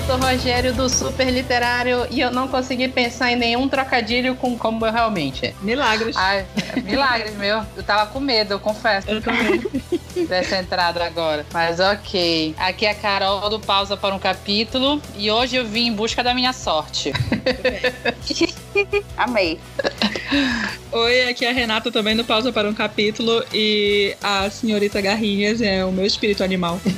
Vitor 0.00 0.18
Rogério 0.18 0.72
do 0.72 0.88
Super 0.88 1.30
Literário 1.30 2.06
e 2.10 2.20
eu 2.20 2.30
não 2.30 2.48
consegui 2.48 2.88
pensar 2.88 3.32
em 3.32 3.36
nenhum 3.36 3.68
trocadilho 3.68 4.34
com 4.34 4.56
como 4.56 4.86
eu 4.86 4.90
realmente. 4.90 5.54
Milagres. 5.60 6.16
Ai, 6.16 6.46
milagres, 6.84 7.36
meu. 7.36 7.62
Eu 7.76 7.82
tava 7.82 8.10
com 8.10 8.18
medo, 8.18 8.54
eu 8.54 8.58
confesso. 8.58 9.10
Eu 9.10 9.20
também. 9.20 9.60
Dessa 10.26 10.56
entrada 10.56 11.04
agora. 11.04 11.44
Mas 11.52 11.80
ok. 11.80 12.54
Aqui 12.58 12.86
é 12.86 12.90
a 12.90 12.94
Carol 12.94 13.50
do 13.50 13.60
Pausa 13.60 13.94
para 13.94 14.14
um 14.14 14.18
Capítulo 14.18 15.02
e 15.16 15.30
hoje 15.30 15.56
eu 15.56 15.66
vim 15.66 15.88
em 15.88 15.92
busca 15.92 16.24
da 16.24 16.32
minha 16.32 16.54
sorte. 16.54 17.12
Amei. 19.18 19.60
Oi, 20.92 21.28
aqui 21.28 21.44
é 21.44 21.50
a 21.50 21.52
Renata 21.52 21.92
também 21.92 22.16
do 22.16 22.24
Pausa 22.24 22.50
para 22.50 22.68
um 22.68 22.74
Capítulo 22.74 23.44
e 23.52 24.16
a 24.22 24.48
senhorita 24.48 25.00
Garrinhas 25.00 25.60
é 25.60 25.84
o 25.84 25.92
meu 25.92 26.06
espírito 26.06 26.42
animal. 26.42 26.80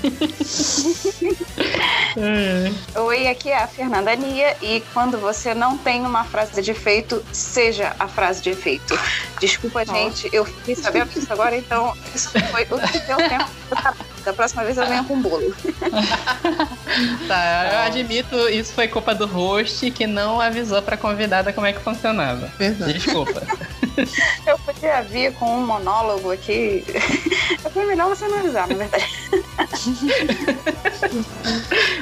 Oi, 2.94 3.26
aqui 3.26 3.48
é 3.48 3.56
a 3.56 3.66
Fernanda 3.66 4.14
Nia 4.14 4.54
e 4.60 4.82
quando 4.92 5.18
você 5.18 5.54
não 5.54 5.78
tem 5.78 6.02
uma 6.02 6.24
frase 6.24 6.60
de 6.60 6.72
efeito, 6.72 7.24
seja 7.32 7.96
a 7.98 8.06
frase 8.06 8.42
de 8.42 8.50
efeito. 8.50 8.98
Desculpa, 9.40 9.82
gente, 9.86 10.28
eu 10.30 10.44
fiquei 10.44 10.74
sabendo 10.74 11.08
disso 11.08 11.32
agora, 11.32 11.56
então 11.56 11.96
isso 12.14 12.30
foi 12.30 12.64
o 12.64 12.88
que 12.88 12.98
deu 13.00 13.16
tempo. 13.16 13.50
Da 14.24 14.32
próxima 14.32 14.64
vez 14.64 14.76
eu 14.78 14.86
venho 14.86 15.04
com 15.04 15.20
bolo. 15.20 15.54
Tá, 17.26 17.70
eu 17.72 17.78
admito, 17.86 18.36
isso 18.50 18.74
foi 18.74 18.86
culpa 18.86 19.14
do 19.14 19.26
host 19.26 19.90
que 19.92 20.06
não 20.06 20.38
avisou 20.40 20.82
pra 20.82 20.96
convidada 20.96 21.50
como 21.50 21.66
é 21.66 21.72
que 21.72 21.80
funcionava. 21.80 22.52
Verdade. 22.58 22.92
Desculpa. 22.92 23.42
Eu 24.46 24.58
podia 24.58 25.02
vir 25.02 25.32
com 25.34 25.58
um 25.58 25.66
monólogo 25.66 26.30
aqui. 26.30 26.84
Foi 27.72 27.86
melhor 27.86 28.08
você 28.08 28.26
não 28.26 28.38
avisar, 28.38 28.66
na 28.68 28.74
verdade. 28.74 29.04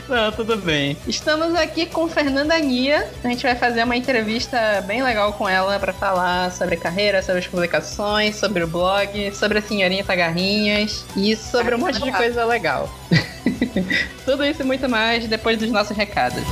Não, 0.09 0.33
tudo 0.33 0.57
bem. 0.57 0.97
Estamos 1.07 1.55
aqui 1.55 1.87
com 1.87 2.09
Fernanda 2.09 2.59
Nia. 2.59 3.09
A 3.25 3.29
gente 3.29 3.43
vai 3.43 3.55
fazer 3.55 3.85
uma 3.85 3.97
entrevista 3.97 4.83
bem 4.87 5.03
legal 5.03 5.33
com 5.33 5.49
ela 5.49 5.79
pra 5.79 5.93
falar 5.93 6.53
sobre 6.53 6.77
carreira, 6.77 7.23
sobre 7.23 7.41
as 7.41 7.47
publicações, 7.47 8.37
sobre 8.37 8.63
o 8.65 8.67
blog, 8.67 9.35
sobre 9.35 9.59
a 9.59 9.63
senhorinha 9.63 10.05
Garrinhas 10.11 11.05
e 11.17 11.37
sobre 11.37 11.75
um 11.75 11.79
monte 11.79 12.01
de 12.01 12.10
legal. 12.11 12.21
coisa 12.21 12.45
legal. 12.45 12.91
Tudo 14.25 14.45
isso 14.45 14.63
e 14.63 14.65
muito 14.65 14.89
mais 14.89 15.27
depois 15.27 15.59
dos 15.59 15.71
nossos 15.71 15.97
recados. 15.97 16.43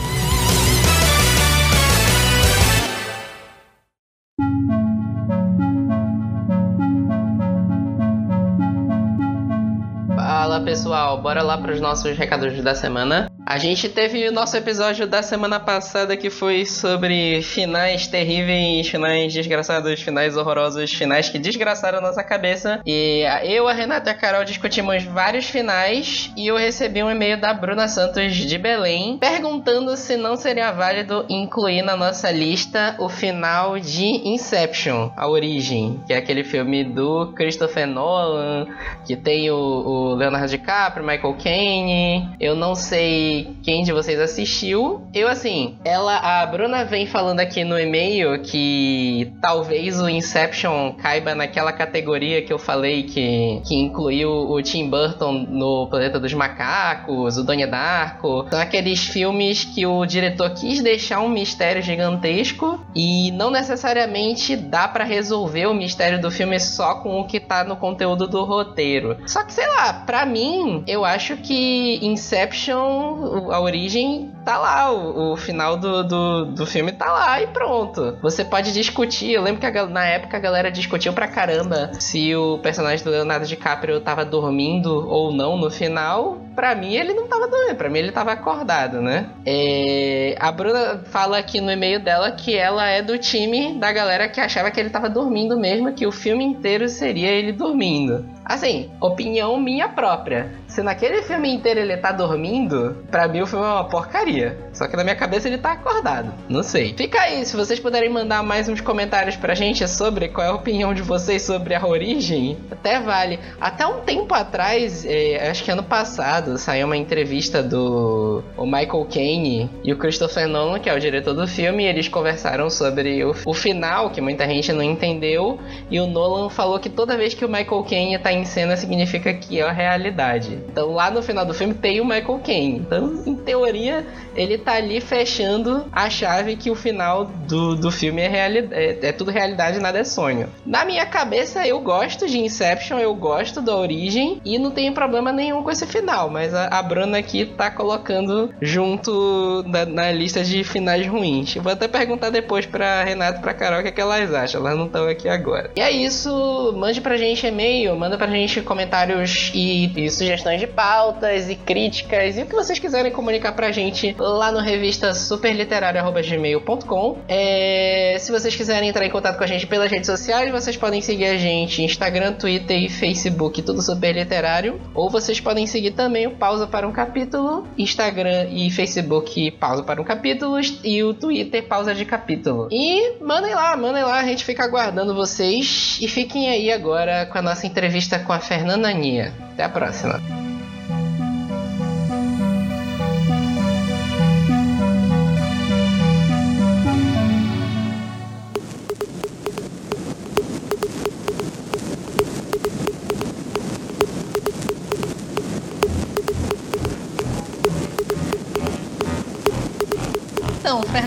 Fala 10.58 10.70
pessoal, 10.70 11.22
bora 11.22 11.40
lá 11.40 11.56
para 11.56 11.72
os 11.72 11.80
nossos 11.80 12.18
recados 12.18 12.60
da 12.64 12.74
semana. 12.74 13.30
A 13.46 13.56
gente 13.56 13.88
teve 13.88 14.28
o 14.28 14.32
nosso 14.32 14.54
episódio 14.56 15.06
da 15.06 15.22
semana 15.22 15.58
passada 15.58 16.16
que 16.18 16.28
foi 16.28 16.66
sobre 16.66 17.40
finais 17.40 18.06
terríveis, 18.06 18.86
finais 18.88 19.32
desgraçados, 19.32 20.02
finais 20.02 20.36
horrorosos, 20.36 20.92
finais 20.92 21.30
que 21.30 21.38
desgraçaram 21.38 22.02
nossa 22.02 22.22
cabeça. 22.22 22.82
E 22.84 23.24
eu, 23.44 23.66
a 23.66 23.72
Renata 23.72 24.10
e 24.10 24.12
a 24.12 24.14
Carol 24.14 24.44
discutimos 24.44 25.02
vários 25.04 25.46
finais 25.48 26.30
e 26.36 26.48
eu 26.48 26.58
recebi 26.58 27.02
um 27.02 27.10
e-mail 27.10 27.40
da 27.40 27.54
Bruna 27.54 27.88
Santos 27.88 28.34
de 28.34 28.58
Belém 28.58 29.16
perguntando 29.16 29.96
se 29.96 30.16
não 30.16 30.36
seria 30.36 30.70
válido 30.72 31.24
incluir 31.30 31.80
na 31.80 31.96
nossa 31.96 32.30
lista 32.30 32.96
o 32.98 33.08
final 33.08 33.78
de 33.78 34.28
Inception, 34.28 35.10
a 35.16 35.26
origem, 35.26 36.02
que 36.06 36.12
é 36.12 36.18
aquele 36.18 36.44
filme 36.44 36.84
do 36.84 37.32
Christopher 37.34 37.86
Nolan, 37.86 38.66
que 39.06 39.16
tem 39.16 39.50
o, 39.50 39.56
o 39.56 40.14
Leonardo 40.14 40.47
DiCaprio, 40.48 41.06
Michael 41.06 41.36
Caine. 41.42 42.36
Eu 42.40 42.54
não 42.54 42.74
sei 42.74 43.56
quem 43.62 43.82
de 43.82 43.92
vocês 43.92 44.18
assistiu. 44.20 45.06
Eu, 45.14 45.28
assim, 45.28 45.76
ela, 45.84 46.16
a 46.16 46.46
Bruna 46.46 46.84
vem 46.84 47.06
falando 47.06 47.40
aqui 47.40 47.64
no 47.64 47.78
e-mail 47.78 48.40
que 48.42 49.32
talvez 49.40 50.00
o 50.00 50.08
Inception 50.08 50.92
caiba 50.94 51.34
naquela 51.34 51.72
categoria 51.72 52.42
que 52.42 52.52
eu 52.52 52.58
falei 52.58 53.04
que, 53.04 53.60
que 53.66 53.74
incluiu 53.74 54.30
o 54.30 54.62
Tim 54.62 54.88
Burton 54.88 55.46
no 55.48 55.86
Planeta 55.88 56.18
dos 56.18 56.32
Macacos, 56.34 57.36
o 57.36 57.44
Donnie 57.44 57.66
Darko. 57.66 58.46
São 58.50 58.60
aqueles 58.60 59.04
filmes 59.04 59.64
que 59.64 59.86
o 59.86 60.04
diretor 60.04 60.50
quis 60.50 60.82
deixar 60.82 61.20
um 61.20 61.28
mistério 61.28 61.82
gigantesco 61.82 62.80
e 62.94 63.30
não 63.32 63.50
necessariamente 63.50 64.56
dá 64.56 64.88
pra 64.88 65.04
resolver 65.04 65.66
o 65.66 65.74
mistério 65.74 66.20
do 66.20 66.30
filme 66.30 66.58
só 66.58 66.96
com 66.96 67.20
o 67.20 67.26
que 67.26 67.40
tá 67.40 67.64
no 67.64 67.76
conteúdo 67.76 68.26
do 68.26 68.44
roteiro. 68.44 69.16
Só 69.26 69.44
que, 69.44 69.52
sei 69.52 69.66
lá, 69.66 69.92
pra 69.92 70.24
mim, 70.24 70.37
eu 70.86 71.04
acho 71.04 71.36
que 71.36 71.98
Inception, 72.02 73.50
a 73.50 73.60
origem, 73.60 74.32
tá 74.48 74.56
lá. 74.56 74.90
O, 74.90 75.32
o 75.32 75.36
final 75.36 75.76
do, 75.76 76.02
do, 76.02 76.44
do 76.46 76.66
filme 76.66 76.90
tá 76.90 77.12
lá 77.12 77.42
e 77.42 77.46
pronto. 77.48 78.16
Você 78.22 78.42
pode 78.42 78.72
discutir. 78.72 79.32
Eu 79.32 79.42
lembro 79.42 79.60
que 79.60 79.66
a 79.66 79.86
na 79.86 80.06
época 80.06 80.38
a 80.38 80.40
galera 80.40 80.70
discutiu 80.70 81.12
pra 81.12 81.28
caramba 81.28 81.90
se 82.00 82.34
o 82.34 82.58
personagem 82.58 83.04
do 83.04 83.10
Leonardo 83.10 83.46
DiCaprio 83.46 84.00
tava 84.00 84.24
dormindo 84.24 85.06
ou 85.06 85.30
não 85.30 85.58
no 85.58 85.70
final. 85.70 86.38
Pra 86.54 86.74
mim, 86.74 86.94
ele 86.94 87.12
não 87.12 87.28
tava 87.28 87.46
dormindo. 87.46 87.76
Pra 87.76 87.90
mim, 87.90 87.98
ele 87.98 88.10
tava 88.10 88.32
acordado, 88.32 89.02
né? 89.02 89.28
É, 89.44 90.34
A 90.40 90.50
Bruna 90.50 91.02
fala 91.04 91.38
aqui 91.38 91.60
no 91.60 91.70
e-mail 91.70 92.00
dela 92.00 92.32
que 92.32 92.56
ela 92.56 92.88
é 92.88 93.02
do 93.02 93.18
time 93.18 93.74
da 93.74 93.92
galera 93.92 94.28
que 94.28 94.40
achava 94.40 94.70
que 94.70 94.80
ele 94.80 94.90
tava 94.90 95.10
dormindo 95.10 95.58
mesmo, 95.58 95.92
que 95.92 96.06
o 96.06 96.10
filme 96.12 96.42
inteiro 96.42 96.88
seria 96.88 97.28
ele 97.28 97.52
dormindo. 97.52 98.24
Assim, 98.44 98.90
opinião 98.98 99.60
minha 99.60 99.88
própria. 99.90 100.50
Se 100.66 100.82
naquele 100.82 101.22
filme 101.22 101.52
inteiro 101.52 101.80
ele 101.80 101.96
tá 101.98 102.12
dormindo, 102.12 103.04
pra 103.10 103.28
mim 103.28 103.42
o 103.42 103.46
filme 103.46 103.64
é 103.64 103.68
uma 103.68 103.84
porcaria. 103.88 104.37
Só 104.72 104.86
que 104.86 104.96
na 104.96 105.04
minha 105.04 105.16
cabeça 105.16 105.48
ele 105.48 105.58
tá 105.58 105.72
acordado. 105.72 106.32
Não 106.48 106.62
sei. 106.62 106.94
Fica 106.96 107.20
aí, 107.20 107.44
se 107.44 107.56
vocês 107.56 107.80
puderem 107.80 108.08
mandar 108.08 108.42
mais 108.42 108.68
uns 108.68 108.80
comentários 108.80 109.36
pra 109.36 109.54
gente 109.54 109.86
sobre 109.88 110.28
qual 110.28 110.46
é 110.46 110.50
a 110.50 110.54
opinião 110.54 110.94
de 110.94 111.02
vocês 111.02 111.42
sobre 111.42 111.74
a 111.74 111.86
origem, 111.86 112.56
até 112.70 113.00
vale. 113.00 113.38
Até 113.60 113.86
um 113.86 114.00
tempo 114.00 114.34
atrás, 114.34 115.04
é, 115.04 115.48
acho 115.50 115.64
que 115.64 115.70
ano 115.70 115.82
passado, 115.82 116.58
saiu 116.58 116.86
uma 116.86 116.96
entrevista 116.96 117.62
do 117.62 118.42
o 118.56 118.64
Michael 118.64 119.06
Caine 119.12 119.70
e 119.82 119.92
o 119.92 119.96
Christopher 119.96 120.48
Nolan, 120.48 120.78
que 120.78 120.88
é 120.88 120.94
o 120.94 121.00
diretor 121.00 121.34
do 121.34 121.46
filme, 121.46 121.84
e 121.84 121.86
eles 121.86 122.08
conversaram 122.08 122.70
sobre 122.70 123.24
o, 123.24 123.34
o 123.44 123.54
final, 123.54 124.10
que 124.10 124.20
muita 124.20 124.46
gente 124.46 124.72
não 124.72 124.82
entendeu, 124.82 125.58
e 125.90 126.00
o 126.00 126.06
Nolan 126.06 126.48
falou 126.50 126.78
que 126.78 126.88
toda 126.88 127.16
vez 127.16 127.34
que 127.34 127.44
o 127.44 127.48
Michael 127.48 127.84
Caine 127.84 128.18
tá 128.18 128.32
em 128.32 128.44
cena 128.44 128.76
significa 128.76 129.32
que 129.32 129.60
é 129.60 129.62
a 129.62 129.72
realidade. 129.72 130.58
Então 130.70 130.92
lá 130.92 131.10
no 131.10 131.22
final 131.22 131.44
do 131.44 131.54
filme 131.54 131.74
tem 131.74 132.00
o 132.00 132.04
Michael 132.04 132.40
Caine. 132.44 132.78
Então, 132.78 133.22
em 133.26 133.34
teoria, 133.34 134.06
ele 134.34 134.58
tá 134.58 134.74
ali 134.74 135.00
fechando 135.00 135.86
a 135.92 136.08
chave 136.10 136.56
que 136.56 136.70
o 136.70 136.74
final 136.74 137.24
do, 137.24 137.74
do 137.76 137.90
filme 137.90 138.22
é, 138.22 138.28
reali 138.28 138.68
é, 138.70 139.08
é 139.08 139.12
tudo 139.12 139.30
realidade, 139.30 139.78
nada 139.78 139.98
é 139.98 140.04
sonho. 140.04 140.48
Na 140.64 140.84
minha 140.84 141.06
cabeça, 141.06 141.66
eu 141.66 141.80
gosto 141.80 142.26
de 142.26 142.38
Inception, 142.38 142.98
eu 142.98 143.14
gosto 143.14 143.60
da 143.60 143.76
origem 143.76 144.40
e 144.44 144.58
não 144.58 144.70
tenho 144.70 144.92
problema 144.92 145.32
nenhum 145.32 145.62
com 145.62 145.70
esse 145.70 145.86
final, 145.86 146.30
mas 146.30 146.54
a, 146.54 146.66
a 146.66 146.82
Bruna 146.82 147.18
aqui 147.18 147.46
tá 147.46 147.70
colocando 147.70 148.52
junto 148.60 149.64
na, 149.66 149.84
na 149.84 150.12
lista 150.12 150.42
de 150.42 150.64
finais 150.64 151.06
ruins. 151.06 151.54
Vou 151.56 151.72
até 151.72 151.88
perguntar 151.88 152.30
depois 152.30 152.66
pra 152.66 153.04
Renata 153.04 153.38
e 153.38 153.42
pra 153.42 153.54
Carol 153.54 153.80
o 153.80 153.82
que, 153.82 153.88
é 153.88 153.92
que 153.92 154.00
elas 154.00 154.32
acham, 154.32 154.60
elas 154.60 154.78
não 154.78 154.86
estão 154.86 155.08
aqui 155.08 155.28
agora. 155.28 155.70
E 155.76 155.80
é 155.80 155.90
isso, 155.90 156.74
mande 156.76 157.00
pra 157.00 157.16
gente 157.16 157.46
e-mail, 157.46 157.96
manda 157.96 158.16
pra 158.16 158.26
gente 158.26 158.60
comentários 158.62 159.50
e, 159.54 159.92
e 159.96 160.10
sugestões 160.10 160.60
de 160.60 160.66
pautas 160.66 161.48
e 161.48 161.54
críticas 161.54 162.36
e 162.36 162.42
o 162.42 162.46
que 162.46 162.54
vocês 162.54 162.78
quiserem 162.78 163.12
comunicar 163.12 163.52
pra 163.52 163.70
gente 163.72 164.14
lá 164.18 164.52
no 164.52 164.60
revista 164.60 165.14
superliterário.gmail.com. 165.14 167.18
É, 167.28 168.16
se 168.18 168.32
vocês 168.32 168.54
quiserem 168.54 168.88
entrar 168.88 169.04
em 169.04 169.10
contato 169.10 169.38
com 169.38 169.44
a 169.44 169.46
gente 169.46 169.66
pelas 169.66 169.90
redes 169.90 170.06
sociais, 170.06 170.50
vocês 170.50 170.76
podem 170.76 171.00
seguir 171.00 171.26
a 171.26 171.36
gente 171.36 171.82
Instagram, 171.82 172.32
Twitter 172.32 172.76
e 172.76 172.88
Facebook, 172.88 173.62
tudo 173.62 173.82
super 173.82 174.14
literário. 174.14 174.80
Ou 174.94 175.10
vocês 175.10 175.40
podem 175.40 175.66
seguir 175.66 175.92
também 175.92 176.26
o 176.26 176.32
Pausa 176.32 176.66
para 176.66 176.86
um 176.86 176.92
Capítulo, 176.92 177.66
Instagram 177.76 178.48
e 178.50 178.70
Facebook 178.70 179.50
Pausa 179.52 179.82
para 179.82 180.00
um 180.00 180.04
Capítulo 180.04 180.58
e 180.84 181.02
o 181.02 181.14
Twitter 181.14 181.66
Pausa 181.66 181.94
de 181.94 182.04
Capítulo. 182.04 182.68
E 182.70 183.18
mandem 183.20 183.54
lá, 183.54 183.76
mandem 183.76 184.02
lá, 184.02 184.20
a 184.20 184.24
gente 184.24 184.44
fica 184.44 184.64
aguardando 184.64 185.14
vocês. 185.14 185.98
E 186.00 186.08
fiquem 186.08 186.48
aí 186.48 186.70
agora 186.70 187.26
com 187.26 187.38
a 187.38 187.42
nossa 187.42 187.66
entrevista 187.66 188.18
com 188.18 188.32
a 188.32 188.40
Fernanda 188.40 188.92
Nia. 188.92 189.32
Até 189.52 189.64
a 189.64 189.68
próxima. 189.68 190.57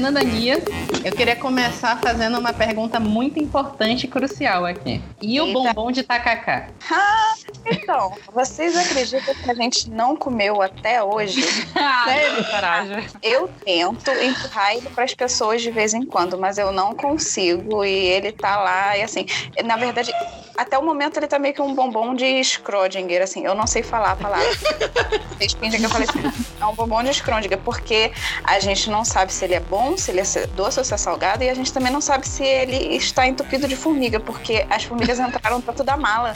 Fernanda 0.01 0.23
Nia, 0.23 0.57
eu 1.05 1.11
queria 1.11 1.35
começar 1.35 1.95
fazendo 2.01 2.39
uma 2.39 2.51
pergunta 2.51 2.99
muito 2.99 3.37
importante 3.37 4.05
e 4.05 4.07
crucial 4.07 4.65
aqui. 4.65 4.99
E 5.21 5.39
o 5.39 5.45
Eita. 5.45 5.53
bombom 5.53 5.91
de 5.91 6.01
tacacá? 6.01 6.69
Ah, 6.91 7.33
Então, 7.65 8.13
vocês 8.33 8.75
acreditam 8.75 9.33
que 9.35 9.51
a 9.51 9.53
gente 9.53 9.89
não 9.89 10.15
comeu 10.15 10.61
até 10.61 11.03
hoje? 11.03 11.41
Sério, 12.05 12.45
coragem. 12.49 13.07
Eu 13.21 13.47
tento 13.63 14.09
empurrar 14.11 14.75
ele 14.75 14.89
para 14.89 15.03
as 15.03 15.13
pessoas 15.13 15.61
de 15.61 15.69
vez 15.69 15.93
em 15.93 16.03
quando, 16.05 16.37
mas 16.37 16.57
eu 16.57 16.71
não 16.71 16.95
consigo. 16.95 17.85
E 17.85 17.89
ele 17.89 18.31
tá 18.31 18.57
lá, 18.57 18.97
e 18.97 19.03
assim, 19.03 19.25
na 19.63 19.77
verdade, 19.77 20.11
até 20.57 20.77
o 20.77 20.83
momento 20.83 21.17
ele 21.17 21.27
tá 21.27 21.39
meio 21.39 21.53
que 21.53 21.61
um 21.61 21.73
bombom 21.73 22.13
de 22.15 22.25
Schrödinger, 22.43 23.21
assim, 23.21 23.45
eu 23.45 23.55
não 23.55 23.67
sei 23.67 23.83
falar 23.83 24.11
a 24.11 24.15
palavra. 24.15 24.47
Vocês 25.37 25.53
pensam 25.53 25.79
que 25.79 25.85
eu 25.85 25.89
falei 25.89 26.07
assim, 26.09 26.43
é 26.59 26.65
um 26.65 26.75
bombom 26.75 27.03
de 27.03 27.09
Schrödinger, 27.11 27.57
porque 27.59 28.11
a 28.43 28.59
gente 28.59 28.89
não 28.89 29.05
sabe 29.05 29.31
se 29.31 29.45
ele 29.45 29.53
é 29.55 29.59
bom, 29.59 29.90
se 29.97 30.11
ele 30.11 30.21
é 30.21 30.47
doce 30.55 30.79
ou 30.79 30.85
se 30.85 30.93
é 30.93 30.97
salgado, 30.97 31.43
e 31.43 31.49
a 31.49 31.53
gente 31.53 31.71
também 31.71 31.91
não 31.91 32.01
sabe 32.01 32.27
se 32.27 32.43
ele 32.43 32.95
está 32.95 33.27
entupido 33.27 33.67
de 33.67 33.75
formiga, 33.75 34.19
porque 34.19 34.65
as 34.69 34.83
formigas 34.83 35.19
entraram 35.19 35.59
dentro 35.59 35.83
da 35.83 35.97
mala 35.97 36.33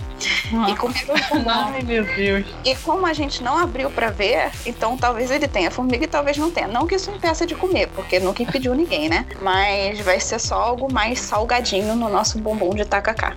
e 0.70 0.76
comeram 0.76 1.16
o 1.16 1.36
bombom. 1.36 1.50
Ai, 1.50 1.82
meu 1.84 2.04
Deus. 2.04 2.46
E 2.64 2.76
como 2.78 3.06
a 3.06 3.14
gente 3.14 3.44
não 3.44 3.58
abriu 3.58 3.90
pra 3.90 4.10
ver, 4.10 4.52
então 4.66 4.98
talvez 4.98 5.32
ele 5.32 5.48
tenha 5.48 5.72
formiga 5.72 6.04
e 6.04 6.08
talvez 6.08 6.38
não 6.38 6.52
tenha. 6.52 6.68
Não 6.68 6.88
que 6.88 6.96
isso 6.96 7.12
impeça 7.12 7.46
de 7.46 7.56
comer, 7.56 7.88
porque 7.90 8.20
nunca 8.20 8.44
impediu 8.44 8.74
ninguém, 8.74 9.10
né? 9.10 9.26
Mas 9.42 10.00
vai 10.02 10.20
ser 10.20 10.40
só 10.40 10.56
algo 10.56 10.92
mais 10.92 11.20
salgadinho 11.20 11.96
no 11.96 12.10
nosso 12.10 12.38
bombom 12.40 12.74
de 12.74 12.86
tacacá. 12.86 13.36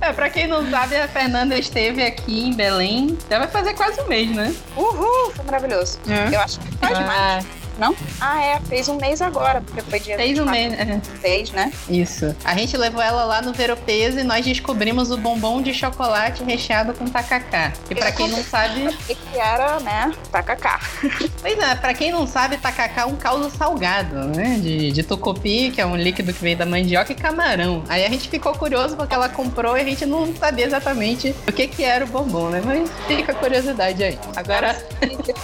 É, 0.00 0.12
pra 0.12 0.30
quem 0.30 0.46
não 0.46 0.68
sabe, 0.70 0.96
a 0.96 1.08
Fernanda 1.08 1.56
esteve 1.56 2.02
aqui 2.02 2.48
em 2.48 2.54
Belém. 2.54 3.16
Já 3.30 3.38
vai 3.38 3.48
fazer 3.48 3.74
quase 3.74 4.00
um 4.00 4.06
mês, 4.06 4.30
né? 4.30 4.54
Uhul, 4.76 5.32
foi 5.34 5.44
maravilhoso. 5.44 5.98
É. 6.08 6.34
Eu 6.34 6.40
acho 6.40 6.60
que 6.60 6.76
faz 6.78 6.98
mais. 6.98 7.61
Não? 7.78 7.94
Ah, 8.20 8.42
é, 8.42 8.60
fez 8.60 8.88
um 8.88 8.96
mês 8.96 9.22
agora, 9.22 9.60
porque 9.60 9.82
foi 9.82 10.00
dia 10.00 10.16
fez 10.16 10.38
um 10.38 10.44
24, 10.44 10.52
mês. 10.52 10.72
é. 10.78 11.00
Fez, 11.18 11.50
né? 11.50 11.72
Isso. 11.88 12.34
A 12.44 12.54
gente 12.54 12.76
levou 12.76 13.02
ela 13.02 13.24
lá 13.24 13.42
no 13.42 13.52
Veropeso 13.52 14.18
e 14.18 14.22
nós 14.22 14.44
descobrimos 14.44 15.10
o 15.10 15.16
bombom 15.16 15.62
de 15.62 15.72
chocolate 15.72 16.42
recheado 16.44 16.92
com 16.94 17.06
tacacá. 17.06 17.72
E 17.90 17.94
pra 17.94 18.12
quem 18.12 18.28
não 18.28 18.42
sabe, 18.42 18.92
que 19.06 19.38
era, 19.38 19.80
né, 19.80 20.12
tacacá. 20.30 20.80
pois 21.40 21.58
é, 21.58 21.74
pra 21.74 21.94
quem 21.94 22.12
não 22.12 22.26
sabe, 22.26 22.56
tacacá 22.56 23.02
é 23.02 23.04
um 23.04 23.16
caldo 23.16 23.50
salgado, 23.50 24.16
né? 24.28 24.58
De, 24.60 24.92
de 24.92 25.02
tucupi, 25.02 25.70
que 25.70 25.80
é 25.80 25.86
um 25.86 25.96
líquido 25.96 26.32
que 26.32 26.42
vem 26.42 26.56
da 26.56 26.66
mandioca 26.66 27.12
e 27.12 27.14
camarão. 27.14 27.82
Aí 27.88 28.04
a 28.04 28.08
gente 28.08 28.28
ficou 28.28 28.52
curioso 28.54 28.96
porque 28.96 29.14
ela 29.14 29.28
comprou 29.28 29.76
e 29.76 29.80
a 29.80 29.84
gente 29.84 30.04
não 30.06 30.34
sabia 30.36 30.66
exatamente 30.66 31.34
o 31.48 31.52
que 31.52 31.66
que 31.66 31.84
era 31.84 32.04
o 32.04 32.08
bombom, 32.08 32.50
né? 32.50 32.62
Mas 32.64 32.90
fica 33.06 33.32
a 33.32 33.34
curiosidade 33.34 34.02
aí. 34.02 34.18
Agora, 34.36 34.76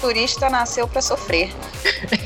turista 0.00 0.48
nasceu 0.50 0.86
pra 0.86 1.02
sofrer. 1.02 1.52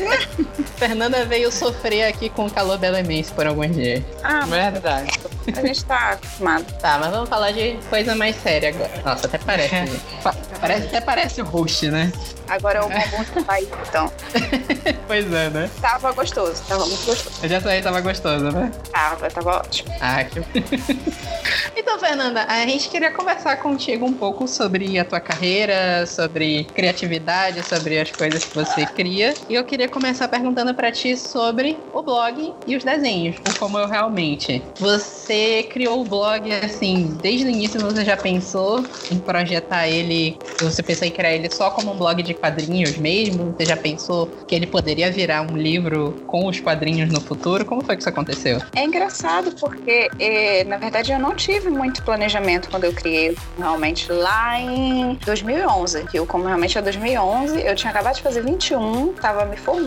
Fernanda 0.76 1.24
veio 1.26 1.52
sofrer 1.52 2.04
aqui 2.04 2.30
com 2.30 2.46
o 2.46 2.50
calor 2.50 2.78
belemense 2.78 3.30
por 3.32 3.46
alguns 3.46 3.74
dias. 3.74 4.02
Ah, 4.22 4.46
Verdade. 4.46 5.10
a 5.54 5.66
gente 5.66 5.84
tá 5.84 6.12
acostumado. 6.12 6.64
Tá, 6.80 6.98
mas 6.98 7.10
vamos 7.10 7.28
falar 7.28 7.50
de 7.52 7.78
coisa 7.90 8.14
mais 8.14 8.34
séria 8.36 8.70
agora. 8.70 8.90
Nossa, 9.04 9.26
até 9.26 9.36
parece. 9.38 10.00
Pa- 10.22 10.34
parece 10.58 10.86
até 10.86 11.00
parece 11.02 11.42
o 11.42 11.44
host, 11.44 11.90
né? 11.90 12.10
Agora 12.48 12.78
é 12.78 12.82
o 12.82 12.88
bombom 12.88 13.24
de 13.24 13.44
país, 13.44 13.68
então. 13.88 14.10
Pois 15.06 15.32
é, 15.32 15.50
né? 15.50 15.68
Tava 15.80 16.12
gostoso, 16.12 16.62
tava 16.68 16.86
muito 16.86 17.04
gostoso. 17.04 17.40
Eu 17.42 17.48
já 17.48 17.60
sabia 17.60 17.78
que 17.78 17.82
tava 17.82 18.00
gostoso, 18.00 18.44
né? 18.52 18.70
Tava, 18.92 19.28
tava 19.28 19.50
ótimo. 19.58 19.92
Ah, 20.00 20.22
que... 20.24 20.40
então, 21.76 21.98
Fernanda, 21.98 22.44
a 22.48 22.60
gente 22.66 22.88
queria 22.88 23.10
conversar 23.10 23.56
contigo 23.56 24.06
um 24.06 24.12
pouco 24.12 24.46
sobre 24.46 24.98
a 24.98 25.04
tua 25.04 25.18
carreira, 25.20 26.06
sobre 26.06 26.64
criatividade, 26.74 27.62
sobre 27.66 27.98
as 27.98 28.10
coisas 28.12 28.44
que 28.44 28.54
você 28.54 28.86
cria. 28.86 29.34
E 29.48 29.54
eu 29.56 29.64
queria 29.64 29.88
começar 29.90 30.28
perguntando 30.28 30.72
pra 30.74 30.90
ti 30.90 31.16
sobre 31.16 31.76
o 31.92 32.02
blog 32.02 32.54
e 32.66 32.76
os 32.76 32.84
desenhos, 32.84 33.36
o 33.36 33.58
como 33.58 33.78
eu 33.78 33.86
realmente. 33.86 34.62
Você 34.78 35.64
criou 35.64 36.00
o 36.00 36.04
blog 36.04 36.50
assim, 36.52 37.18
desde 37.20 37.46
o 37.46 37.50
início 37.50 37.80
você 37.80 38.04
já 38.04 38.16
pensou 38.16 38.84
em 39.10 39.18
projetar 39.18 39.88
ele, 39.88 40.38
você 40.60 40.82
pensou 40.82 41.06
em 41.06 41.10
criar 41.10 41.32
ele 41.32 41.50
só 41.50 41.70
como 41.70 41.92
um 41.92 41.96
blog 41.96 42.22
de 42.22 42.32
quadrinhos 42.32 42.96
mesmo? 42.96 43.54
Você 43.56 43.66
já 43.66 43.76
pensou 43.76 44.28
que 44.46 44.54
ele 44.54 44.66
poderia 44.66 45.10
virar 45.10 45.42
um 45.42 45.56
livro 45.56 46.22
com 46.26 46.46
os 46.46 46.60
quadrinhos 46.60 47.10
no 47.10 47.20
futuro? 47.20 47.64
Como 47.64 47.82
foi 47.82 47.96
que 47.96 48.02
isso 48.02 48.08
aconteceu? 48.08 48.60
É 48.74 48.84
engraçado 48.84 49.52
porque, 49.58 50.08
eh, 50.18 50.64
na 50.64 50.76
verdade, 50.76 51.12
eu 51.12 51.18
não 51.18 51.34
tive 51.34 51.68
muito 51.68 52.02
planejamento 52.02 52.70
quando 52.70 52.84
eu 52.84 52.92
criei 52.92 53.36
realmente 53.58 54.10
lá 54.10 54.58
em 54.60 55.18
2011. 55.24 56.04
Que 56.04 56.18
eu, 56.18 56.26
como 56.26 56.44
realmente 56.44 56.78
é 56.78 56.82
2011, 56.82 57.60
eu 57.60 57.74
tinha 57.74 57.90
acabado 57.90 58.16
de 58.16 58.22
fazer 58.22 58.42
21, 58.42 59.14
tava 59.14 59.44
me 59.44 59.56
formando 59.56 59.79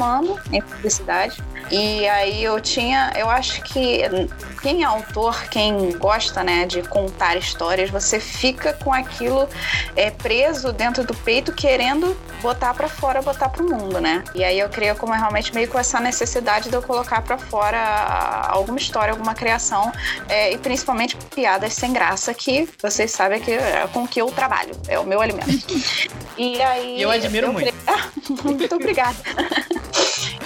em 0.51 0.61
publicidade. 0.61 1.41
E 1.71 2.07
aí 2.07 2.43
eu 2.43 2.59
tinha, 2.59 3.11
eu 3.15 3.29
acho 3.29 3.61
que 3.63 4.01
quem 4.61 4.83
é 4.83 4.85
autor, 4.85 5.43
quem 5.49 5.91
gosta, 5.97 6.43
né, 6.43 6.65
de 6.65 6.81
contar 6.83 7.35
histórias, 7.37 7.89
você 7.89 8.19
fica 8.19 8.73
com 8.73 8.93
aquilo 8.93 9.47
é, 9.95 10.11
preso 10.11 10.71
dentro 10.73 11.03
do 11.05 11.13
peito, 11.15 11.51
querendo 11.53 12.15
botar 12.41 12.73
pra 12.73 12.87
fora, 12.89 13.21
botar 13.21 13.49
pro 13.49 13.63
mundo, 13.65 13.99
né? 14.01 14.23
E 14.35 14.43
aí 14.43 14.59
eu 14.59 14.69
criei 14.69 14.93
como 14.93 15.13
realmente 15.13 15.53
meio 15.55 15.67
com 15.69 15.79
essa 15.79 15.99
necessidade 15.99 16.69
de 16.69 16.75
eu 16.75 16.81
colocar 16.81 17.21
pra 17.21 17.37
fora 17.37 17.79
alguma 18.49 18.77
história, 18.77 19.11
alguma 19.13 19.33
criação, 19.33 19.91
é, 20.27 20.51
e 20.53 20.57
principalmente 20.57 21.15
piadas 21.33 21.73
sem 21.73 21.91
graça, 21.93 22.33
que 22.33 22.67
vocês 22.81 23.09
sabem 23.11 23.39
que 23.41 23.51
é 23.51 23.87
com 23.93 24.05
que 24.07 24.21
eu 24.21 24.27
trabalho, 24.31 24.75
é 24.87 24.99
o 24.99 25.05
meu 25.05 25.21
alimento. 25.21 25.47
E 26.35 26.59
aí. 26.63 26.99
Eu 26.99 27.11
admiro 27.11 27.53
muito. 27.53 27.71
criei- 27.71 28.41
muito 28.43 28.75
obrigada. 28.75 29.15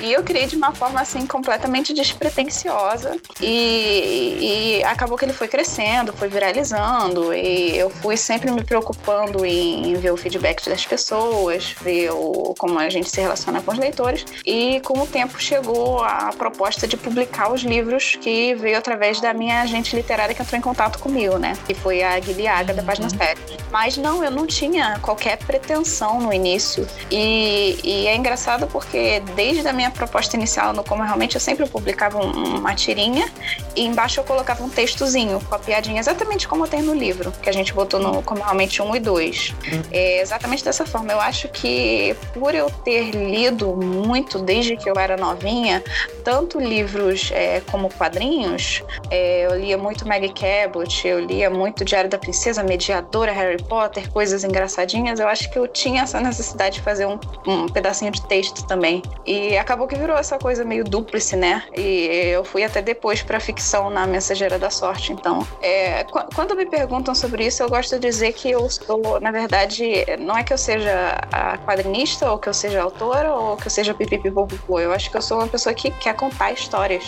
E 0.01 0.13
eu 0.13 0.23
criei 0.23 0.45
de 0.45 0.55
uma 0.55 0.73
forma 0.73 1.01
assim 1.01 1.25
completamente 1.25 1.93
despretensiosa. 1.93 3.17
E, 3.41 4.79
e 4.79 4.83
acabou 4.83 5.17
que 5.17 5.25
ele 5.25 5.33
foi 5.33 5.47
crescendo, 5.47 6.13
foi 6.13 6.27
viralizando. 6.27 7.33
E 7.33 7.77
eu 7.77 7.89
fui 7.89 8.17
sempre 8.17 8.51
me 8.51 8.63
preocupando 8.63 9.45
em 9.45 9.93
ver 9.95 10.11
o 10.11 10.17
feedback 10.17 10.67
das 10.69 10.85
pessoas, 10.85 11.75
ver 11.81 12.11
o, 12.11 12.53
como 12.57 12.77
a 12.79 12.89
gente 12.89 13.09
se 13.09 13.21
relaciona 13.21 13.61
com 13.61 13.71
os 13.71 13.77
leitores. 13.77 14.25
E 14.45 14.79
com 14.81 14.99
o 14.99 15.07
tempo 15.07 15.39
chegou 15.39 16.03
a 16.03 16.31
proposta 16.37 16.87
de 16.87 16.97
publicar 16.97 17.51
os 17.51 17.61
livros 17.61 18.15
que 18.19 18.55
veio 18.55 18.77
através 18.77 19.19
da 19.19 19.33
minha 19.33 19.61
agente 19.61 19.95
literária 19.95 20.33
que 20.33 20.41
entrou 20.41 20.57
em 20.57 20.61
contato 20.61 20.99
comigo, 20.99 21.37
né? 21.37 21.57
Que 21.65 21.73
foi 21.73 22.03
a 22.03 22.19
Guilherme 22.19 22.73
da 22.73 22.83
página 22.83 23.09
7. 23.09 23.39
Mas 23.71 23.97
não, 23.97 24.23
eu 24.23 24.31
não 24.31 24.45
tinha 24.45 24.99
qualquer 25.01 25.37
pretensão 25.37 26.21
no 26.21 26.31
início. 26.33 26.87
E, 27.11 27.79
e 27.83 28.07
é 28.07 28.15
engraçado 28.15 28.67
porque 28.67 29.21
desde 29.35 29.67
a 29.67 29.73
minha 29.73 29.86
proposta 29.91 30.35
inicial 30.35 30.73
no 30.73 30.83
Como 30.83 31.03
Realmente 31.03 31.35
eu 31.35 31.41
sempre 31.41 31.67
publicava 31.67 32.17
um- 32.17 32.57
uma 32.57 32.73
tirinha 32.75 33.29
e 33.75 33.85
embaixo 33.85 34.19
eu 34.19 34.23
colocava 34.23 34.63
um 34.63 34.69
textozinho 34.69 35.39
com 35.41 35.55
a 35.55 35.59
piadinha 35.59 35.99
exatamente 35.99 36.47
como 36.47 36.67
tem 36.67 36.81
no 36.81 36.93
livro, 36.93 37.31
que 37.41 37.49
a 37.49 37.53
gente 37.53 37.73
botou 37.73 37.99
no 37.99 38.21
Como 38.23 38.41
Realmente 38.43 38.81
1 38.81 38.95
e 38.95 38.99
2. 38.99 39.53
É 39.91 40.21
exatamente 40.21 40.63
dessa 40.63 40.85
forma. 40.85 41.11
Eu 41.11 41.19
acho 41.21 41.47
que 41.49 42.15
por 42.33 42.55
eu 42.55 42.69
ter 42.69 43.11
lido 43.11 43.75
muito 43.75 44.39
desde 44.39 44.75
que 44.75 44.89
eu 44.89 44.95
era 44.97 45.15
novinha, 45.15 45.83
tanto 46.23 46.59
livros 46.59 47.29
é, 47.33 47.61
como 47.71 47.89
quadrinhos, 47.93 48.81
é, 49.11 49.45
eu 49.45 49.59
lia 49.59 49.77
muito 49.77 50.07
Maggie 50.07 50.33
Cabot, 50.33 51.07
eu 51.07 51.19
lia 51.19 51.49
muito 51.49 51.85
Diário 51.85 52.09
da 52.09 52.17
Princesa, 52.17 52.63
Mediadora, 52.63 53.31
Harry 53.31 53.61
Potter, 53.61 54.09
coisas 54.11 54.43
engraçadinhas. 54.43 55.19
Eu 55.19 55.27
acho 55.27 55.49
que 55.51 55.59
eu 55.59 55.67
tinha 55.67 56.01
essa 56.01 56.19
necessidade 56.19 56.75
de 56.77 56.81
fazer 56.81 57.05
um, 57.05 57.19
um 57.45 57.67
pedacinho 57.67 58.11
de 58.11 58.25
texto 58.27 58.65
também. 58.65 59.01
E 59.25 59.57
acabou 59.57 59.76
que 59.85 59.95
virou 59.97 60.17
essa 60.17 60.37
coisa 60.39 60.63
meio 60.63 60.85
dúplice, 60.85 61.35
né? 61.35 61.63
E 61.75 62.05
eu 62.33 62.45
fui 62.45 62.63
até 62.63 62.81
depois 62.81 63.21
pra 63.21 63.37
ficção 63.39 63.89
na 63.89 64.07
Mensageira 64.07 64.57
da 64.57 64.69
Sorte. 64.69 65.11
Então, 65.11 65.45
é, 65.61 66.05
qu- 66.05 66.25
quando 66.33 66.55
me 66.55 66.65
perguntam 66.65 67.13
sobre 67.13 67.45
isso, 67.45 67.61
eu 67.61 67.69
gosto 67.69 67.95
de 67.99 68.07
dizer 68.07 68.31
que 68.33 68.49
eu 68.49 68.69
sou, 68.69 69.19
na 69.19 69.29
verdade, 69.31 70.05
não 70.19 70.37
é 70.37 70.43
que 70.43 70.53
eu 70.53 70.57
seja 70.57 71.17
a 71.31 71.57
quadrinista, 71.57 72.31
ou 72.31 72.37
que 72.39 72.47
eu 72.47 72.53
seja 72.53 72.81
autora, 72.81 73.33
ou 73.33 73.57
que 73.57 73.67
eu 73.67 73.71
seja 73.71 73.93
pipipipopopô. 73.93 74.79
Eu 74.79 74.93
acho 74.93 75.11
que 75.11 75.17
eu 75.17 75.21
sou 75.21 75.37
uma 75.39 75.47
pessoa 75.47 75.75
que 75.75 75.91
quer 75.91 76.13
contar 76.15 76.53
histórias, 76.53 77.03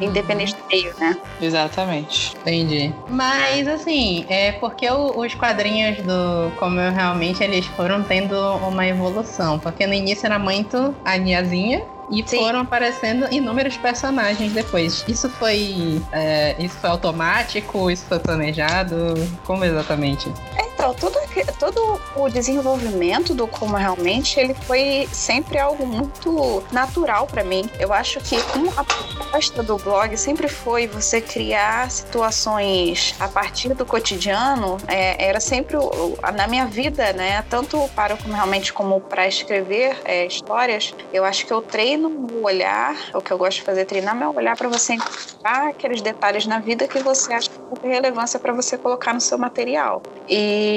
independente 0.00 0.54
do 0.54 0.64
meio, 0.70 0.94
né? 0.98 1.16
Exatamente. 1.40 2.36
Entendi. 2.42 2.94
Mas 3.08 3.66
assim, 3.66 4.24
é 4.28 4.52
porque 4.52 4.88
os 4.90 5.34
quadrinhos 5.34 5.98
do 5.98 6.52
Como 6.58 6.78
eu 6.78 6.92
realmente 6.92 7.42
eles 7.42 7.66
foram 7.66 8.02
tendo 8.02 8.36
uma 8.68 8.86
evolução. 8.86 9.58
Porque 9.58 9.86
no 9.86 9.94
início 9.94 10.26
era 10.26 10.38
muito 10.38 10.94
a 11.04 11.16
Niazinha. 11.16 11.82
E 12.10 12.22
Sim. 12.26 12.38
foram 12.38 12.60
aparecendo 12.60 13.26
inúmeros 13.32 13.76
personagens 13.76 14.52
depois. 14.52 15.04
Isso 15.08 15.28
foi. 15.28 16.00
é, 16.12 16.54
isso 16.58 16.76
foi 16.76 16.90
automático? 16.90 17.90
Isso 17.90 18.04
foi 18.06 18.18
planejado? 18.18 19.14
Como 19.44 19.64
exatamente? 19.64 20.28
Então, 20.28 20.65
Então, 20.86 20.94
todo, 20.94 21.18
todo 21.58 22.00
o 22.14 22.28
desenvolvimento 22.28 23.34
do 23.34 23.48
como 23.48 23.74
realmente 23.76 24.38
ele 24.38 24.54
foi 24.54 25.08
sempre 25.10 25.58
algo 25.58 25.84
muito 25.84 26.62
natural 26.70 27.26
para 27.26 27.42
mim. 27.42 27.68
Eu 27.80 27.92
acho 27.92 28.20
que 28.20 28.36
uma 28.56 28.84
proposta 28.84 29.64
do 29.64 29.76
blog 29.78 30.16
sempre 30.16 30.46
foi 30.46 30.86
você 30.86 31.20
criar 31.20 31.90
situações 31.90 33.16
a 33.18 33.26
partir 33.26 33.74
do 33.74 33.84
cotidiano. 33.84 34.76
É, 34.86 35.26
era 35.26 35.40
sempre 35.40 35.76
o, 35.76 36.16
na 36.36 36.46
minha 36.46 36.66
vida, 36.66 37.12
né? 37.12 37.42
Tanto 37.50 37.88
para 37.96 38.14
o 38.14 38.18
como 38.18 38.34
realmente 38.34 38.72
como 38.72 39.00
para 39.00 39.26
escrever 39.26 39.98
é, 40.04 40.24
histórias. 40.24 40.94
Eu 41.12 41.24
acho 41.24 41.46
que 41.46 41.52
eu 41.52 41.60
treino 41.62 42.08
o 42.08 42.44
olhar. 42.44 42.94
O 43.12 43.20
que 43.20 43.32
eu 43.32 43.38
gosto 43.38 43.58
de 43.58 43.62
fazer 43.62 43.80
é 43.80 43.84
treinar 43.84 44.14
meu 44.14 44.32
olhar 44.36 44.56
para 44.56 44.68
você 44.68 44.94
encontrar 44.94 45.68
aqueles 45.68 46.00
detalhes 46.00 46.46
na 46.46 46.60
vida 46.60 46.86
que 46.86 47.00
você 47.00 47.32
acha 47.32 47.50
que 47.50 47.80
tem 47.80 47.90
relevância 47.90 48.38
para 48.38 48.52
você 48.52 48.78
colocar 48.78 49.12
no 49.12 49.20
seu 49.20 49.36
material. 49.36 50.00
E 50.28 50.75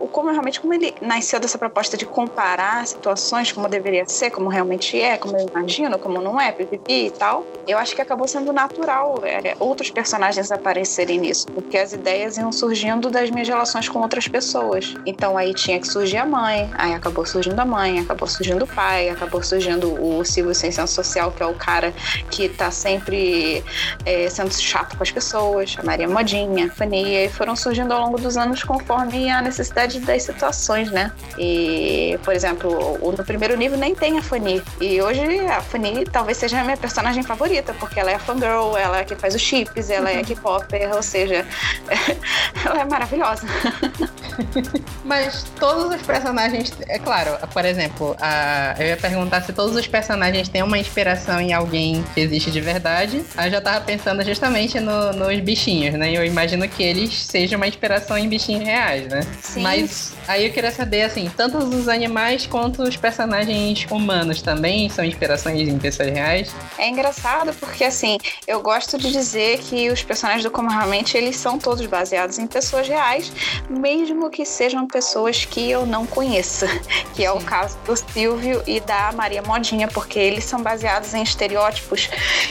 o 0.00 0.08
como 0.08 0.30
realmente 0.30 0.60
como 0.60 0.74
ele 0.74 0.94
nasceu 1.00 1.38
dessa 1.40 1.58
proposta 1.58 1.96
de 1.96 2.06
comparar 2.06 2.86
situações 2.86 3.52
como 3.52 3.68
deveria 3.68 4.06
ser, 4.06 4.30
como 4.30 4.48
realmente 4.48 5.00
é, 5.00 5.16
como 5.16 5.36
eu 5.36 5.46
imagino, 5.48 5.98
como 5.98 6.20
não 6.20 6.40
é, 6.40 6.52
pipipi 6.52 7.06
e 7.06 7.10
tal. 7.10 7.44
Eu 7.66 7.78
acho 7.78 7.94
que 7.94 8.02
acabou 8.02 8.26
sendo 8.26 8.52
natural 8.52 9.20
é, 9.24 9.56
outros 9.58 9.90
personagens 9.90 10.50
aparecerem 10.50 11.18
nisso, 11.18 11.46
porque 11.46 11.78
as 11.78 11.92
ideias 11.92 12.36
iam 12.36 12.50
surgindo 12.52 13.10
das 13.10 13.30
minhas 13.30 13.48
relações 13.48 13.88
com 13.88 14.00
outras 14.00 14.26
pessoas. 14.26 14.94
Então 15.06 15.36
aí 15.36 15.54
tinha 15.54 15.80
que 15.80 15.86
surgir 15.86 16.18
a 16.18 16.26
mãe, 16.26 16.70
aí 16.74 16.94
acabou 16.94 17.24
surgindo 17.24 17.58
a 17.58 17.64
mãe, 17.64 18.00
acabou 18.00 18.28
surgindo 18.28 18.64
o 18.64 18.66
pai, 18.66 19.08
acabou 19.08 19.42
surgindo 19.42 19.92
o 20.02 20.24
Silvio 20.24 20.54
Sem 20.54 20.70
Senso 20.70 20.94
Social, 20.94 21.30
que 21.32 21.42
é 21.42 21.46
o 21.46 21.54
cara 21.54 21.92
que 22.30 22.48
tá 22.48 22.70
sempre 22.70 23.62
é, 24.04 24.28
sendo 24.28 24.52
chato 24.52 24.96
com 24.96 25.02
as 25.02 25.10
pessoas, 25.10 25.76
a 25.78 25.82
Maria 25.82 26.08
Modinha, 26.08 26.66
a 26.66 26.70
Fania, 26.70 27.24
e 27.24 27.28
foram 27.28 27.54
surgindo 27.54 27.92
ao 27.92 28.00
longo 28.00 28.18
dos 28.18 28.36
anos 28.36 28.62
conforme 28.62 29.21
a 29.30 29.40
necessidade 29.42 30.00
das 30.00 30.22
situações, 30.22 30.90
né? 30.90 31.12
E, 31.38 32.18
por 32.24 32.34
exemplo, 32.34 32.98
no 32.98 33.24
primeiro 33.24 33.56
nível 33.56 33.78
nem 33.78 33.94
tem 33.94 34.18
a 34.18 34.22
Fanny. 34.22 34.62
E 34.80 35.00
hoje 35.00 35.22
a 35.46 35.60
Fanny 35.60 36.04
talvez 36.04 36.38
seja 36.38 36.60
a 36.60 36.64
minha 36.64 36.76
personagem 36.76 37.22
favorita, 37.22 37.74
porque 37.74 37.98
ela 37.98 38.10
é 38.10 38.14
a 38.14 38.18
fangirl, 38.18 38.76
ela 38.76 38.98
é 38.98 39.04
que 39.04 39.14
faz 39.16 39.34
os 39.34 39.40
chips, 39.40 39.90
ela 39.90 40.10
é 40.10 40.22
K-popper, 40.22 40.94
ou 40.94 41.02
seja, 41.02 41.46
ela 42.64 42.80
é 42.80 42.84
maravilhosa. 42.84 43.46
Mas 45.04 45.44
todos 45.58 45.94
os 45.94 46.02
personagens, 46.02 46.72
é 46.88 46.98
claro, 46.98 47.36
por 47.52 47.64
exemplo, 47.64 48.16
a, 48.20 48.74
eu 48.78 48.86
ia 48.88 48.96
perguntar 48.96 49.42
se 49.42 49.52
todos 49.52 49.76
os 49.76 49.86
personagens 49.86 50.48
têm 50.48 50.62
uma 50.62 50.78
inspiração 50.78 51.40
em 51.40 51.52
alguém 51.52 52.04
que 52.14 52.20
existe 52.20 52.50
de 52.50 52.60
verdade. 52.60 53.22
Aí 53.36 53.48
eu 53.48 53.52
já 53.52 53.60
tava 53.60 53.84
pensando 53.84 54.24
justamente 54.24 54.80
no, 54.80 55.12
nos 55.12 55.40
bichinhos, 55.40 55.94
né? 55.94 56.12
Eu 56.12 56.24
imagino 56.24 56.68
que 56.68 56.82
eles 56.82 57.14
sejam 57.14 57.58
uma 57.58 57.66
inspiração 57.66 58.16
em 58.16 58.28
bichinhos 58.28 58.64
reais, 58.64 59.01
né? 59.08 59.20
Sim. 59.40 59.62
Mas 59.62 60.14
aí 60.26 60.46
eu 60.46 60.52
queria 60.52 60.70
saber, 60.70 61.02
assim, 61.02 61.30
tanto 61.36 61.58
os 61.58 61.88
animais 61.88 62.46
quanto 62.46 62.82
os 62.82 62.96
personagens 62.96 63.86
humanos 63.90 64.42
também 64.42 64.88
são 64.88 65.04
inspirações 65.04 65.68
em 65.68 65.78
pessoas 65.78 66.10
reais? 66.10 66.54
É 66.78 66.88
engraçado 66.88 67.52
porque, 67.54 67.84
assim, 67.84 68.18
eu 68.46 68.60
gosto 68.60 68.98
de 68.98 69.10
dizer 69.10 69.58
que 69.58 69.90
os 69.90 70.02
personagens 70.02 70.44
do 70.44 70.50
Como 70.50 70.68
Realmente, 70.68 71.16
eles 71.16 71.36
são 71.36 71.58
todos 71.58 71.86
baseados 71.86 72.38
em 72.38 72.46
pessoas 72.46 72.88
reais, 72.88 73.32
mesmo 73.68 74.30
que 74.30 74.44
sejam 74.44 74.86
pessoas 74.86 75.44
que 75.44 75.70
eu 75.70 75.86
não 75.86 76.06
conheça, 76.06 76.66
que 77.14 77.24
é 77.24 77.30
o 77.30 77.40
caso 77.40 77.76
do 77.84 77.96
Silvio 77.96 78.62
e 78.66 78.80
da 78.80 79.12
Maria 79.12 79.42
Modinha, 79.42 79.88
porque 79.88 80.18
eles 80.18 80.44
são 80.44 80.62
baseados 80.62 81.14
em 81.14 81.22
estereótipos 81.22 82.08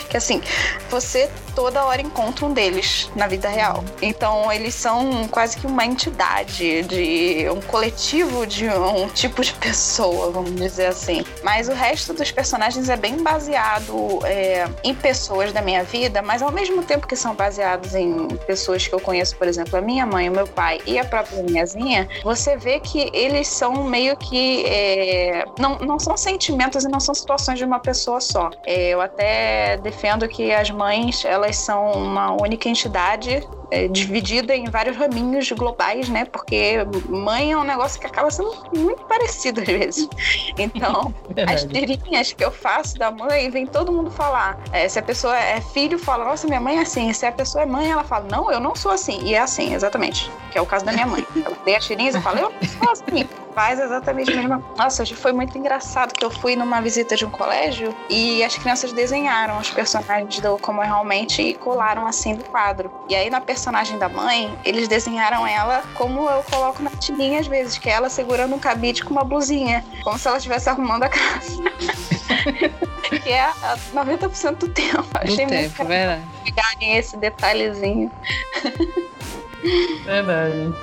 que, 0.09 0.17
assim, 0.17 0.41
você 0.89 1.29
toda 1.55 1.83
hora 1.85 2.01
encontra 2.01 2.45
um 2.45 2.53
deles 2.53 3.09
na 3.15 3.27
vida 3.27 3.49
real. 3.49 3.83
Então, 4.01 4.51
eles 4.51 4.73
são 4.73 5.27
quase 5.27 5.57
que 5.57 5.67
uma 5.67 5.85
entidade 5.85 6.40
de 6.43 7.47
um 7.49 7.61
coletivo 7.61 8.45
de 8.45 8.67
um 8.67 9.07
tipo 9.09 9.41
de 9.41 9.53
pessoa, 9.53 10.31
vamos 10.31 10.55
dizer 10.55 10.87
assim. 10.87 11.23
Mas 11.43 11.67
o 11.67 11.73
resto 11.73 12.13
dos 12.13 12.31
personagens 12.31 12.89
é 12.89 12.95
bem 12.95 13.21
baseado 13.21 14.19
é, 14.25 14.67
em 14.83 14.93
pessoas 14.93 15.53
da 15.53 15.61
minha 15.61 15.83
vida, 15.83 16.21
mas 16.21 16.41
ao 16.41 16.51
mesmo 16.51 16.83
tempo 16.83 17.07
que 17.07 17.15
são 17.15 17.35
baseados 17.35 17.95
em 17.95 18.27
pessoas 18.47 18.87
que 18.87 18.93
eu 18.93 18.99
conheço, 18.99 19.35
por 19.35 19.47
exemplo, 19.47 19.77
a 19.77 19.81
minha 19.81 20.05
mãe, 20.05 20.29
o 20.29 20.31
meu 20.31 20.47
pai 20.47 20.79
e 20.85 20.97
a 20.97 21.05
própria 21.05 21.43
minhazinha, 21.43 22.07
você 22.23 22.57
vê 22.57 22.79
que 22.79 23.09
eles 23.13 23.47
são 23.47 23.83
meio 23.83 24.15
que. 24.17 24.65
É, 24.65 25.45
não, 25.59 25.77
não 25.79 25.99
são 25.99 26.15
sentimentos 26.17 26.83
e 26.83 26.87
não 26.87 26.99
são 26.99 27.13
situações 27.13 27.57
de 27.57 27.65
uma 27.65 27.79
pessoa 27.79 28.19
só. 28.19 28.49
É, 28.65 28.89
eu 28.89 29.01
até 29.01 29.77
defendo 29.77 30.27
que 30.27 30.51
as 30.51 30.69
mães, 30.69 31.25
elas 31.25 31.57
são 31.57 31.91
uma 31.91 32.31
única 32.41 32.69
entidade 32.69 33.47
é, 33.71 33.87
dividida 33.87 34.55
em 34.55 34.65
vários 34.65 34.97
raminhos 34.97 35.49
globais, 35.51 36.09
né? 36.09 36.25
Porque 36.25 36.85
mãe 37.09 37.53
é 37.53 37.57
um 37.57 37.63
negócio 37.63 37.99
que 37.99 38.05
acaba 38.05 38.29
sendo 38.29 38.53
muito 38.75 39.03
parecido 39.05 39.61
às 39.61 39.67
vezes. 39.67 40.09
Então, 40.57 41.13
as 41.47 41.63
tirinhas 41.63 42.33
que 42.33 42.43
eu 42.43 42.51
faço 42.51 42.97
da 42.97 43.09
mãe, 43.09 43.49
vem 43.49 43.65
todo 43.65 43.91
mundo 43.91 44.11
falar. 44.11 44.59
É, 44.71 44.87
se 44.87 44.99
a 44.99 45.01
pessoa 45.01 45.37
é 45.37 45.61
filho, 45.61 45.97
fala, 45.97 46.25
nossa, 46.25 46.47
minha 46.47 46.59
mãe 46.59 46.77
é 46.77 46.81
assim. 46.81 47.11
Se 47.13 47.25
a 47.25 47.31
pessoa 47.31 47.63
é 47.63 47.65
mãe, 47.65 47.89
ela 47.89 48.03
fala, 48.03 48.27
não, 48.29 48.51
eu 48.51 48.59
não 48.59 48.75
sou 48.75 48.91
assim. 48.91 49.21
E 49.23 49.33
é 49.33 49.39
assim, 49.39 49.73
exatamente. 49.73 50.29
Que 50.51 50.57
é 50.57 50.61
o 50.61 50.65
caso 50.65 50.83
da 50.83 50.91
minha 50.91 51.07
mãe. 51.07 51.25
Ela 51.43 51.55
tem 51.63 51.75
as 51.75 51.85
tirinhas 51.85 52.15
e 52.15 52.21
fala, 52.21 52.39
eu 52.41 52.51
não 52.51 52.67
sou 52.67 52.91
assim 52.91 53.27
faz 53.53 53.79
exatamente 53.79 54.31
a 54.31 54.35
mesma 54.35 54.63
Nossa, 54.77 55.03
hoje 55.03 55.15
foi 55.15 55.31
muito 55.31 55.57
engraçado 55.57 56.13
que 56.13 56.23
eu 56.23 56.31
fui 56.31 56.55
numa 56.55 56.81
visita 56.81 57.15
de 57.15 57.25
um 57.25 57.29
colégio 57.29 57.93
e 58.09 58.43
as 58.43 58.57
crianças 58.57 58.91
desenharam 58.93 59.59
os 59.59 59.69
personagens 59.69 60.39
do 60.39 60.57
Como 60.57 60.81
é 60.81 60.85
Realmente 60.85 61.41
e 61.41 61.53
colaram 61.53 62.05
assim 62.05 62.33
no 62.33 62.43
quadro. 62.45 62.91
E 63.07 63.15
aí 63.15 63.29
na 63.29 63.39
personagem 63.39 63.60
da 63.97 64.09
mãe, 64.09 64.57
eles 64.65 64.87
desenharam 64.87 65.45
ela 65.45 65.83
como 65.93 66.29
eu 66.29 66.43
coloco 66.43 66.81
na 66.81 66.89
tirinha 66.91 67.39
às 67.39 67.47
vezes, 67.47 67.77
que 67.77 67.89
é 67.89 67.93
ela 67.93 68.09
segurando 68.09 68.55
um 68.55 68.59
cabide 68.59 69.03
com 69.03 69.11
uma 69.11 69.23
blusinha, 69.23 69.85
como 70.03 70.17
se 70.17 70.27
ela 70.27 70.37
estivesse 70.37 70.69
arrumando 70.69 71.03
a 71.03 71.09
casa. 71.09 71.61
que 73.23 73.29
é 73.29 73.51
90% 73.93 74.55
do 74.55 74.69
tempo. 74.69 75.05
Achei 75.13 75.45
do 75.45 75.53
muito 75.53 75.75
tempo, 75.75 75.85
verdade. 75.85 76.23
pegarem 76.43 76.97
esse 76.97 77.17
detalhezinho. 77.17 78.11
Verdade. 80.05 80.73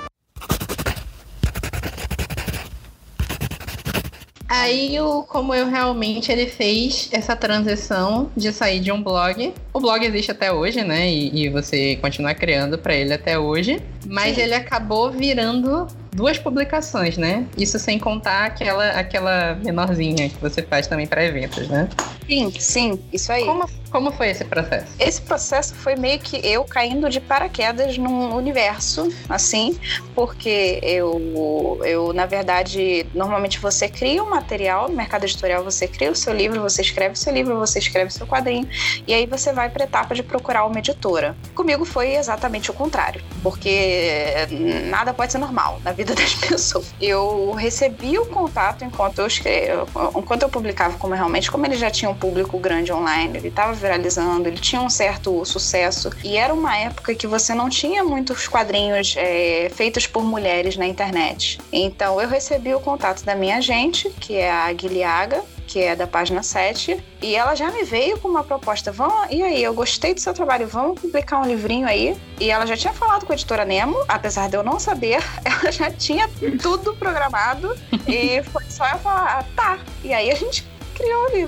Aí, 4.49 4.99
o, 4.99 5.21
como 5.21 5.53
eu 5.53 5.69
realmente 5.69 6.31
ele 6.31 6.47
fez 6.47 7.07
essa 7.11 7.35
transição 7.35 8.31
de 8.35 8.51
sair 8.51 8.79
de 8.79 8.91
um 8.91 9.01
blog. 9.01 9.53
O 9.71 9.79
blog 9.79 10.03
existe 10.03 10.31
até 10.31 10.51
hoje, 10.51 10.83
né? 10.83 11.07
E, 11.07 11.43
e 11.43 11.49
você 11.49 11.97
continua 11.97 12.33
criando 12.33 12.75
para 12.79 12.95
ele 12.95 13.13
até 13.13 13.37
hoje. 13.37 13.79
Mas 14.07 14.35
Sim. 14.35 14.41
ele 14.41 14.55
acabou 14.55 15.11
virando 15.11 15.85
duas 16.11 16.39
publicações, 16.39 17.15
né? 17.15 17.45
Isso 17.55 17.77
sem 17.77 17.99
contar 17.99 18.45
aquela, 18.45 18.89
aquela 18.91 19.55
menorzinha 19.63 20.29
que 20.29 20.37
você 20.41 20.63
faz 20.63 20.87
também 20.87 21.05
para 21.05 21.23
eventos, 21.23 21.67
né? 21.67 21.87
Sim, 22.27 22.51
sim, 22.57 22.99
isso 23.13 23.31
aí. 23.31 23.45
Como, 23.45 23.69
como 23.89 24.11
foi 24.11 24.29
esse 24.29 24.45
processo? 24.45 24.87
Esse 24.99 25.21
processo 25.21 25.75
foi 25.75 25.95
meio 25.95 26.19
que 26.19 26.37
eu 26.45 26.63
caindo 26.63 27.09
de 27.09 27.19
paraquedas 27.19 27.97
num 27.97 28.35
universo, 28.35 29.11
assim, 29.27 29.77
porque 30.15 30.79
eu, 30.83 31.79
eu 31.83 32.13
na 32.13 32.25
verdade, 32.25 33.05
normalmente 33.13 33.59
você 33.59 33.87
cria 33.87 34.23
um 34.23 34.29
material 34.29 34.89
no 34.89 34.95
mercado 34.95 35.23
editorial, 35.23 35.63
você 35.63 35.87
cria 35.87 36.11
o 36.11 36.15
seu 36.15 36.33
livro, 36.33 36.61
você 36.61 36.81
escreve 36.81 37.13
o 37.13 37.17
seu 37.17 37.33
livro, 37.33 37.57
você 37.57 37.79
escreve 37.79 38.09
o 38.09 38.13
seu 38.13 38.27
quadrinho, 38.27 38.67
e 39.07 39.13
aí 39.13 39.25
você 39.25 39.51
vai 39.51 39.69
para 39.69 39.83
a 39.83 39.87
etapa 39.87 40.13
de 40.13 40.23
procurar 40.23 40.65
uma 40.65 40.79
editora. 40.79 41.35
Comigo 41.55 41.85
foi 41.85 42.15
exatamente 42.15 42.69
o 42.69 42.73
contrário, 42.73 43.21
porque 43.41 44.47
nada 44.89 45.13
pode 45.13 45.31
ser 45.31 45.37
normal 45.37 45.79
na 45.83 45.91
vida 45.91 46.13
das 46.15 46.35
pessoas. 46.35 46.93
Eu 47.01 47.51
recebi 47.53 48.17
o 48.17 48.25
contato 48.25 48.83
enquanto 48.83 49.19
eu 49.19 49.27
escrevo, 49.27 49.87
enquanto 50.15 50.43
eu 50.43 50.49
publicava 50.49 50.97
como 50.97 51.13
realmente, 51.13 51.49
como 51.49 51.65
ele 51.65 51.75
já 51.75 51.89
tinha 51.89 52.09
um 52.09 52.15
público 52.15 52.57
grande 52.59 52.91
online, 52.91 53.37
ele 53.37 53.47
estava 53.47 53.78
viralizando, 53.79 54.47
ele 54.47 54.57
tinha 54.59 54.81
um 54.81 54.89
certo 54.89 55.43
sucesso 55.45 56.09
e 56.23 56.37
era 56.37 56.53
uma 56.53 56.77
época 56.77 57.15
que 57.15 57.25
você 57.25 57.53
não 57.53 57.69
tinha 57.69 58.03
muitos 58.03 58.47
quadrinhos 58.47 59.15
é, 59.17 59.71
feitos 59.73 60.05
por 60.05 60.23
mulheres 60.23 60.77
na 60.77 60.85
internet. 60.85 61.59
Então 61.71 62.21
eu 62.21 62.27
recebi 62.27 62.73
o 62.73 62.79
contato 62.79 63.23
da 63.23 63.35
minha 63.35 63.57
agente, 63.57 64.09
que 64.19 64.35
é 64.35 64.51
a 64.51 64.71
Guilhaga, 64.71 65.43
que 65.69 65.83
é 65.83 65.95
da 65.95 66.07
página 66.07 66.41
7, 66.41 66.99
e 67.21 67.35
ela 67.35 67.53
já 67.53 67.69
me 67.69 67.83
veio 67.83 68.17
com 68.17 68.27
uma 68.27 68.43
proposta. 68.43 68.91
Vamos, 68.91 69.27
e 69.29 69.43
aí, 69.43 69.63
eu 69.63 69.71
gostei 69.71 70.15
do 70.15 70.19
seu 70.19 70.33
trabalho, 70.33 70.67
vamos 70.67 70.99
publicar 70.99 71.39
um 71.39 71.45
livrinho 71.45 71.87
aí. 71.87 72.17
E 72.39 72.49
ela 72.49 72.65
já 72.65 72.75
tinha 72.75 72.91
falado 72.91 73.23
com 73.23 73.31
a 73.31 73.35
editora 73.35 73.63
Nemo, 73.63 74.03
apesar 74.07 74.49
de 74.49 74.57
eu 74.57 74.63
não 74.63 74.79
saber, 74.79 75.21
ela 75.45 75.71
já 75.71 75.91
tinha 75.91 76.27
tudo 76.59 76.95
programado. 76.95 77.77
e 78.07 78.41
foi 78.45 78.63
só 78.67 78.89
eu 78.89 78.97
falar, 78.97 79.39
ah, 79.39 79.45
tá. 79.55 79.79
E 80.03 80.11
aí 80.11 80.31
a 80.31 80.35
gente 80.35 80.63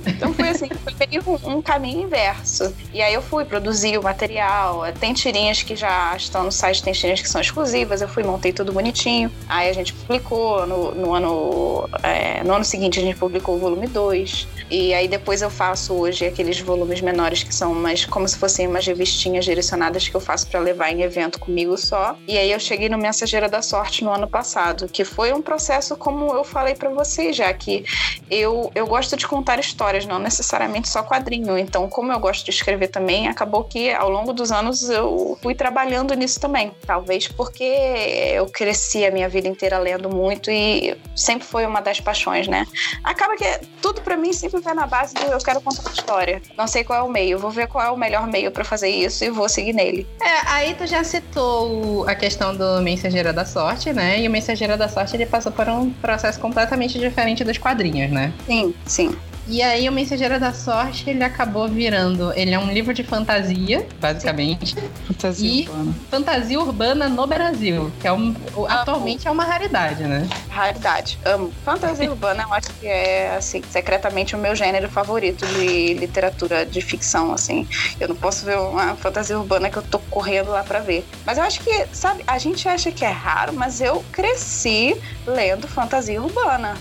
Então 0.07 0.33
foi 0.33 0.49
assim, 0.49 0.69
foi 0.69 0.93
meio 1.07 1.23
um, 1.45 1.61
caminho 1.61 2.01
inverso. 2.01 2.73
E 2.93 3.01
aí 3.01 3.13
eu 3.13 3.21
fui 3.21 3.43
produzir 3.45 3.97
o 3.97 4.03
material. 4.03 4.83
Tem 4.99 5.13
tirinhas 5.13 5.61
que 5.61 5.75
já 5.75 6.15
estão 6.15 6.43
no 6.43 6.51
site, 6.51 6.83
tem 6.83 6.93
tirinhas 6.93 7.21
que 7.21 7.29
são 7.29 7.41
exclusivas. 7.41 8.01
Eu 8.01 8.07
fui, 8.07 8.23
montei 8.23 8.53
tudo 8.53 8.71
bonitinho. 8.71 9.31
Aí 9.47 9.69
a 9.69 9.73
gente 9.73 9.93
publicou 9.93 10.65
no, 10.65 10.95
no 10.95 11.13
ano. 11.13 11.89
É, 12.03 12.43
no 12.43 12.53
ano 12.53 12.65
seguinte 12.65 12.99
a 12.99 13.01
gente 13.01 13.17
publicou 13.17 13.55
o 13.55 13.59
volume 13.59 13.87
2. 13.87 14.47
E 14.69 14.93
aí 14.93 15.07
depois 15.07 15.41
eu 15.41 15.49
faço 15.49 15.93
hoje 15.93 16.25
aqueles 16.25 16.59
volumes 16.59 17.01
menores 17.01 17.43
que 17.43 17.53
são 17.53 17.73
mais 17.73 18.05
como 18.05 18.27
se 18.27 18.37
fossem 18.37 18.67
umas 18.67 18.85
revistinhas 18.85 19.43
direcionadas 19.43 20.07
que 20.07 20.15
eu 20.15 20.21
faço 20.21 20.47
para 20.47 20.59
levar 20.59 20.91
em 20.91 21.01
evento 21.01 21.39
comigo 21.39 21.77
só. 21.77 22.15
E 22.27 22.37
aí 22.37 22.51
eu 22.51 22.59
cheguei 22.59 22.87
no 22.87 22.97
Mensageira 22.97 23.49
da 23.49 23.61
Sorte 23.61 24.03
no 24.03 24.11
ano 24.11 24.27
passado, 24.27 24.87
que 24.87 25.03
foi 25.03 25.33
um 25.33 25.41
processo 25.41 25.95
como 25.95 26.33
eu 26.33 26.43
falei 26.43 26.75
para 26.75 26.89
vocês 26.89 27.35
já 27.35 27.51
que 27.53 27.83
eu 28.29 28.71
eu 28.73 28.87
gosto 28.87 29.17
de 29.17 29.27
histórias, 29.59 30.05
não 30.05 30.19
necessariamente 30.19 30.89
só 30.89 31.03
quadrinho. 31.03 31.57
Então, 31.57 31.87
como 31.89 32.11
eu 32.11 32.19
gosto 32.19 32.45
de 32.45 32.51
escrever 32.51 32.87
também, 32.87 33.27
acabou 33.27 33.63
que 33.63 33.91
ao 33.91 34.09
longo 34.09 34.33
dos 34.33 34.51
anos 34.51 34.89
eu 34.89 35.37
fui 35.41 35.55
trabalhando 35.55 36.13
nisso 36.13 36.39
também. 36.39 36.71
Talvez 36.85 37.27
porque 37.27 37.63
eu 37.63 38.45
cresci 38.47 39.05
a 39.05 39.11
minha 39.11 39.29
vida 39.29 39.47
inteira 39.47 39.77
lendo 39.77 40.09
muito 40.09 40.49
e 40.49 40.97
sempre 41.15 41.47
foi 41.47 41.65
uma 41.65 41.81
das 41.81 41.99
paixões, 41.99 42.47
né? 42.47 42.65
Acaba 43.03 43.35
que 43.35 43.45
tudo 43.81 44.01
para 44.01 44.17
mim 44.17 44.33
sempre 44.33 44.61
vai 44.61 44.73
na 44.73 44.87
base 44.87 45.13
do 45.13 45.21
eu 45.23 45.37
quero 45.39 45.61
contar 45.61 45.81
uma 45.81 45.91
história. 45.91 46.41
Não 46.57 46.67
sei 46.67 46.83
qual 46.83 46.99
é 46.99 47.03
o 47.03 47.09
meio, 47.09 47.39
vou 47.39 47.51
ver 47.51 47.67
qual 47.67 47.85
é 47.85 47.91
o 47.91 47.97
melhor 47.97 48.27
meio 48.27 48.51
para 48.51 48.63
fazer 48.63 48.89
isso 48.89 49.23
e 49.23 49.29
vou 49.29 49.47
seguir 49.47 49.73
nele. 49.73 50.07
É, 50.21 50.47
aí 50.47 50.75
tu 50.75 50.85
já 50.85 51.03
citou 51.03 52.07
a 52.07 52.15
questão 52.15 52.55
do 52.55 52.81
Mensageiro 52.81 53.33
da 53.33 53.45
Sorte, 53.45 53.93
né? 53.93 54.19
E 54.19 54.27
o 54.27 54.31
Mensageiro 54.31 54.77
da 54.77 54.87
Sorte 54.87 55.15
ele 55.15 55.25
passou 55.25 55.51
por 55.51 55.67
um 55.69 55.91
processo 55.91 56.39
completamente 56.39 56.99
diferente 56.99 57.43
dos 57.43 57.57
quadrinhos, 57.57 58.11
né? 58.11 58.33
Sim, 58.45 58.73
sim. 58.85 59.17
E 59.47 59.61
aí 59.61 59.89
o 59.89 59.91
Mensageiro 59.91 60.39
da 60.39 60.53
Sorte, 60.53 61.09
ele 61.09 61.23
acabou 61.23 61.67
virando, 61.67 62.31
ele 62.33 62.51
é 62.51 62.59
um 62.59 62.71
livro 62.71 62.93
de 62.93 63.03
fantasia, 63.03 63.85
basicamente. 63.99 64.75
Fantasia 65.07 65.49
e 65.49 65.67
urbana. 65.67 65.95
fantasia 66.09 66.59
urbana 66.59 67.09
no 67.09 67.27
Brasil, 67.27 67.91
que 67.99 68.07
é 68.07 68.13
um, 68.13 68.35
atualmente 68.67 69.27
é 69.27 69.31
uma 69.31 69.43
raridade, 69.43 70.03
né? 70.03 70.27
Raridade. 70.49 71.17
Amo. 71.25 71.51
Fantasia 71.65 72.09
urbana, 72.11 72.43
eu 72.43 72.53
acho 72.53 72.71
que 72.73 72.87
é, 72.87 73.35
assim, 73.35 73.61
secretamente 73.69 74.35
o 74.35 74.39
meu 74.39 74.55
gênero 74.55 74.89
favorito 74.89 75.45
de 75.45 75.95
literatura 75.95 76.65
de 76.65 76.81
ficção, 76.81 77.33
assim. 77.33 77.67
Eu 77.99 78.09
não 78.09 78.15
posso 78.15 78.45
ver 78.45 78.57
uma 78.57 78.95
fantasia 78.95 79.37
urbana 79.37 79.69
que 79.69 79.77
eu 79.77 79.83
tô 79.83 79.99
correndo 79.99 80.51
lá 80.51 80.63
pra 80.63 80.79
ver. 80.79 81.05
Mas 81.25 81.37
eu 81.37 81.43
acho 81.43 81.61
que, 81.61 81.87
sabe, 81.91 82.23
a 82.27 82.37
gente 82.37 82.67
acha 82.67 82.91
que 82.91 83.03
é 83.03 83.11
raro, 83.11 83.53
mas 83.53 83.81
eu 83.81 84.03
cresci 84.11 84.95
lendo 85.25 85.67
fantasia 85.67 86.21
urbana. 86.21 86.75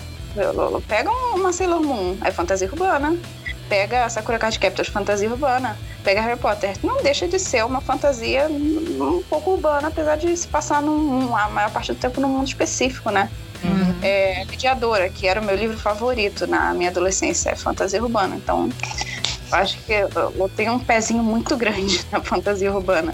Pega 0.87 1.09
uma 1.33 1.51
Sailor 1.53 1.81
Moon, 1.81 2.17
é 2.23 2.31
fantasia 2.31 2.67
urbana. 2.67 3.15
Pega 3.69 4.09
Sakura 4.09 4.37
Card 4.37 4.59
Captors, 4.59 4.89
fantasia 4.89 5.29
urbana. 5.29 5.77
Pega 6.03 6.19
Harry 6.21 6.37
Potter. 6.39 6.73
Não 6.83 7.01
deixa 7.01 7.27
de 7.27 7.39
ser 7.39 7.63
uma 7.65 7.79
fantasia 7.79 8.47
um 8.49 9.23
pouco 9.29 9.51
urbana, 9.51 9.87
apesar 9.87 10.17
de 10.17 10.35
se 10.35 10.47
passar 10.47 10.81
num, 10.81 11.35
a 11.37 11.47
maior 11.49 11.71
parte 11.71 11.93
do 11.93 11.97
tempo 11.97 12.19
num 12.19 12.27
mundo 12.27 12.47
específico, 12.47 13.09
né? 13.11 13.29
Uhum. 13.63 13.95
É, 14.01 14.43
Mediadora, 14.49 15.07
que 15.07 15.25
era 15.27 15.39
o 15.39 15.43
meu 15.45 15.55
livro 15.55 15.77
favorito 15.77 16.47
na 16.47 16.73
minha 16.73 16.89
adolescência, 16.89 17.51
é 17.51 17.55
fantasia 17.55 18.01
urbana. 18.03 18.35
Então, 18.35 18.69
eu 19.51 19.57
acho 19.57 19.77
que 19.83 19.93
eu, 19.93 20.09
eu 20.35 20.49
tenho 20.49 20.73
um 20.73 20.79
pezinho 20.79 21.23
muito 21.23 21.55
grande 21.55 22.03
na 22.11 22.19
fantasia 22.21 22.73
urbana. 22.73 23.13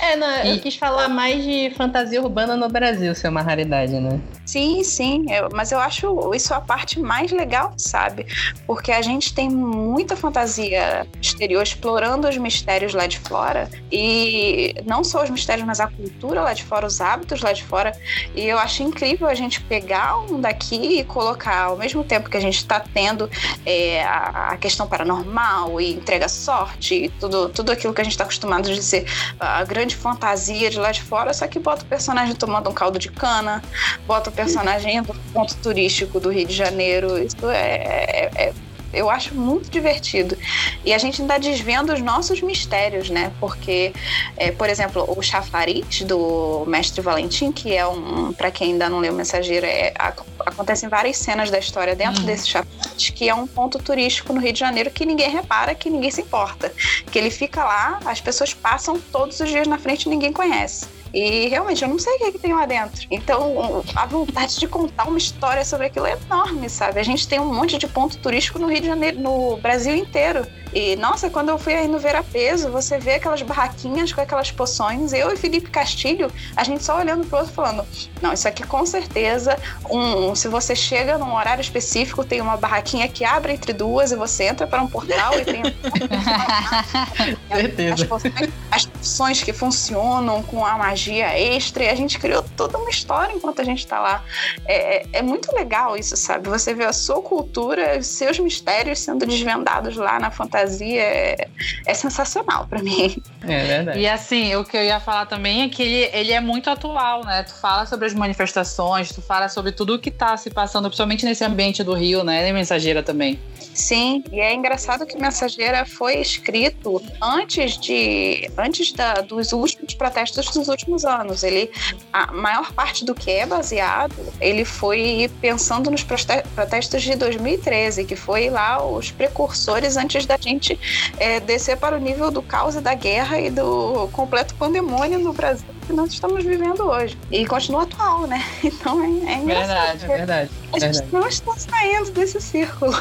É, 0.00 0.14
não, 0.16 0.28
eu 0.44 0.54
E- 0.56 0.60
quis 0.60 0.76
falar 0.76 1.08
mais 1.08 1.42
de 1.44 1.72
fantasia 1.76 2.22
urbana 2.22 2.56
no 2.56 2.68
Brasil, 2.68 3.14
ser 3.14 3.28
uma 3.28 3.42
raridade, 3.42 3.98
né? 3.98 4.18
Sim, 4.50 4.82
sim, 4.82 5.26
eu- 5.32 5.48
mas 5.54 5.70
eu 5.70 5.78
acho 5.78 6.34
isso 6.34 6.52
a 6.52 6.60
parte 6.60 6.98
mais 6.98 7.30
legal, 7.30 7.72
sabe? 7.76 8.26
Porque 8.66 8.90
a 8.90 9.00
gente 9.00 9.32
tem 9.32 9.48
muita 9.48 10.16
fantasia 10.16 11.06
exterior 11.22 11.62
explorando 11.62 12.28
os 12.28 12.36
mistérios 12.36 12.92
lá 12.92 13.06
de 13.06 13.20
fora 13.20 13.70
e 13.92 14.74
não 14.84 15.04
só 15.04 15.22
os 15.22 15.30
mistérios, 15.30 15.64
mas 15.64 15.78
a 15.78 15.86
cultura 15.86 16.42
lá 16.42 16.52
de 16.52 16.64
fora, 16.64 16.84
os 16.84 17.00
hábitos 17.00 17.42
lá 17.42 17.52
de 17.52 17.62
fora. 17.62 17.92
E 18.34 18.44
eu 18.44 18.58
acho 18.58 18.82
incrível 18.82 19.28
a 19.28 19.34
gente 19.34 19.60
pegar 19.62 20.18
um 20.18 20.40
daqui 20.40 20.98
e 20.98 21.04
colocar 21.04 21.66
ao 21.66 21.76
mesmo 21.76 22.02
tempo 22.02 22.28
que 22.28 22.36
a 22.36 22.40
gente 22.40 22.56
está 22.56 22.80
tendo 22.80 23.30
é, 23.64 24.02
a, 24.02 24.48
a 24.50 24.56
questão 24.56 24.88
paranormal 24.88 25.80
e 25.80 25.92
entrega 25.92 26.28
sorte 26.28 27.04
e 27.04 27.08
tudo, 27.08 27.48
tudo 27.50 27.70
aquilo 27.70 27.94
que 27.94 28.00
a 28.00 28.04
gente 28.04 28.14
está 28.14 28.24
acostumado 28.24 28.72
de 28.74 28.82
ser 28.82 29.06
a 29.38 29.62
grande 29.64 29.94
fantasia 29.94 30.68
de 30.70 30.78
lá 30.80 30.90
de 30.90 31.02
fora, 31.02 31.32
só 31.32 31.46
que 31.46 31.60
bota 31.60 31.84
o 31.84 31.86
personagem 31.86 32.34
tomando 32.34 32.68
um 32.68 32.72
caldo 32.74 32.98
de 32.98 33.10
cana, 33.12 33.62
bota 34.08 34.28
o 34.30 34.32
personagem 34.44 35.02
pro 35.04 35.14
ponto 35.32 35.54
turístico 35.56 36.18
do 36.20 36.30
Rio 36.30 36.46
de 36.46 36.54
Janeiro. 36.54 37.22
Isso 37.22 37.48
é, 37.50 37.76
é- 37.76 38.30
é- 38.46 38.52
eu 38.92 39.08
acho 39.08 39.32
muito 39.36 39.70
divertido. 39.70 40.36
E 40.84 40.92
a 40.92 40.98
gente 40.98 41.20
ainda 41.22 41.38
desvenda 41.38 41.94
os 41.94 42.00
nossos 42.02 42.40
mistérios, 42.42 43.08
né? 43.08 43.30
Porque, 43.38 43.92
é, 44.36 44.50
por 44.50 44.68
exemplo, 44.68 45.04
o 45.16 45.22
chafariz 45.22 46.02
do 46.02 46.64
Mestre 46.66 47.00
Valentim, 47.00 47.52
que 47.52 47.72
é 47.72 47.86
um, 47.86 48.32
para 48.32 48.50
quem 48.50 48.72
ainda 48.72 48.88
não 48.88 48.98
leu 48.98 49.12
o 49.12 49.16
Mensageiro, 49.16 49.64
é, 49.64 49.92
ac- 49.96 50.24
acontecem 50.44 50.88
várias 50.88 51.18
cenas 51.18 51.50
da 51.52 51.58
história 51.60 51.94
dentro 51.94 52.20
Uhum. 52.22 52.26
desse 52.26 52.48
chafariz, 52.48 53.10
que 53.10 53.28
é 53.28 53.34
um 53.34 53.46
ponto 53.46 53.78
turístico 53.78 54.32
no 54.32 54.40
Rio 54.40 54.52
de 54.52 54.58
Janeiro 54.58 54.90
que 54.90 55.06
ninguém 55.06 55.30
repara, 55.30 55.72
que 55.72 55.88
ninguém 55.88 56.10
se 56.10 56.22
importa. 56.22 56.72
Que 57.12 57.16
ele 57.16 57.30
fica 57.30 57.62
lá, 57.62 58.00
as 58.04 58.20
pessoas 58.20 58.52
passam 58.52 58.98
todos 59.12 59.38
os 59.38 59.48
dias 59.48 59.68
na 59.68 59.78
frente 59.78 60.06
e 60.06 60.08
ninguém 60.08 60.32
conhece. 60.32 60.86
E 61.12 61.48
realmente 61.48 61.82
eu 61.82 61.88
não 61.88 61.98
sei 61.98 62.14
o 62.14 62.18
que, 62.18 62.24
é 62.24 62.32
que 62.32 62.38
tem 62.38 62.52
lá 62.52 62.66
dentro. 62.66 63.06
Então 63.10 63.82
a 63.94 64.06
vontade 64.06 64.58
de 64.58 64.66
contar 64.66 65.04
uma 65.08 65.18
história 65.18 65.64
sobre 65.64 65.86
aquilo 65.86 66.06
é 66.06 66.16
enorme, 66.26 66.68
sabe? 66.68 67.00
A 67.00 67.02
gente 67.02 67.26
tem 67.26 67.40
um 67.40 67.52
monte 67.52 67.78
de 67.78 67.86
ponto 67.86 68.18
turístico 68.18 68.58
no 68.58 68.68
Rio 68.68 68.80
de 68.80 68.86
Janeiro, 68.86 69.20
no 69.20 69.56
Brasil 69.56 69.94
inteiro. 69.94 70.46
E 70.72 70.94
nossa, 70.94 71.28
quando 71.28 71.48
eu 71.48 71.58
fui 71.58 71.74
aí 71.74 71.88
no 71.88 71.98
Vera 71.98 72.22
Peso, 72.22 72.70
você 72.70 72.96
vê 72.96 73.14
aquelas 73.14 73.42
barraquinhas 73.42 74.12
com 74.12 74.20
aquelas 74.20 74.52
poções. 74.52 75.12
Eu 75.12 75.32
e 75.32 75.36
Felipe 75.36 75.68
Castilho, 75.68 76.30
a 76.54 76.62
gente 76.62 76.84
só 76.84 76.96
olhando 76.98 77.26
pro 77.26 77.38
outro 77.38 77.52
falando: 77.52 77.84
não, 78.22 78.32
isso 78.32 78.46
aqui 78.46 78.62
com 78.62 78.86
certeza, 78.86 79.58
um, 79.90 80.32
se 80.36 80.46
você 80.46 80.76
chega 80.76 81.18
num 81.18 81.34
horário 81.34 81.60
específico, 81.60 82.24
tem 82.24 82.40
uma 82.40 82.56
barraquinha 82.56 83.08
que 83.08 83.24
abre 83.24 83.52
entre 83.52 83.72
duas 83.72 84.12
e 84.12 84.16
você 84.16 84.44
entra 84.44 84.64
para 84.64 84.80
um 84.80 84.86
portal 84.86 85.40
e 85.40 85.44
tem 85.44 85.62
as 87.50 87.60
Certeza. 87.60 88.06
poções, 88.06 88.34
as 88.70 88.86
poções 88.86 89.42
que 89.42 89.52
funcionam 89.52 90.40
com 90.44 90.64
a 90.64 90.78
magia 90.78 90.99
extra, 91.08 91.84
e 91.84 91.88
a 91.88 91.94
gente 91.94 92.18
criou 92.18 92.44
toda 92.56 92.76
uma 92.76 92.90
história 92.90 93.32
enquanto 93.32 93.60
a 93.60 93.64
gente 93.64 93.86
tá 93.86 94.00
lá. 94.00 94.24
É, 94.66 94.96
é- 94.98 95.06
é 95.14 95.22
muito 95.22 95.54
legal 95.54 95.96
isso, 95.96 96.16
sabe? 96.16 96.48
Você 96.48 96.74
vê 96.74 96.84
a 96.84 96.92
sua 96.92 97.22
cultura, 97.22 97.98
os 97.98 98.06
seus 98.06 98.38
mistérios 98.38 98.98
sendo 98.98 99.24
desvendados 99.24 99.96
lá 99.96 100.18
na 100.18 100.30
fantasia, 100.30 101.00
é, 101.02 101.48
é 101.86 101.94
sensacional 101.94 102.66
pra 102.66 102.82
mim. 102.82 103.22
É 103.46 103.64
verdade. 103.64 103.98
E 104.00 104.08
assim, 104.08 104.54
o 104.56 104.64
que 104.64 104.76
eu 104.76 104.82
ia 104.84 104.98
falar 105.00 105.26
também 105.26 105.62
é 105.62 105.68
que 105.68 105.82
ele, 105.82 106.10
ele 106.12 106.32
é 106.32 106.40
muito 106.40 106.68
atual, 106.68 107.24
né? 107.24 107.42
Tu 107.44 107.54
fala 107.54 107.86
sobre 107.86 108.06
as 108.06 108.14
manifestações, 108.14 109.10
tu 109.12 109.22
fala 109.22 109.48
sobre 109.48 109.72
tudo 109.72 109.94
o 109.94 109.98
que 109.98 110.10
tá 110.10 110.36
se 110.36 110.50
passando, 110.50 110.84
principalmente 110.88 111.24
nesse 111.24 111.44
ambiente 111.44 111.82
do 111.84 111.94
Rio, 111.94 112.24
né? 112.24 112.48
E 112.48 112.52
mensageira 112.52 113.02
também. 113.02 113.38
Sim, 113.74 114.24
e 114.32 114.40
é 114.40 114.52
engraçado 114.54 115.06
que 115.06 115.16
Mensageira 115.16 115.84
foi 115.84 116.16
escrito 116.20 117.02
antes 117.20 117.78
de 117.78 118.50
antes 118.58 118.92
da, 118.92 119.14
dos 119.14 119.52
últimos 119.52 119.94
protestos 119.94 120.46
dos 120.46 120.68
últimos 120.68 121.04
anos. 121.04 121.42
Ele 121.42 121.70
a 122.12 122.32
maior 122.32 122.72
parte 122.72 123.04
do 123.04 123.14
que 123.14 123.30
é 123.30 123.46
baseado, 123.46 124.14
ele 124.40 124.64
foi 124.64 125.30
pensando 125.40 125.90
nos 125.90 126.02
protestos 126.02 127.02
de 127.02 127.14
2013, 127.14 128.04
que 128.04 128.16
foi 128.16 128.50
lá 128.50 128.84
os 128.84 129.10
precursores 129.10 129.96
antes 129.96 130.26
da 130.26 130.36
gente 130.36 130.78
é, 131.18 131.40
descer 131.40 131.76
para 131.76 131.96
o 131.96 132.00
nível 132.00 132.30
do 132.30 132.42
caos 132.42 132.74
e 132.74 132.80
da 132.80 132.94
guerra 132.94 133.40
e 133.40 133.50
do 133.50 134.08
completo 134.12 134.54
pandemônio 134.54 135.18
no 135.18 135.32
Brasil 135.32 135.66
que 135.90 135.96
nós 135.96 136.12
estamos 136.12 136.44
vivendo 136.44 136.84
hoje. 136.88 137.18
E 137.32 137.44
continua 137.46 137.82
atual, 137.82 138.26
né? 138.26 138.44
Então 138.62 139.02
é, 139.02 139.32
é 139.32 139.34
engraçado. 139.36 139.98
Verdade, 139.98 140.06
verdade. 140.06 140.50
A 140.72 140.78
gente 140.78 140.92
verdade. 140.92 141.12
não 141.12 141.28
está 141.28 141.54
saindo 141.56 142.10
desse 142.12 142.40
círculo. 142.40 142.92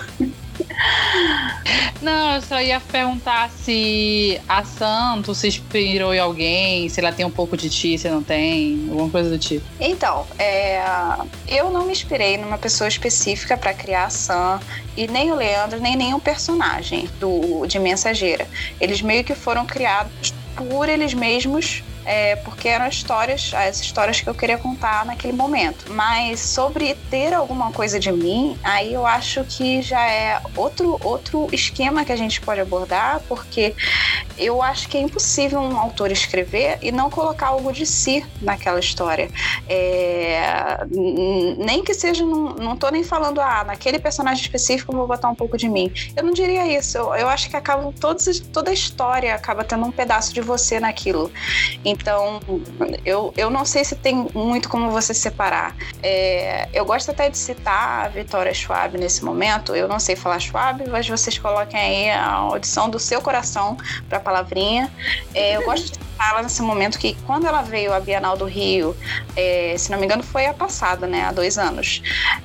Não, 2.01 2.35
eu 2.35 2.41
só 2.41 2.61
ia 2.61 2.79
perguntar 2.79 3.49
se 3.49 4.39
a 4.47 4.63
Santo 4.63 5.35
se 5.35 5.47
inspirou 5.47 6.13
em 6.13 6.19
alguém, 6.19 6.87
se 6.87 6.99
ela 6.99 7.11
tem 7.11 7.25
um 7.25 7.31
pouco 7.31 7.57
de 7.57 7.69
ti, 7.69 7.97
se 7.97 8.09
não 8.09 8.23
tem, 8.23 8.87
alguma 8.89 9.09
coisa 9.09 9.29
do 9.29 9.37
tipo. 9.37 9.65
Então, 9.79 10.25
é, 10.37 10.81
eu 11.47 11.69
não 11.69 11.85
me 11.85 11.91
inspirei 11.91 12.37
numa 12.37 12.57
pessoa 12.57 12.87
específica 12.87 13.57
para 13.57 13.73
criar 13.73 14.05
a 14.05 14.09
Sam 14.09 14.59
e 14.95 15.07
nem 15.07 15.31
o 15.31 15.35
Leandro, 15.35 15.79
nem 15.79 15.95
nenhum 15.95 16.19
personagem 16.19 17.09
do, 17.19 17.65
de 17.67 17.77
Mensageira. 17.79 18.47
Eles 18.79 19.01
meio 19.01 19.23
que 19.23 19.35
foram 19.35 19.65
criados 19.65 20.33
por 20.55 20.89
eles 20.89 21.13
mesmos, 21.13 21.83
é, 22.05 22.35
porque 22.37 22.67
eram 22.67 22.87
histórias, 22.87 23.51
as 23.53 23.79
histórias 23.79 24.21
que 24.21 24.29
eu 24.29 24.33
queria 24.33 24.57
contar 24.57 25.05
naquele 25.05 25.33
momento. 25.33 25.91
Mas 25.91 26.39
sobre 26.39 26.95
ter 27.09 27.33
alguma 27.33 27.71
coisa 27.71 27.99
de 27.99 28.11
mim, 28.11 28.57
aí 28.63 28.93
eu 28.93 29.05
acho 29.05 29.43
que 29.43 29.81
já 29.81 30.07
é 30.09 30.41
outro, 30.55 30.99
outro 31.03 31.47
esquema 31.51 32.05
que 32.05 32.11
a 32.11 32.15
gente 32.15 32.41
pode 32.41 32.61
abordar, 32.61 33.21
porque 33.27 33.75
eu 34.37 34.61
acho 34.61 34.87
que 34.87 34.97
é 34.97 35.01
impossível 35.01 35.59
um 35.59 35.77
autor 35.77 36.11
escrever 36.11 36.77
e 36.81 36.91
não 36.91 37.09
colocar 37.09 37.47
algo 37.47 37.71
de 37.73 37.85
si 37.85 38.25
naquela 38.41 38.79
história. 38.79 39.29
É, 39.67 40.77
nem 41.57 41.83
que 41.83 41.93
seja, 41.93 42.23
num, 42.23 42.55
não 42.55 42.75
tô 42.75 42.89
nem 42.89 43.03
falando, 43.03 43.41
ah, 43.41 43.63
naquele 43.65 43.99
personagem 43.99 44.41
específico 44.41 44.91
eu 44.93 44.97
vou 44.97 45.07
botar 45.07 45.29
um 45.29 45.35
pouco 45.35 45.57
de 45.57 45.67
mim. 45.67 45.91
Eu 46.15 46.23
não 46.23 46.31
diria 46.31 46.65
isso. 46.77 46.97
Eu, 46.97 47.13
eu 47.15 47.29
acho 47.29 47.49
que 47.49 47.55
acaba 47.55 47.93
todos, 47.99 48.39
toda 48.39 48.71
a 48.71 48.73
história 48.73 49.35
acaba 49.35 49.63
tendo 49.63 49.85
um 49.85 49.91
pedaço 49.91 50.33
de 50.33 50.41
você 50.41 50.79
naquilo. 50.79 51.31
Então, 51.89 52.39
eu, 53.03 53.33
eu 53.35 53.49
não 53.49 53.65
sei 53.65 53.83
se 53.83 53.95
tem 53.95 54.27
muito 54.33 54.69
como 54.69 54.91
você 54.91 55.13
separar. 55.13 55.75
É, 56.03 56.69
eu 56.73 56.85
gosto 56.85 57.11
até 57.11 57.29
de 57.29 57.37
citar 57.37 58.05
a 58.05 58.07
Vitória 58.09 58.53
Schwab 58.53 58.97
nesse 58.97 59.25
momento. 59.25 59.75
Eu 59.75 59.87
não 59.87 59.99
sei 59.99 60.15
falar 60.15 60.39
Schwab, 60.39 60.87
mas 60.89 61.09
vocês 61.09 61.37
coloquem 61.37 61.79
aí 61.79 62.09
a 62.11 62.31
audição 62.31 62.89
do 62.89 62.99
seu 62.99 63.21
coração 63.21 63.77
para 64.07 64.19
a 64.19 64.21
palavrinha. 64.21 64.91
É, 65.33 65.57
eu 65.57 65.63
gosto 65.63 65.85
de 65.85 65.93
citar 65.93 66.31
ela 66.31 66.43
nesse 66.43 66.61
momento 66.61 66.99
que 66.99 67.15
quando 67.25 67.47
ela 67.47 67.61
veio 67.61 67.93
à 67.93 67.99
Bienal 67.99 68.37
do 68.37 68.45
Rio, 68.45 68.95
é, 69.35 69.75
se 69.77 69.89
não 69.91 69.97
me 69.97 70.05
engano 70.05 70.21
foi 70.21 70.45
a 70.45 70.53
passada, 70.53 71.07
né, 71.07 71.23
há 71.23 71.31
dois 71.31 71.57
anos, 71.57 72.01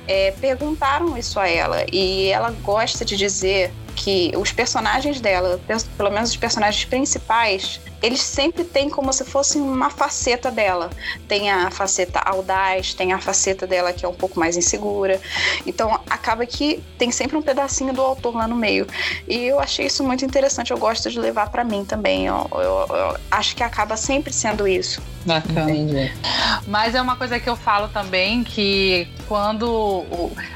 é, 0.07 0.31
perguntaram 0.31 1.17
isso 1.17 1.39
a 1.39 1.47
ela 1.47 1.85
e 1.91 2.29
ela 2.29 2.51
gosta 2.63 3.03
de 3.03 3.17
dizer 3.17 3.71
que 3.95 4.31
os 4.37 4.51
personagens 4.51 5.21
dela, 5.21 5.59
pelo 5.97 6.11
menos 6.11 6.31
os 6.31 6.37
personagens 6.37 6.85
principais, 6.85 7.79
eles 8.03 8.21
sempre 8.21 8.63
têm 8.63 8.89
como 8.89 9.11
se 9.11 9.23
fosse 9.23 9.57
uma 9.57 9.89
faceta 9.89 10.51
dela. 10.51 10.89
Tem 11.27 11.49
a 11.49 11.71
faceta 11.71 12.19
audaz, 12.19 12.93
tem 12.93 13.13
a 13.13 13.19
faceta 13.19 13.65
dela 13.65 13.93
que 13.93 14.05
é 14.05 14.07
um 14.07 14.13
pouco 14.13 14.39
mais 14.39 14.57
insegura. 14.57 15.19
Então 15.65 15.99
acaba 16.09 16.45
que 16.45 16.83
tem 16.97 17.11
sempre 17.11 17.37
um 17.37 17.41
pedacinho 17.41 17.93
do 17.93 18.01
autor 18.01 18.35
lá 18.35 18.47
no 18.47 18.55
meio. 18.55 18.85
E 19.27 19.45
eu 19.45 19.59
achei 19.59 19.87
isso 19.87 20.03
muito 20.03 20.25
interessante. 20.25 20.71
Eu 20.71 20.77
gosto 20.77 21.09
de 21.09 21.19
levar 21.19 21.49
para 21.49 21.63
mim 21.63 21.85
também. 21.85 22.27
Eu, 22.27 22.47
eu, 22.51 22.95
eu, 22.95 23.17
acho 23.31 23.55
que 23.55 23.63
acaba 23.63 23.97
sempre 23.97 24.31
sendo 24.31 24.67
isso. 24.67 25.01
Bacana. 25.25 25.71
Entendi. 25.71 26.11
Mas 26.67 26.95
é 26.95 27.01
uma 27.01 27.15
coisa 27.15 27.39
que 27.39 27.49
eu 27.49 27.55
falo 27.55 27.87
também 27.87 28.43
que 28.43 29.07
quando 29.27 30.05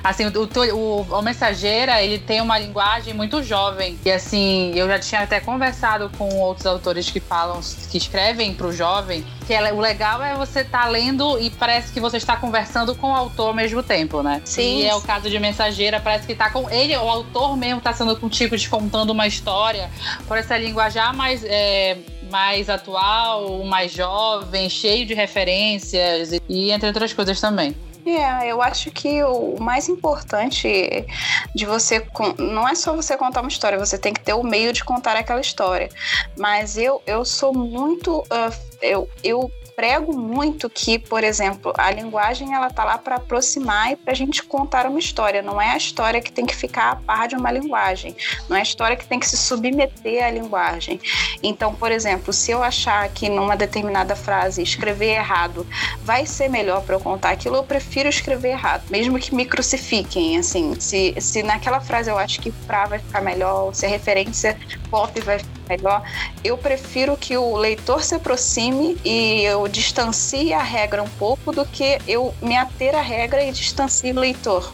assim 0.04 0.26
o, 0.26 0.76
o, 0.76 1.02
o 1.02 1.22
mensageira 1.22 2.02
ele 2.02 2.20
tem 2.20 2.42
uma 2.42 2.58
linguagem 2.58 3.14
muito 3.14 3.42
jovem 3.44 3.98
e 4.06 4.12
assim 4.12 4.72
eu 4.76 4.88
já 4.88 5.00
tinha 5.00 5.22
até 5.22 5.40
conversado 5.40 6.10
com 6.18 6.30
outros 6.36 6.66
autores 6.66 7.10
que 7.10 7.20
falam, 7.20 7.60
que 7.90 7.98
escrevem 7.98 8.54
para 8.54 8.68
o 8.68 8.74
jovem, 8.74 9.26
que 9.46 9.54
ela, 9.54 9.74
o 9.74 9.80
legal 9.80 10.22
é 10.22 10.36
você 10.36 10.62
estar 10.62 10.84
tá 10.84 10.88
lendo 10.88 11.40
e 11.40 11.50
parece 11.50 11.92
que 11.92 12.00
você 12.00 12.18
está 12.18 12.36
conversando 12.36 12.94
com 12.96 13.12
o 13.12 13.16
autor 13.16 13.48
ao 13.48 13.54
mesmo 13.54 13.82
tempo, 13.82 14.22
né? 14.22 14.42
Sim. 14.46 14.82
E 14.82 14.86
é 14.86 14.96
o 14.96 15.02
caso 15.02 15.30
de 15.30 15.40
Mensageira, 15.40 16.00
parece 16.00 16.26
que 16.26 16.34
está 16.34 16.50
com 16.50 16.70
ele, 16.70 16.96
o 16.96 17.10
autor 17.10 17.58
mesmo 17.58 17.80
está 17.80 17.92
sendo 17.94 18.16
contigo, 18.16 18.58
te 18.58 18.70
contando 18.70 19.10
uma 19.10 19.26
história, 19.26 19.90
por 20.28 20.38
essa 20.38 20.58
linguajar 20.58 21.16
mais. 21.16 21.44
É, 21.44 21.98
mais 22.30 22.70
atual, 22.70 23.64
mais 23.64 23.92
jovem, 23.92 24.70
cheio 24.70 25.06
de 25.06 25.14
referências 25.14 26.32
e 26.48 26.72
entre 26.72 26.88
outras 26.88 27.14
coisas 27.14 27.40
também. 27.40 27.76
É, 28.06 28.48
eu 28.48 28.62
acho 28.62 28.90
que 28.92 29.24
o 29.24 29.58
mais 29.60 29.88
importante 29.88 31.06
de 31.54 31.66
você 31.66 32.06
não 32.38 32.68
é 32.68 32.74
só 32.74 32.96
você 32.96 33.16
contar 33.16 33.42
uma 33.42 33.50
história, 33.50 33.78
você 33.78 33.98
tem 33.98 34.14
que 34.14 34.22
ter 34.22 34.34
o 34.34 34.44
meio 34.44 34.74
de 34.74 34.84
contar 34.84 35.16
aquela 35.16 35.42
história. 35.42 35.90
Mas 36.38 36.78
eu, 36.78 37.02
eu 37.06 37.24
sou 37.24 37.54
muito. 37.54 38.20
Uh, 38.22 38.70
eu, 38.82 39.10
eu 39.24 39.52
prego 39.80 40.14
muito 40.14 40.70
que, 40.70 41.00
por 41.00 41.24
exemplo, 41.24 41.72
a 41.78 41.90
linguagem 41.90 42.54
ela 42.54 42.70
tá 42.70 42.84
lá 42.84 42.98
para 42.98 43.16
aproximar 43.16 43.94
e 43.94 43.96
para 43.96 44.12
a 44.12 44.16
gente 44.16 44.44
contar 44.44 44.86
uma 44.86 45.00
história. 45.00 45.42
Não 45.42 45.62
é 45.62 45.72
a 45.72 45.78
história 45.78 46.20
que 46.20 46.30
tem 46.30 46.46
que 46.46 46.54
ficar 46.54 46.92
a 46.92 46.96
par 46.98 47.30
de 47.30 47.38
uma 47.38 47.50
linguagem. 47.50 48.14
Não 48.50 48.58
é 48.58 48.60
a 48.60 48.64
história 48.64 48.98
que 48.98 49.08
tem 49.08 49.18
que 49.18 49.26
se 49.26 49.38
submeter 49.38 50.22
à 50.22 50.30
linguagem. 50.32 51.00
Então, 51.42 51.74
por 51.74 51.94
exemplo, 51.94 52.34
se 52.34 52.52
eu 52.52 52.62
achar 52.62 53.08
que 53.08 53.30
numa 53.30 53.56
determinada 53.56 54.18
frase 54.18 54.62
escrever 54.62 55.16
errado 55.16 55.66
vai 56.04 56.26
ser 56.26 56.50
melhor 56.50 56.82
para 56.82 56.96
eu 56.96 57.00
contar 57.00 57.30
aquilo, 57.30 57.56
eu 57.56 57.64
prefiro 57.64 58.10
escrever 58.10 58.50
errado, 58.50 58.84
mesmo 58.90 59.18
que 59.18 59.34
me 59.34 59.46
crucifiquem. 59.46 60.38
Assim, 60.40 60.78
se, 60.78 61.16
se 61.22 61.42
naquela 61.42 61.80
frase 61.80 62.12
eu 62.12 62.18
acho 62.18 62.42
que 62.42 62.52
pra 62.52 62.86
vai 62.86 63.00
ficar 63.00 63.22
melhor, 63.22 63.74
se 63.74 63.86
a 63.86 63.90
referência 63.90 64.60
pop 64.92 65.18
vai 65.22 65.40
melhor, 65.70 66.04
eu 66.44 66.58
prefiro 66.58 67.16
que 67.16 67.38
o 67.38 67.56
leitor 67.56 68.04
se 68.04 68.16
aproxime 68.16 68.98
e 69.06 69.44
eu 69.44 69.68
distancie 69.68 70.52
a 70.52 70.64
regra 70.64 71.04
um 71.04 71.10
pouco 71.10 71.52
do 71.52 71.64
que 71.66 72.00
eu 72.08 72.34
me 72.42 72.58
ater 72.58 72.96
à 72.96 73.02
regra 73.02 73.44
e 73.44 73.52
distancie 73.52 74.12
o 74.12 74.20
leitor. 74.20 74.74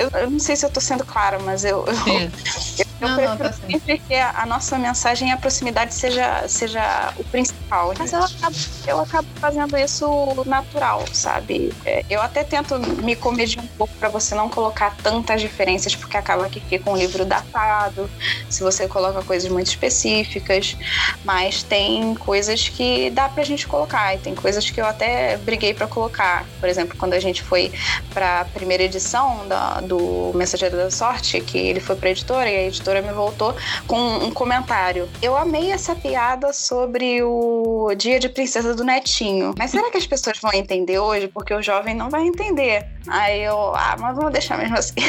Eu, 0.00 0.08
eu 0.18 0.30
não 0.30 0.38
sei 0.38 0.56
se 0.56 0.64
eu 0.64 0.68
estou 0.68 0.82
sendo 0.82 1.04
clara, 1.04 1.38
mas 1.40 1.64
eu, 1.64 1.84
eu, 1.86 2.30
eu 2.78 2.90
eu 3.00 3.08
não, 3.08 3.16
prefiro 3.16 3.30
não, 3.30 3.36
tá 3.38 3.52
sempre 3.52 3.98
que 3.98 4.14
a, 4.14 4.44
nossa 4.46 4.78
mensagem 4.78 5.30
e 5.30 5.32
a 5.32 5.36
proximidade 5.36 5.94
seja, 5.94 6.46
seja 6.46 7.14
o 7.16 7.24
principal. 7.24 7.94
Mas 7.98 8.12
eu 8.12 8.22
acabo, 8.22 8.56
eu 8.86 9.00
acabo 9.00 9.28
fazendo 9.40 9.76
isso 9.76 10.06
natural, 10.44 11.04
sabe? 11.12 11.72
É, 11.84 12.04
eu 12.10 12.20
até 12.20 12.44
tento 12.44 12.78
me 13.02 13.16
comedir 13.16 13.58
um 13.58 13.66
pouco 13.66 13.94
para 13.94 14.08
você 14.08 14.34
não 14.34 14.48
colocar 14.48 14.94
tantas 15.02 15.40
diferenças, 15.40 15.94
porque 15.94 16.16
acaba 16.16 16.48
que 16.48 16.60
fica 16.60 16.90
um 16.90 16.96
livro 16.96 17.24
datado, 17.24 18.10
se 18.50 18.62
você 18.62 18.86
coloca 18.86 19.22
coisas 19.22 19.50
muito 19.50 19.68
específicas. 19.68 20.76
Mas 21.24 21.62
tem 21.62 22.14
coisas 22.14 22.68
que 22.68 23.10
dá 23.10 23.28
pra 23.28 23.42
gente 23.44 23.66
colocar, 23.66 24.14
e 24.14 24.18
tem 24.18 24.34
coisas 24.34 24.68
que 24.68 24.80
eu 24.80 24.84
até 24.84 25.38
briguei 25.38 25.72
para 25.72 25.86
colocar. 25.86 26.44
Por 26.58 26.68
exemplo, 26.68 26.96
quando 26.98 27.14
a 27.14 27.20
gente 27.20 27.42
foi 27.42 27.72
para 28.12 28.40
a 28.40 28.44
primeira 28.44 28.82
edição 28.82 29.48
da, 29.48 29.80
do 29.90 30.30
Mensageiro 30.36 30.76
da 30.76 30.88
Sorte, 30.88 31.40
que 31.40 31.58
ele 31.58 31.80
foi 31.80 31.96
pra 31.96 32.10
editora 32.10 32.48
e 32.48 32.56
a 32.56 32.62
editora 32.62 33.02
me 33.02 33.12
voltou 33.12 33.56
com 33.88 33.98
um 33.98 34.30
comentário. 34.30 35.08
Eu 35.20 35.36
amei 35.36 35.72
essa 35.72 35.96
piada 35.96 36.52
sobre 36.52 37.20
o 37.24 37.92
Dia 37.96 38.20
de 38.20 38.28
Princesa 38.28 38.72
do 38.72 38.84
Netinho. 38.84 39.52
Mas 39.58 39.72
será 39.72 39.90
que 39.90 39.98
as 39.98 40.06
pessoas 40.06 40.38
vão 40.38 40.52
entender 40.52 41.00
hoje? 41.00 41.26
Porque 41.26 41.52
o 41.52 41.60
jovem 41.60 41.94
não 41.94 42.08
vai 42.08 42.22
entender. 42.22 42.86
Aí 43.08 43.42
eu, 43.42 43.74
ah, 43.74 43.96
mas 43.98 44.14
vamos 44.14 44.32
deixar 44.32 44.58
mesmo 44.58 44.76
assim. 44.76 44.94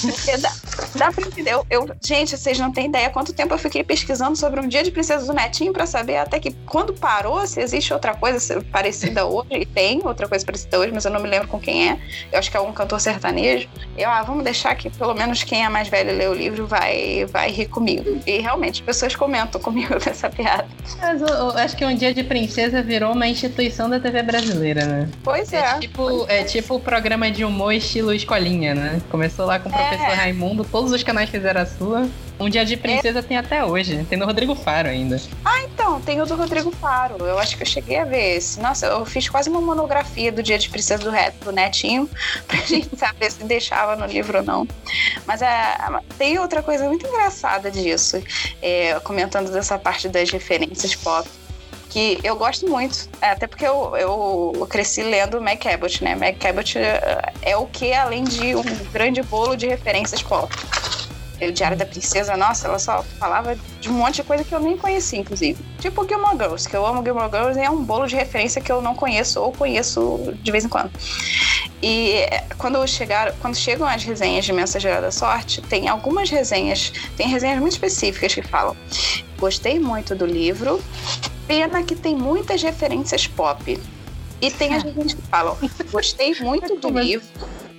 Porque 0.00 0.36
dá, 0.36 0.52
dá 0.94 1.10
pra 1.10 1.26
entender. 1.26 1.54
Eu, 1.54 1.66
eu, 1.70 1.88
gente, 2.04 2.36
vocês 2.36 2.58
não 2.58 2.70
têm 2.70 2.86
ideia 2.86 3.10
quanto 3.10 3.32
tempo 3.32 3.54
eu 3.54 3.58
fiquei 3.58 3.82
pesquisando 3.82 4.36
sobre 4.36 4.60
um 4.60 4.68
Dia 4.68 4.84
de 4.84 4.90
Princesa 4.90 5.26
do 5.26 5.32
Netinho 5.32 5.72
para 5.72 5.86
saber 5.86 6.18
até 6.18 6.38
que 6.38 6.52
quando 6.66 6.92
parou, 6.92 7.44
se 7.46 7.60
existe 7.60 7.92
outra 7.92 8.14
coisa 8.14 8.62
parecida 8.70 9.26
hoje. 9.26 9.48
E 9.50 9.66
tem 9.66 10.00
outra 10.04 10.28
coisa 10.28 10.44
parecida 10.44 10.78
hoje, 10.78 10.92
mas 10.92 11.04
eu 11.04 11.10
não 11.10 11.20
me 11.20 11.28
lembro 11.28 11.48
com 11.48 11.58
quem 11.58 11.90
é. 11.90 11.98
Eu 12.30 12.38
acho 12.38 12.50
que 12.50 12.56
é 12.56 12.60
um 12.60 12.72
cantor 12.72 13.00
sertanejo. 13.00 13.68
Eu, 13.96 14.10
ah, 14.10 14.22
vamos 14.22 14.44
deixar 14.44 14.74
que 14.74 14.88
pelo 14.90 15.14
menos 15.14 15.42
quem 15.42 15.64
é 15.64 15.68
mais 15.68 15.88
velho 15.88 16.16
lê 16.16 16.26
o 16.28 16.34
livro 16.34 16.66
vai 16.66 17.24
vai, 17.26 17.50
rir 17.50 17.66
comigo. 17.66 18.20
E 18.26 18.38
realmente, 18.38 18.82
pessoas 18.82 19.14
comentam 19.16 19.60
comigo 19.60 19.98
dessa 20.04 20.28
piada. 20.30 20.66
Mas 21.00 21.20
eu, 21.20 21.28
eu 21.28 21.50
acho 21.58 21.76
que 21.76 21.84
um 21.84 21.94
dia 21.94 22.12
de 22.14 22.22
princesa 22.22 22.82
virou 22.82 23.12
uma 23.12 23.26
instituição 23.26 23.88
da 23.88 23.98
TV 23.98 24.22
brasileira, 24.22 24.84
né? 24.84 25.08
Pois 25.22 25.52
é. 25.52 25.58
É 25.58 25.78
tipo, 25.78 26.26
é 26.28 26.44
tipo 26.44 26.76
o 26.76 26.80
programa 26.80 27.30
de 27.30 27.44
humor 27.44 27.72
estilo 27.72 28.12
escolinha, 28.12 28.74
né? 28.74 29.00
Começou 29.10 29.46
lá 29.46 29.58
com 29.58 29.68
o 29.68 29.74
é. 29.74 29.76
professor 29.76 30.16
Raimundo, 30.16 30.64
todos 30.64 30.92
os 30.92 31.02
canais 31.02 31.28
fizeram 31.28 31.60
a 31.60 31.66
sua. 31.66 32.08
Um 32.40 32.48
Dia 32.48 32.64
de 32.64 32.76
Princesa 32.76 33.18
é. 33.18 33.22
tem 33.22 33.36
até 33.36 33.64
hoje. 33.64 34.04
Tem 34.08 34.16
no 34.16 34.24
Rodrigo 34.24 34.54
Faro 34.54 34.88
ainda. 34.88 35.20
Ah, 35.44 35.62
então, 35.62 36.00
tem 36.00 36.20
o 36.20 36.26
do 36.26 36.36
Rodrigo 36.36 36.70
Faro. 36.70 37.16
Eu 37.24 37.38
acho 37.38 37.56
que 37.56 37.62
eu 37.62 37.66
cheguei 37.66 37.98
a 37.98 38.04
ver 38.04 38.36
esse. 38.36 38.60
Nossa, 38.60 38.86
eu 38.86 39.04
fiz 39.04 39.28
quase 39.28 39.50
uma 39.50 39.60
monografia 39.60 40.30
do 40.30 40.42
Dia 40.42 40.58
de 40.58 40.68
Princesa 40.68 41.02
do, 41.02 41.10
Reto, 41.10 41.44
do 41.44 41.52
Netinho, 41.52 42.08
pra 42.46 42.58
gente 42.58 42.96
saber 42.96 43.30
se 43.30 43.42
deixava 43.44 43.96
no 43.96 44.06
livro 44.06 44.38
ou 44.38 44.44
não. 44.44 44.68
Mas 45.26 45.42
é, 45.42 45.76
tem 46.16 46.38
outra 46.38 46.62
coisa 46.62 46.86
muito 46.86 47.06
engraçada 47.06 47.70
disso, 47.70 48.22
é, 48.62 48.98
comentando 49.00 49.50
dessa 49.50 49.78
parte 49.78 50.08
das 50.08 50.30
referências 50.30 50.94
pop 50.94 51.28
que 51.90 52.20
eu 52.22 52.36
gosto 52.36 52.68
muito, 52.68 53.08
até 53.18 53.46
porque 53.46 53.66
eu, 53.66 53.96
eu 53.96 54.66
cresci 54.68 55.02
lendo 55.02 55.40
Meg 55.40 55.58
Cabot, 55.58 56.04
né? 56.04 56.14
Meg 56.14 56.38
Cabot 56.38 56.78
é, 56.78 57.32
é 57.40 57.56
o 57.56 57.66
que 57.66 57.94
além 57.94 58.24
de 58.24 58.54
um 58.54 58.62
grande 58.92 59.22
bolo 59.22 59.56
de 59.56 59.66
referências 59.66 60.22
pop 60.22 60.54
o 61.46 61.52
Diário 61.52 61.76
da 61.76 61.86
Princesa, 61.86 62.36
nossa, 62.36 62.66
ela 62.66 62.78
só 62.78 63.02
falava 63.18 63.56
de 63.80 63.88
um 63.88 63.92
monte 63.92 64.16
de 64.16 64.22
coisa 64.24 64.42
que 64.42 64.52
eu 64.52 64.58
nem 64.58 64.76
conhecia, 64.76 65.18
inclusive. 65.18 65.62
Tipo 65.78 66.06
Gilmore 66.06 66.36
Girls, 66.36 66.68
que 66.68 66.76
eu 66.76 66.84
amo 66.84 67.02
Gilmore 67.02 67.30
Girls 67.30 67.58
e 67.58 67.62
é 67.62 67.70
um 67.70 67.84
bolo 67.84 68.06
de 68.06 68.16
referência 68.16 68.60
que 68.60 68.72
eu 68.72 68.82
não 68.82 68.94
conheço 68.94 69.40
ou 69.40 69.52
conheço 69.52 70.34
de 70.42 70.50
vez 70.50 70.64
em 70.64 70.68
quando. 70.68 70.90
E 71.80 72.14
eh, 72.16 72.44
quando, 72.58 72.84
chegar, 72.88 73.32
quando 73.40 73.56
chegam 73.56 73.86
as 73.86 74.02
resenhas 74.02 74.44
de 74.44 74.52
Mensageira 74.52 75.00
da 75.00 75.12
Sorte, 75.12 75.62
tem 75.62 75.88
algumas 75.88 76.28
resenhas, 76.28 76.92
tem 77.16 77.28
resenhas 77.28 77.60
muito 77.60 77.72
específicas 77.72 78.34
que 78.34 78.42
falam: 78.42 78.76
Gostei 79.38 79.78
muito 79.78 80.16
do 80.16 80.26
livro, 80.26 80.82
pena 81.46 81.82
que 81.84 81.94
tem 81.94 82.16
muitas 82.16 82.62
referências 82.62 83.28
pop. 83.28 83.78
E 84.40 84.50
tem 84.50 84.74
as 84.74 84.82
resenhas 84.82 85.14
que 85.14 85.22
falam: 85.22 85.56
Gostei 85.92 86.34
muito 86.40 86.74
do 86.80 86.88
livro 86.98 87.26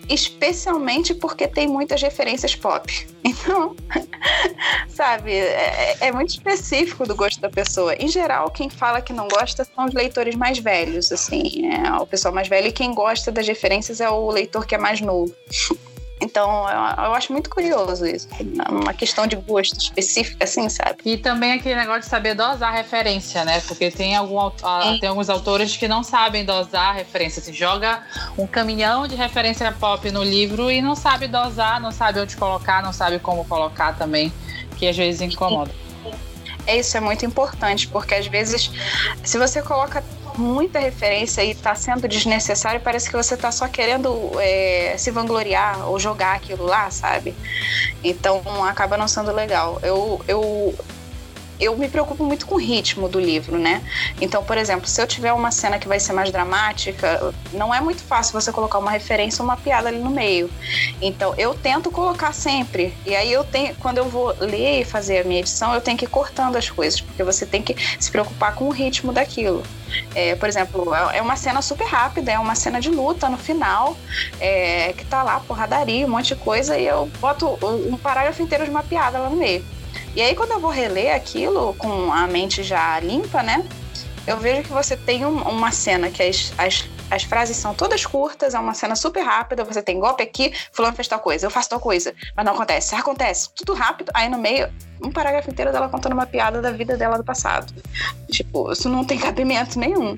especialmente 0.09 1.13
porque 1.13 1.47
tem 1.47 1.67
muitas 1.67 2.01
referências 2.01 2.55
pop. 2.55 3.07
Então, 3.21 3.75
sabe, 4.87 5.33
é, 5.33 5.97
é, 5.99 6.11
muito 6.11 6.29
específico 6.29 7.05
do 7.05 7.13
gosto 7.13 7.39
da 7.41 7.49
pessoa. 7.49 7.93
Em 7.95 8.07
geral, 8.07 8.49
quem 8.49 8.69
fala 8.69 9.01
que 9.01 9.11
não 9.11 9.27
gosta 9.27 9.65
são 9.65 9.85
os 9.85 9.93
leitores 9.93 10.35
mais 10.35 10.57
velhos, 10.57 11.11
assim, 11.11 11.67
é 11.67 11.91
o 11.99 12.07
pessoal 12.07 12.33
mais 12.33 12.47
velho, 12.47 12.67
e 12.67 12.71
quem 12.71 12.93
gosta 12.93 13.29
das 13.29 13.45
referências 13.45 13.99
é 13.99 14.09
o 14.09 14.29
leitor 14.31 14.65
que 14.65 14.73
é 14.73 14.77
mais 14.77 15.01
novo. 15.01 15.35
Então, 16.21 16.67
eu, 16.67 17.05
eu, 17.05 17.13
acho 17.13 17.31
muito 17.31 17.49
curioso 17.49 18.05
isso. 18.05 18.27
Uma 18.69 18.93
questão 18.93 19.25
de 19.25 19.37
gosto 19.37 19.79
específica, 19.79 20.43
assim, 20.43 20.67
sabe? 20.67 20.97
E 21.05 21.17
também 21.17 21.53
aquele 21.53 21.75
negócio 21.75 22.01
de 22.01 22.07
saber 22.07 22.33
dosar 22.33 22.73
a 22.73 22.75
referência, 22.75 23.45
né? 23.45 23.61
Porque 23.61 23.89
tem, 23.89 24.15
algum, 24.15 24.51
tem 24.99 25.07
alguns 25.07 25.29
autores 25.29 25.77
que 25.77 25.87
não 25.87 26.03
sabem 26.03 26.43
dosar 26.43 26.95
referência. 26.95 27.41
Se 27.41 27.53
joga 27.53 28.03
um 28.37 28.45
caminhão 28.45 29.07
de 29.07 29.15
referência 29.15 29.71
pop 29.71 30.11
no 30.11 30.23
livro 30.23 30.69
e 30.69 30.81
não 30.81 30.95
sabe 30.95 31.27
dosar, 31.27 31.79
não 31.79 31.91
sabe 31.91 32.19
onde 32.19 32.35
colocar, 32.35 32.83
não 32.83 32.91
sabe 32.91 33.17
como 33.19 33.45
colocar 33.45 33.97
também, 33.97 34.33
que 34.77 34.87
às 34.87 34.97
vezes 34.97 35.21
incomoda. 35.21 35.71
É 36.67 36.77
isso, 36.77 36.95
é 36.97 36.99
muito 36.99 37.25
importante, 37.25 37.87
porque 37.87 38.13
às 38.13 38.27
vezes, 38.27 38.69
se 39.23 39.37
você 39.37 39.61
coloca 39.61 40.03
muita 40.39 40.79
referência 40.79 41.43
e 41.43 41.51
está 41.51 41.75
sendo 41.75 42.07
desnecessário, 42.07 42.81
parece 42.81 43.09
que 43.09 43.15
você 43.15 43.35
está 43.35 43.51
só 43.51 43.67
querendo 43.67 44.31
é, 44.39 44.95
se 44.97 45.11
vangloriar 45.11 45.87
ou 45.89 45.99
jogar 45.99 46.35
aquilo 46.35 46.65
lá, 46.65 46.89
sabe? 46.89 47.35
Então 48.03 48.41
acaba 48.63 48.97
não 48.97 49.07
sendo 49.07 49.31
legal. 49.31 49.79
Eu, 49.83 50.21
eu 50.27 50.73
eu 51.59 51.75
me 51.77 51.89
preocupo 51.89 52.23
muito 52.23 52.45
com 52.45 52.55
o 52.55 52.57
ritmo 52.57 53.09
do 53.09 53.19
livro, 53.19 53.57
né? 53.57 53.83
Então, 54.21 54.43
por 54.43 54.57
exemplo, 54.57 54.87
se 54.87 55.01
eu 55.01 55.07
tiver 55.07 55.33
uma 55.33 55.51
cena 55.51 55.77
que 55.77 55.87
vai 55.87 55.99
ser 55.99 56.13
mais 56.13 56.31
dramática, 56.31 57.33
não 57.53 57.73
é 57.73 57.81
muito 57.81 58.01
fácil 58.01 58.39
você 58.39 58.51
colocar 58.51 58.79
uma 58.79 58.91
referência 58.91 59.41
ou 59.41 59.47
uma 59.47 59.57
piada 59.57 59.89
ali 59.89 59.99
no 59.99 60.09
meio. 60.09 60.49
Então, 61.01 61.33
eu 61.37 61.53
tento 61.53 61.91
colocar 61.91 62.33
sempre. 62.33 62.93
E 63.05 63.15
aí 63.15 63.31
eu 63.31 63.43
tenho, 63.43 63.75
quando 63.75 63.97
eu 63.97 64.05
vou 64.05 64.35
ler 64.39 64.81
e 64.81 64.85
fazer 64.85 65.19
a 65.19 65.23
minha 65.23 65.39
edição, 65.39 65.73
eu 65.73 65.81
tenho 65.81 65.97
que 65.97 66.05
ir 66.05 66.09
cortando 66.09 66.55
as 66.55 66.69
coisas, 66.69 67.01
porque 67.01 67.23
você 67.23 67.45
tem 67.45 67.61
que 67.61 67.75
se 67.99 68.09
preocupar 68.09 68.55
com 68.55 68.65
o 68.65 68.71
ritmo 68.71 69.11
daquilo. 69.11 69.63
É, 70.15 70.35
por 70.35 70.47
exemplo, 70.47 70.93
é, 70.93 71.17
é 71.17 71.21
uma 71.21 71.35
cena 71.35 71.61
super 71.61 71.87
rápida, 71.87 72.31
é 72.31 72.39
uma 72.39 72.55
cena 72.55 72.79
de 72.79 72.89
luta 72.89 73.27
no 73.27 73.37
final, 73.37 73.97
é, 74.39 74.93
que 74.93 75.03
tá 75.05 75.23
lá, 75.23 75.39
porradaria, 75.41 76.05
um 76.05 76.09
monte 76.09 76.29
de 76.29 76.35
coisa, 76.35 76.77
e 76.77 76.85
eu 76.85 77.07
boto 77.19 77.57
um 77.61 77.97
parágrafo 77.97 78.41
inteiro 78.41 78.63
de 78.63 78.69
uma 78.69 78.83
piada 78.83 79.19
lá 79.19 79.29
no 79.29 79.35
meio. 79.35 79.65
E 80.19 80.21
aí, 80.21 80.35
quando 80.35 80.51
eu 80.51 80.59
vou 80.59 80.69
reler 80.69 81.15
aquilo 81.15 81.73
com 81.75 82.11
a 82.11 82.27
mente 82.27 82.61
já 82.61 82.99
limpa, 82.99 83.41
né? 83.41 83.65
Eu 84.27 84.35
vejo 84.35 84.63
que 84.63 84.69
você 84.69 84.97
tem 84.97 85.25
um, 85.25 85.37
uma 85.43 85.71
cena 85.71 86.11
que 86.11 86.21
as, 86.21 86.51
as, 86.57 86.89
as 87.09 87.23
frases 87.23 87.55
são 87.55 87.73
todas 87.73 88.05
curtas, 88.05 88.53
é 88.53 88.59
uma 88.59 88.73
cena 88.73 88.97
super 88.97 89.21
rápida, 89.21 89.63
você 89.63 89.81
tem 89.81 89.97
golpe 89.97 90.21
aqui, 90.21 90.51
fulano 90.73 90.93
fez 90.93 91.07
tal 91.07 91.21
coisa, 91.21 91.45
eu 91.45 91.49
faço 91.49 91.69
tal 91.69 91.79
coisa, 91.79 92.13
mas 92.35 92.45
não 92.45 92.51
acontece. 92.51 92.93
Acontece, 92.95 93.49
tudo 93.55 93.73
rápido, 93.73 94.11
aí 94.13 94.27
no 94.27 94.37
meio, 94.37 94.69
um 95.01 95.09
parágrafo 95.09 95.49
inteiro 95.49 95.71
dela 95.71 95.87
contando 95.87 96.11
uma 96.11 96.25
piada 96.25 96.61
da 96.61 96.71
vida 96.71 96.97
dela 96.97 97.15
do 97.15 97.23
passado. 97.23 97.73
Tipo, 98.29 98.73
isso 98.73 98.89
não 98.89 99.05
tem 99.05 99.17
cabimento 99.17 99.79
nenhum. 99.79 100.17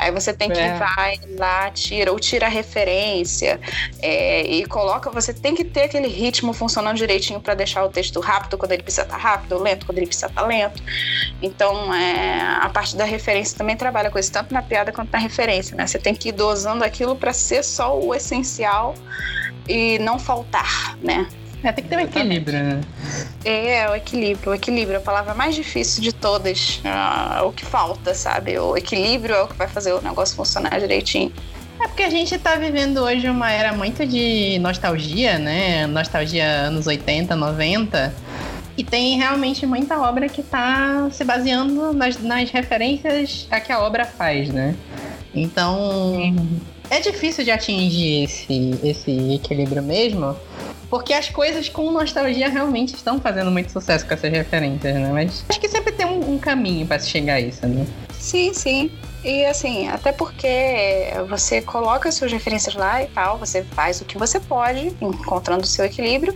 Aí 0.00 0.10
você 0.10 0.32
tem 0.32 0.50
que 0.50 0.58
é. 0.58 0.74
vai 0.74 1.20
lá, 1.38 1.70
tira, 1.70 2.10
ou 2.10 2.18
tira 2.18 2.46
a 2.46 2.48
referência 2.48 3.60
é, 4.00 4.42
e 4.42 4.64
coloca. 4.64 5.10
Você 5.10 5.34
tem 5.34 5.54
que 5.54 5.62
ter 5.62 5.82
aquele 5.82 6.08
ritmo 6.08 6.54
funcionando 6.54 6.96
direitinho 6.96 7.38
para 7.38 7.54
deixar 7.54 7.84
o 7.84 7.88
texto 7.90 8.18
rápido 8.18 8.56
quando 8.56 8.72
ele 8.72 8.82
precisa 8.82 9.02
estar 9.02 9.16
tá 9.16 9.22
rápido, 9.22 9.58
lento 9.58 9.84
quando 9.84 9.98
ele 9.98 10.06
precisa 10.06 10.28
estar 10.28 10.40
tá 10.40 10.46
lento. 10.46 10.82
Então, 11.42 11.94
é, 11.94 12.40
a 12.62 12.68
parte 12.70 12.96
da 12.96 13.04
referência 13.04 13.58
também 13.58 13.76
trabalha 13.76 14.10
com 14.10 14.18
isso, 14.18 14.32
tanto 14.32 14.54
na 14.54 14.62
piada 14.62 14.90
quanto 14.90 15.12
na 15.12 15.18
referência, 15.18 15.76
né? 15.76 15.86
Você 15.86 15.98
tem 15.98 16.14
que 16.14 16.30
ir 16.30 16.32
dosando 16.32 16.82
aquilo 16.82 17.14
para 17.14 17.34
ser 17.34 17.62
só 17.62 17.98
o 17.98 18.14
essencial 18.14 18.94
e 19.68 19.98
não 19.98 20.18
faltar, 20.18 20.96
né? 21.02 21.28
É, 21.62 21.72
tem 21.72 21.84
que 21.84 21.90
ter 21.90 21.96
um 21.96 22.00
equilíbrio, 22.00 22.58
né? 22.58 22.80
É, 23.44 23.90
o 23.90 23.94
equilíbrio. 23.94 24.52
O 24.52 24.54
equilíbrio 24.54 24.94
é 24.94 24.98
a 24.98 25.02
palavra 25.02 25.34
mais 25.34 25.54
difícil 25.54 26.02
de 26.02 26.12
todas. 26.12 26.80
É 26.84 27.42
o 27.42 27.52
que 27.52 27.64
falta, 27.64 28.14
sabe? 28.14 28.58
O 28.58 28.76
equilíbrio 28.76 29.34
é 29.34 29.42
o 29.42 29.48
que 29.48 29.56
vai 29.56 29.68
fazer 29.68 29.92
o 29.92 30.00
negócio 30.00 30.34
funcionar 30.36 30.78
direitinho. 30.80 31.32
É 31.80 31.86
porque 31.86 32.02
a 32.02 32.10
gente 32.10 32.38
tá 32.38 32.56
vivendo 32.56 32.98
hoje 32.98 33.28
uma 33.28 33.50
era 33.50 33.72
muito 33.72 34.06
de 34.06 34.58
nostalgia, 34.60 35.38
né? 35.38 35.86
Nostalgia 35.86 36.44
anos 36.44 36.86
80, 36.86 37.34
90. 37.34 38.14
E 38.76 38.84
tem 38.84 39.18
realmente 39.18 39.66
muita 39.66 39.98
obra 39.98 40.28
que 40.28 40.42
tá 40.42 41.08
se 41.10 41.24
baseando 41.24 41.92
nas, 41.92 42.18
nas 42.18 42.50
referências 42.50 43.46
a 43.50 43.60
que 43.60 43.72
a 43.72 43.80
obra 43.80 44.04
faz, 44.04 44.48
né? 44.48 44.74
Então, 45.34 46.34
é 46.90 47.00
difícil 47.00 47.44
de 47.44 47.50
atingir 47.50 48.24
esse, 48.24 48.78
esse 48.82 49.34
equilíbrio 49.34 49.82
mesmo. 49.82 50.36
Porque 50.90 51.14
as 51.14 51.30
coisas 51.30 51.68
com 51.68 51.90
nostalgia 51.92 52.48
realmente 52.48 52.94
estão 52.94 53.20
fazendo 53.20 53.50
muito 53.50 53.70
sucesso 53.70 54.04
com 54.04 54.12
essas 54.12 54.30
referências, 54.30 54.92
né? 54.92 55.08
Mas 55.12 55.44
acho 55.48 55.60
que 55.60 55.68
sempre 55.68 55.92
tem 55.92 56.04
um, 56.04 56.34
um 56.34 56.38
caminho 56.38 56.84
para 56.84 56.98
se 56.98 57.08
chegar 57.08 57.34
a 57.34 57.40
isso, 57.40 57.64
né? 57.66 57.86
Sim, 58.18 58.52
sim. 58.52 58.90
E 59.22 59.44
assim, 59.44 59.86
até 59.88 60.12
porque 60.12 61.12
você 61.28 61.60
coloca 61.60 62.10
suas 62.10 62.32
referências 62.32 62.74
lá 62.74 63.02
e 63.02 63.06
tal, 63.08 63.36
você 63.36 63.62
faz 63.62 64.00
o 64.00 64.04
que 64.06 64.16
você 64.16 64.40
pode, 64.40 64.96
encontrando 64.98 65.64
o 65.64 65.66
seu 65.66 65.84
equilíbrio, 65.84 66.34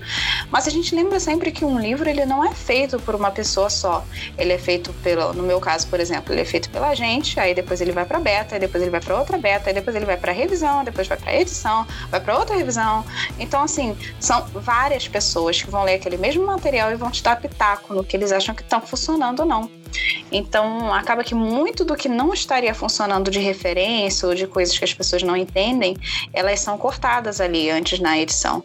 mas 0.50 0.66
a 0.66 0.70
gente 0.70 0.94
lembra 0.94 1.18
sempre 1.18 1.50
que 1.50 1.64
um 1.64 1.78
livro 1.78 2.08
ele 2.08 2.26
não 2.26 2.44
é 2.44 2.52
feito 2.52 3.00
por 3.00 3.14
uma 3.14 3.30
pessoa 3.30 3.70
só. 3.70 4.04
Ele 4.36 4.52
é 4.52 4.58
feito 4.58 4.92
pelo, 5.02 5.32
no 5.32 5.42
meu 5.42 5.60
caso, 5.60 5.86
por 5.86 5.98
exemplo, 5.98 6.34
ele 6.34 6.42
é 6.42 6.44
feito 6.44 6.68
pela 6.68 6.94
gente, 6.94 7.40
aí 7.40 7.54
depois 7.54 7.80
ele 7.80 7.90
vai 7.90 8.04
para 8.04 8.20
beta, 8.20 8.54
aí 8.54 8.60
depois 8.60 8.82
ele 8.82 8.90
vai 8.90 9.00
para 9.00 9.18
outra 9.18 9.38
beta, 9.38 9.70
aí 9.70 9.74
depois 9.74 9.96
ele 9.96 10.04
vai 10.04 10.18
para 10.18 10.32
revisão, 10.32 10.84
depois 10.84 11.08
vai 11.08 11.16
para 11.16 11.34
edição, 11.34 11.86
vai 12.10 12.20
para 12.20 12.38
outra 12.38 12.54
revisão. 12.54 13.02
Então 13.38 13.62
assim, 13.62 13.96
são 14.20 14.44
várias 14.52 15.08
pessoas 15.08 15.62
que 15.62 15.70
vão 15.70 15.84
ler 15.84 15.94
aquele 15.94 16.18
mesmo 16.18 16.44
material 16.44 16.92
e 16.92 16.96
vão 16.96 17.10
te 17.10 17.22
dar 17.22 17.40
pitaco 17.40 17.94
no 17.94 18.04
que 18.04 18.14
eles 18.14 18.30
acham 18.30 18.54
que 18.54 18.62
estão 18.62 18.80
funcionando 18.82 19.40
ou 19.40 19.46
não. 19.46 19.83
Então, 20.30 20.92
acaba 20.92 21.22
que 21.22 21.34
muito 21.34 21.84
do 21.84 21.94
que 21.94 22.08
não 22.08 22.32
estaria 22.32 22.74
funcionando 22.74 23.30
de 23.30 23.38
referência 23.38 24.28
ou 24.28 24.34
de 24.34 24.46
coisas 24.46 24.76
que 24.76 24.84
as 24.84 24.92
pessoas 24.92 25.22
não 25.22 25.36
entendem, 25.36 25.96
elas 26.32 26.60
são 26.60 26.76
cortadas 26.76 27.40
ali 27.40 27.70
antes 27.70 28.00
na 28.00 28.18
edição. 28.18 28.64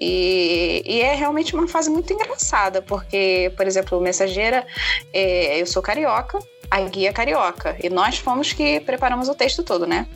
E, 0.00 0.82
e 0.86 1.00
é 1.00 1.14
realmente 1.14 1.54
uma 1.54 1.66
fase 1.66 1.90
muito 1.90 2.12
engraçada, 2.12 2.80
porque, 2.82 3.52
por 3.56 3.66
exemplo, 3.66 3.98
o 3.98 4.00
Mensageira, 4.00 4.66
é, 5.12 5.60
eu 5.60 5.66
sou 5.66 5.82
carioca, 5.82 6.38
a 6.70 6.80
guia 6.82 7.12
carioca. 7.12 7.76
E 7.82 7.88
nós 7.88 8.18
fomos 8.18 8.52
que 8.52 8.80
preparamos 8.80 9.28
o 9.28 9.34
texto 9.34 9.62
todo, 9.62 9.86
né? 9.86 10.06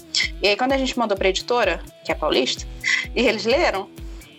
E 0.43 0.49
aí, 0.49 0.57
quando 0.57 0.73
a 0.73 0.79
gente 0.79 0.99
mandou 0.99 1.17
para 1.17 1.29
a 1.29 1.31
editora, 1.31 1.81
que 2.05 2.13
é 2.13 2.15
paulista, 2.15 2.67
e 3.15 3.27
eles 3.27 3.45
leram, 3.45 3.89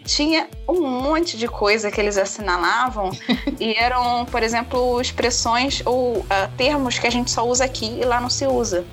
tinha 0.06 0.48
um 0.68 0.82
monte 0.82 1.38
de 1.38 1.48
coisa 1.48 1.92
que 1.92 2.00
eles 2.00 2.18
assinalavam 2.18 3.12
e 3.60 3.74
eram, 3.74 4.26
por 4.26 4.44
exemplo, 4.44 5.00
expressões 5.00 5.82
ou 5.86 6.18
uh, 6.18 6.26
termos 6.58 7.00
que 7.00 7.08
a 7.08 7.10
gente 7.10 7.32
só 7.32 7.48
usa 7.48 7.66
aqui 7.66 8.00
e 8.00 8.04
lá 8.04 8.20
não 8.20 8.30
se 8.30 8.46
usa. 8.46 8.86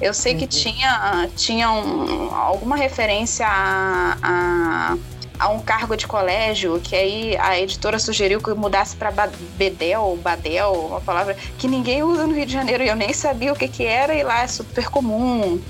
Eu 0.00 0.14
sei 0.14 0.34
que 0.34 0.46
tinha, 0.46 1.28
tinha 1.36 1.70
um, 1.70 2.34
alguma 2.34 2.74
referência 2.74 3.46
a, 3.46 4.16
a 4.22 4.98
a 5.38 5.48
um 5.48 5.60
cargo 5.60 5.96
de 5.96 6.06
colégio, 6.06 6.80
que 6.80 6.94
aí 6.94 7.36
a 7.36 7.58
editora 7.58 7.98
sugeriu 7.98 8.40
que 8.40 8.48
eu 8.48 8.56
mudasse 8.56 8.94
para 8.96 9.10
Bedel, 9.56 10.18
Badel, 10.22 10.72
uma 10.72 11.00
palavra 11.00 11.36
que 11.58 11.66
ninguém 11.66 12.02
usa 12.02 12.26
no 12.26 12.34
Rio 12.34 12.46
de 12.46 12.52
Janeiro 12.52 12.82
e 12.84 12.88
eu 12.88 12.96
nem 12.96 13.12
sabia 13.12 13.52
o 13.52 13.56
que, 13.56 13.68
que 13.68 13.84
era 13.84 14.14
e 14.14 14.22
lá 14.22 14.42
é 14.42 14.46
super 14.46 14.88
comum. 14.88 15.60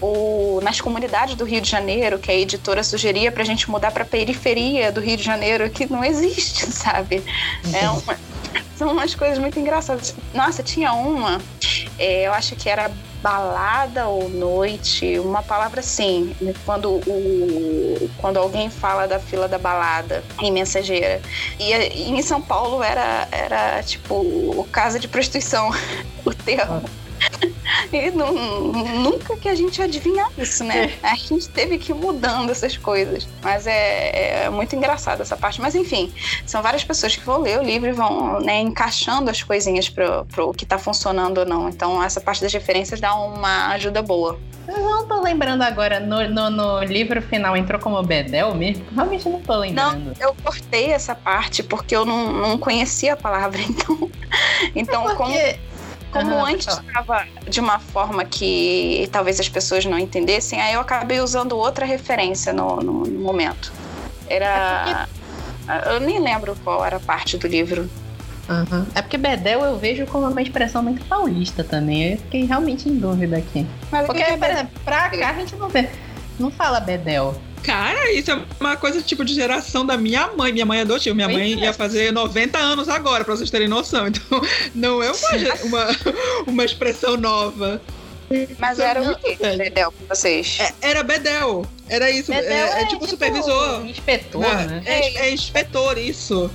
Ou 0.00 0.60
nas 0.62 0.80
comunidades 0.80 1.34
do 1.34 1.44
Rio 1.44 1.60
de 1.60 1.68
Janeiro, 1.68 2.18
que 2.18 2.30
a 2.30 2.34
editora 2.34 2.82
sugeria 2.82 3.30
para 3.30 3.42
a 3.42 3.46
gente 3.46 3.70
mudar 3.70 3.90
para 3.90 4.04
periferia 4.04 4.90
do 4.90 5.00
Rio 5.00 5.16
de 5.16 5.22
Janeiro, 5.22 5.68
que 5.70 5.90
não 5.90 6.04
existe, 6.04 6.66
sabe? 6.72 7.22
É 7.72 7.88
uma, 7.90 8.16
são 8.76 8.92
umas 8.92 9.14
coisas 9.14 9.38
muito 9.38 9.58
engraçadas. 9.58 10.14
Nossa, 10.32 10.62
tinha 10.62 10.92
uma, 10.92 11.40
é, 11.98 12.26
eu 12.26 12.32
acho 12.32 12.56
que 12.56 12.68
era 12.68 12.90
balada 13.22 14.08
ou 14.08 14.28
noite, 14.28 15.18
uma 15.18 15.42
palavra 15.42 15.80
assim, 15.80 16.34
quando, 16.64 17.00
o, 17.06 18.10
quando 18.18 18.38
alguém 18.38 18.70
fala 18.70 19.06
da 19.06 19.18
fila 19.18 19.46
da 19.46 19.58
balada 19.58 20.22
em 20.40 20.50
mensageira. 20.50 21.20
E, 21.58 21.72
e 21.72 22.10
em 22.10 22.22
São 22.22 22.40
Paulo 22.40 22.82
era, 22.82 23.28
era 23.30 23.82
tipo 23.82 24.66
casa 24.72 24.98
de 24.98 25.08
prostituição, 25.08 25.70
o 26.24 26.34
termo. 26.34 26.82
E 27.92 28.10
não, 28.10 28.32
nunca 28.32 29.36
que 29.36 29.48
a 29.48 29.54
gente 29.54 29.82
adivinhar 29.82 30.30
isso, 30.38 30.64
né? 30.64 30.92
É. 31.02 31.08
A 31.08 31.14
gente 31.14 31.48
teve 31.48 31.78
que 31.78 31.92
ir 31.92 31.94
mudando 31.94 32.50
essas 32.50 32.76
coisas. 32.76 33.26
Mas 33.42 33.66
é, 33.66 34.44
é 34.44 34.50
muito 34.50 34.74
engraçado 34.76 35.20
essa 35.22 35.36
parte. 35.36 35.60
Mas 35.60 35.74
enfim, 35.74 36.12
são 36.46 36.62
várias 36.62 36.84
pessoas 36.84 37.16
que 37.16 37.24
vão 37.24 37.40
ler 37.40 37.58
o 37.58 37.62
livro 37.62 37.88
e 37.88 37.92
vão 37.92 38.40
né, 38.40 38.60
encaixando 38.60 39.30
as 39.30 39.42
coisinhas 39.42 39.88
para 39.88 40.44
o 40.44 40.52
que 40.52 40.64
está 40.64 40.78
funcionando 40.78 41.38
ou 41.38 41.46
não. 41.46 41.68
Então 41.68 42.02
essa 42.02 42.20
parte 42.20 42.42
das 42.42 42.52
referências 42.52 43.00
dá 43.00 43.14
uma 43.14 43.68
ajuda 43.68 44.02
boa. 44.02 44.38
Eu 44.68 44.78
não 44.78 45.06
tô 45.06 45.20
lembrando 45.20 45.62
agora, 45.62 45.98
no, 45.98 46.28
no, 46.28 46.50
no, 46.50 46.84
livro 46.84 47.20
final 47.20 47.56
entrou 47.56 47.80
como 47.80 48.00
Bedel 48.02 48.54
mesmo? 48.54 48.84
Realmente 48.94 49.28
não 49.28 49.40
tô 49.40 49.56
lembrando. 49.56 50.04
Não, 50.04 50.12
eu 50.20 50.36
cortei 50.44 50.92
essa 50.92 51.14
parte 51.14 51.62
porque 51.62 51.96
eu 51.96 52.04
não, 52.04 52.32
não 52.32 52.58
conhecia 52.58 53.14
a 53.14 53.16
palavra, 53.16 53.60
então. 53.68 54.10
Então, 54.74 55.10
é 55.10 55.14
como 55.14 55.34
como 56.10 56.32
uhum, 56.32 56.44
antes 56.44 56.66
estava 56.66 57.26
de 57.48 57.60
uma 57.60 57.78
forma 57.78 58.24
que 58.24 59.08
talvez 59.12 59.38
as 59.38 59.48
pessoas 59.48 59.84
não 59.84 59.98
entendessem, 59.98 60.60
aí 60.60 60.74
eu 60.74 60.80
acabei 60.80 61.20
usando 61.20 61.56
outra 61.56 61.86
referência 61.86 62.52
no, 62.52 62.76
no, 62.76 63.04
no 63.04 63.20
momento. 63.20 63.72
Era. 64.28 64.46
É 64.88 64.94
porque... 64.94 65.20
Eu 65.88 66.00
nem 66.00 66.18
lembro 66.18 66.56
qual 66.64 66.84
era 66.84 66.96
a 66.96 67.00
parte 67.00 67.36
do 67.36 67.46
livro. 67.46 67.88
Uhum. 68.48 68.84
É 68.94 69.00
porque 69.02 69.16
Bedel 69.16 69.60
eu 69.60 69.78
vejo 69.78 70.04
como 70.06 70.26
uma 70.26 70.42
expressão 70.42 70.82
muito 70.82 71.04
paulista 71.04 71.62
também. 71.62 72.12
Eu 72.12 72.18
fiquei 72.18 72.44
realmente 72.44 72.88
em 72.88 72.96
dúvida 72.96 73.36
aqui. 73.36 73.64
Mas 73.92 74.06
porque, 74.06 74.24
por 74.24 74.50
exemplo, 74.50 74.80
pra 74.84 75.08
cá 75.10 75.30
a 75.30 75.34
gente 75.34 75.54
não 75.54 75.68
vê. 75.68 75.88
Não 76.38 76.50
fala 76.50 76.80
Bedel. 76.80 77.40
Cara, 77.62 78.10
isso 78.12 78.30
é 78.30 78.38
uma 78.58 78.76
coisa 78.76 79.02
tipo 79.02 79.24
de 79.24 79.34
geração 79.34 79.84
da 79.84 79.96
minha 79.96 80.28
mãe. 80.28 80.52
Minha 80.52 80.66
mãe 80.66 80.78
é 80.78 80.82
adotiva. 80.82 81.14
Minha 81.14 81.28
Pois 81.28 81.38
mãe 81.38 81.52
é. 81.52 81.64
ia 81.66 81.72
fazer 81.72 82.12
90 82.12 82.58
anos 82.58 82.88
agora, 82.88 83.24
pra 83.24 83.36
vocês 83.36 83.50
terem 83.50 83.68
noção. 83.68 84.06
Então, 84.10 84.40
não 84.74 85.02
é 85.02 85.10
uma, 85.10 85.54
uma, 85.64 85.86
uma 86.46 86.64
expressão 86.64 87.16
nova. 87.16 87.80
Mas 88.58 88.78
Isso 88.78 88.82
é 88.82 88.90
era 88.90 89.02
o 89.02 89.04
muito 89.04 89.20
quê, 89.20 89.36
velho. 89.40 89.58
Dedel, 89.58 89.92
com 89.92 90.06
vocês? 90.06 90.58
É, 90.60 90.72
era 90.90 91.02
Bedel. 91.02 91.66
Era 91.88 92.10
isso. 92.10 92.30
Bedel 92.32 92.50
é, 92.50 92.82
é 92.82 92.86
tipo 92.86 93.06
supervisor. 93.08 93.84
Inspetor, 93.86 94.40
Não, 94.40 94.54
né? 94.54 94.82
é, 94.86 95.26
é 95.26 95.32
inspetor, 95.32 95.98
isso. 95.98 96.48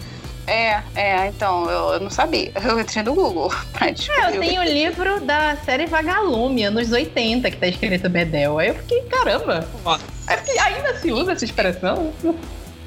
É, 0.48 0.82
é, 0.96 1.28
então, 1.28 1.70
eu, 1.70 1.94
eu 1.94 2.00
não 2.00 2.10
sabia. 2.10 2.52
Eu 2.64 2.80
entrei 2.80 3.04
no 3.04 3.14
Google 3.14 3.52
pra 3.74 3.90
descobrir. 3.90 4.24
É, 4.24 4.38
eu 4.38 4.40
tenho 4.40 4.62
o 4.62 4.66
livro 4.66 5.20
da 5.22 5.56
série 5.58 5.86
Vagalume, 5.86 6.64
anos 6.64 6.92
80, 6.92 7.50
que 7.52 7.58
tá 7.58 7.68
escrito 7.68 8.10
Bedel. 8.10 8.60
Aí 8.60 8.70
eu 8.70 8.76
fiquei, 8.76 9.02
caramba, 9.04 9.68
Nossa. 9.84 10.04
é 10.28 10.38
que 10.38 10.58
ainda 10.60 10.98
se 11.00 11.12
usa 11.12 11.32
essa 11.32 11.46
expressão? 11.46 12.14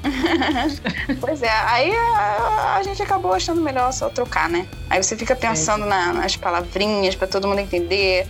Pois 1.19 1.41
é, 1.41 1.49
aí 1.49 1.91
a, 1.95 2.75
a 2.77 2.83
gente 2.83 3.01
acabou 3.01 3.33
achando 3.33 3.61
melhor 3.61 3.91
só 3.91 4.09
trocar, 4.09 4.49
né? 4.49 4.67
Aí 4.89 5.01
você 5.01 5.15
fica 5.15 5.35
pensando 5.35 5.85
na- 5.85 6.13
nas 6.13 6.35
palavrinhas 6.35 7.15
pra 7.15 7.27
todo 7.27 7.47
mundo 7.47 7.59
entender. 7.59 8.27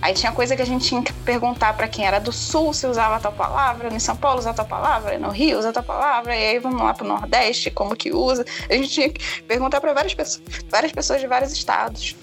Aí 0.00 0.14
tinha 0.14 0.32
coisa 0.32 0.56
que 0.56 0.62
a 0.62 0.66
gente 0.66 0.86
tinha 0.88 1.02
que 1.02 1.12
perguntar 1.12 1.74
pra 1.74 1.88
quem 1.88 2.06
era 2.06 2.18
do 2.18 2.32
sul 2.32 2.72
se 2.72 2.86
usava 2.86 3.20
tal 3.20 3.32
palavra, 3.32 3.92
em 3.92 3.98
São 3.98 4.16
Paulo 4.16 4.38
usa 4.38 4.52
tal 4.54 4.66
palavra, 4.66 5.18
no 5.18 5.30
Rio 5.30 5.58
usa 5.58 5.72
tal 5.72 5.82
palavra, 5.82 6.34
e 6.34 6.50
aí 6.50 6.58
vamos 6.58 6.80
lá 6.82 6.94
pro 6.94 7.06
Nordeste, 7.06 7.70
como 7.70 7.94
que 7.96 8.12
usa. 8.12 8.44
A 8.68 8.74
gente 8.74 8.88
tinha 8.88 9.08
que 9.10 9.42
perguntar 9.42 9.80
pra 9.80 9.92
várias 9.92 10.14
pessoas, 10.14 10.42
várias 10.68 10.92
pessoas 10.92 11.20
de 11.20 11.26
vários 11.26 11.52
estados. 11.52 12.16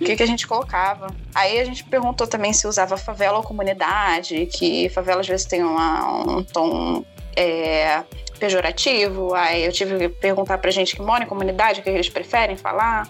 O 0.00 0.04
que, 0.04 0.16
que 0.16 0.22
a 0.22 0.26
gente 0.26 0.46
colocava? 0.46 1.08
Aí 1.34 1.58
a 1.60 1.64
gente 1.64 1.82
perguntou 1.84 2.26
também 2.26 2.52
se 2.52 2.66
usava 2.66 2.96
favela 2.96 3.38
ou 3.38 3.42
comunidade, 3.42 4.46
que 4.46 4.88
favela 4.90 5.20
às 5.20 5.26
vezes 5.26 5.46
tem 5.46 5.62
uma- 5.62 6.22
um 6.36 6.42
tom 6.42 7.04
é, 7.36 8.02
pejorativo. 8.38 9.34
Aí 9.34 9.64
eu 9.64 9.72
tive 9.72 9.98
que 9.98 10.08
perguntar 10.08 10.58
pra 10.58 10.70
gente 10.70 10.96
que 10.96 11.02
mora 11.02 11.24
em 11.24 11.26
comunidade 11.26 11.80
o 11.80 11.82
que 11.82 11.90
eles 11.90 12.08
preferem 12.08 12.56
falar. 12.56 13.08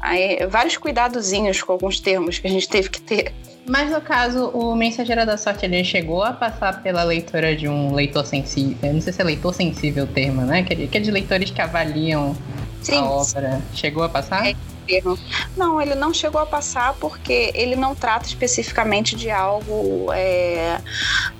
Aí 0.00 0.44
vários 0.46 0.76
cuidadozinhos 0.76 1.62
com 1.62 1.72
alguns 1.72 2.00
termos 2.00 2.38
que 2.38 2.46
a 2.46 2.50
gente 2.50 2.68
teve 2.68 2.88
que 2.90 3.00
ter. 3.00 3.32
Mas 3.64 3.90
no 3.90 4.00
caso, 4.00 4.48
o 4.48 4.74
Mensageiro 4.74 5.24
da 5.24 5.36
Sorte 5.36 5.64
ele 5.64 5.84
chegou 5.84 6.22
a 6.22 6.32
passar 6.32 6.82
pela 6.82 7.04
leitura 7.04 7.54
de 7.54 7.68
um 7.68 7.94
leitor 7.94 8.26
sensível. 8.26 8.76
Eu 8.82 8.94
não 8.94 9.00
sei 9.00 9.12
se 9.12 9.20
é 9.20 9.24
leitor 9.24 9.54
sensível 9.54 10.04
o 10.04 10.06
termo, 10.08 10.42
né? 10.42 10.60
Aquele, 10.60 10.84
aqueles 10.84 11.08
leitores 11.08 11.50
que 11.50 11.60
avaliam 11.60 12.36
Sim, 12.80 12.96
a 12.96 13.04
obra. 13.04 13.62
Chegou 13.72 14.02
a 14.02 14.08
passar? 14.08 14.48
É. 14.48 14.56
termo. 14.92 15.18
Não, 15.56 15.80
ele 15.80 15.94
não 15.94 16.12
chegou 16.12 16.40
a 16.40 16.46
passar 16.46 16.94
porque 16.94 17.50
ele 17.54 17.76
não 17.76 17.94
trata 17.94 18.26
especificamente 18.26 19.16
de 19.16 19.30
algo 19.30 20.12
é, 20.12 20.78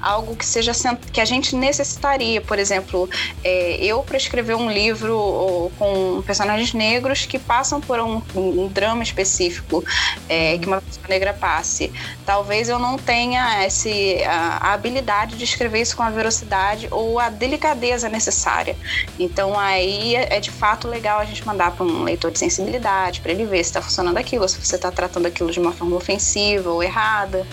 algo 0.01 0.35
que 0.35 0.47
seja 0.47 0.73
que 1.13 1.21
a 1.21 1.25
gente 1.25 1.55
necessitaria. 1.55 2.41
Por 2.41 2.59
exemplo, 2.59 3.09
é, 3.45 3.77
eu 3.77 4.03
para 4.03 4.17
escrever 4.17 4.55
um 4.55 4.71
livro 4.71 5.71
com 5.79 6.23
personagens 6.23 6.73
negros 6.73 7.27
que 7.27 7.39
passam 7.39 7.81
por 7.81 8.01
um, 8.01 8.23
um 8.35 8.69
drama 8.69 9.03
específico 9.03 9.85
é, 10.29 10.57
que 10.59 10.67
uma 10.67 10.81
pessoa 10.81 11.07
negra 11.09 11.33
passe, 11.33 11.93
talvez 12.25 12.69
eu 12.69 12.79
não 12.79 12.97
tenha 12.97 13.67
esse, 13.67 14.23
a, 14.25 14.69
a 14.69 14.73
habilidade 14.73 15.37
de 15.37 15.45
escrever 15.45 15.81
isso 15.81 15.97
com 15.97 16.03
a 16.03 16.11
velocidade 16.11 16.89
ou 16.91 17.19
a 17.19 17.29
delicadeza 17.29 18.09
necessária. 18.09 18.77
Então 19.19 19.59
aí 19.59 20.17
é, 20.17 20.37
é 20.37 20.41
de 20.41 20.51
fato 20.51 20.89
legal 20.89 21.19
a 21.19 21.25
gente 21.25 21.47
mandar 21.47 21.73
para 21.73 21.85
um 21.85 22.05
leitor 22.05 22.31
de 22.31 22.39
sensibilidade, 22.39 23.21
para 23.21 23.33
ele 23.33 23.42
ver 23.45 23.59
se 23.59 23.71
está 23.71 23.83
funcionando 23.83 24.17
aquilo, 24.17 24.49
se 24.49 24.59
você 24.59 24.77
está 24.77 24.91
tratando 24.91 25.27
aquilo 25.27 25.51
de 25.51 25.61
uma 25.61 25.73
forma 25.73 25.97
ofensiva 25.97 26.71
ou 26.71 26.83
errada. 26.83 27.47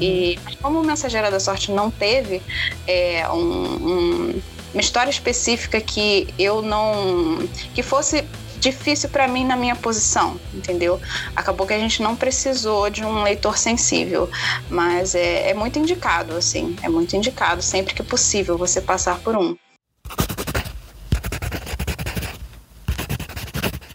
E 0.00 0.38
mas 0.44 0.54
como 0.56 0.80
o 0.80 0.84
Mensageiro 0.84 1.30
da 1.30 1.40
Sorte 1.40 1.70
não 1.72 1.90
teve 1.90 2.42
é, 2.86 3.28
um- 3.30 3.34
um- 3.88 4.42
uma 4.72 4.80
história 4.80 5.10
específica 5.10 5.80
que 5.80 6.28
eu 6.38 6.60
não. 6.62 7.46
que 7.74 7.82
fosse 7.82 8.24
difícil 8.58 9.10
para 9.10 9.28
mim 9.28 9.44
na 9.44 9.56
minha 9.56 9.76
posição, 9.76 10.40
entendeu? 10.54 10.98
Acabou 11.36 11.66
que 11.66 11.74
a 11.74 11.78
gente 11.78 12.02
não 12.02 12.16
precisou 12.16 12.88
de 12.88 13.04
um 13.04 13.22
leitor 13.22 13.58
sensível, 13.58 14.30
mas 14.70 15.14
é, 15.14 15.50
é 15.50 15.54
muito 15.54 15.78
indicado, 15.78 16.34
assim, 16.34 16.74
é 16.82 16.88
muito 16.88 17.14
indicado 17.14 17.60
sempre 17.60 17.92
que 17.92 18.02
possível 18.02 18.56
você 18.56 18.80
passar 18.80 19.18
por 19.18 19.36
um. 19.36 19.54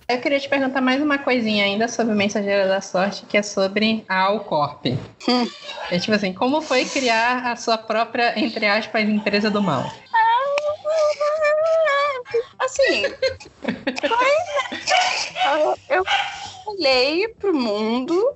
Eu 0.09 0.19
queria 0.19 0.39
te 0.39 0.49
perguntar 0.49 0.81
mais 0.81 0.99
uma 0.99 1.19
coisinha 1.19 1.63
ainda 1.63 1.87
sobre 1.87 2.15
o 2.15 2.17
Mensageiro 2.17 2.67
da 2.67 2.81
Sorte, 2.81 3.27
que 3.27 3.37
é 3.37 3.43
sobre 3.43 4.03
a 4.09 4.21
Alcorp. 4.21 4.87
Hum. 5.27 5.47
É 5.91 5.99
tipo 5.99 6.15
assim, 6.15 6.33
como 6.33 6.63
foi 6.63 6.85
criar 6.85 7.45
a 7.45 7.55
sua 7.55 7.77
própria, 7.77 8.33
entre 8.39 8.65
aspas, 8.65 9.03
empresa 9.03 9.51
do 9.51 9.61
mal? 9.61 9.83
Assim, 12.59 13.03
foi, 14.07 14.35
eu 15.95 16.03
olhei 16.65 17.27
pro 17.37 17.53
mundo 17.53 18.33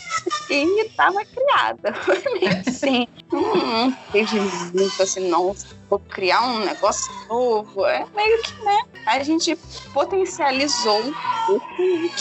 e 0.51 0.81
estava 0.81 1.25
criada. 1.25 1.91
Foi 1.95 2.21
meio 2.39 2.61
assim. 2.67 3.07
Hum, 3.33 3.95
desde 4.11 4.39
muito 4.39 5.01
assim, 5.01 5.27
nossa, 5.27 5.65
vou 5.89 5.97
criar 5.99 6.43
um 6.43 6.59
negócio 6.59 7.11
novo. 7.27 7.85
É 7.85 8.05
meio 8.15 8.41
que, 8.43 8.63
né? 8.63 8.83
A 9.07 9.23
gente 9.23 9.55
potencializou 9.91 11.01
o 11.49 11.59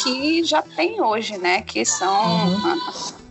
que 0.03 0.43
já 0.43 0.63
tem 0.63 1.03
hoje, 1.03 1.37
né? 1.37 1.61
Que 1.61 1.85
são 1.85 2.11
a 2.15 2.77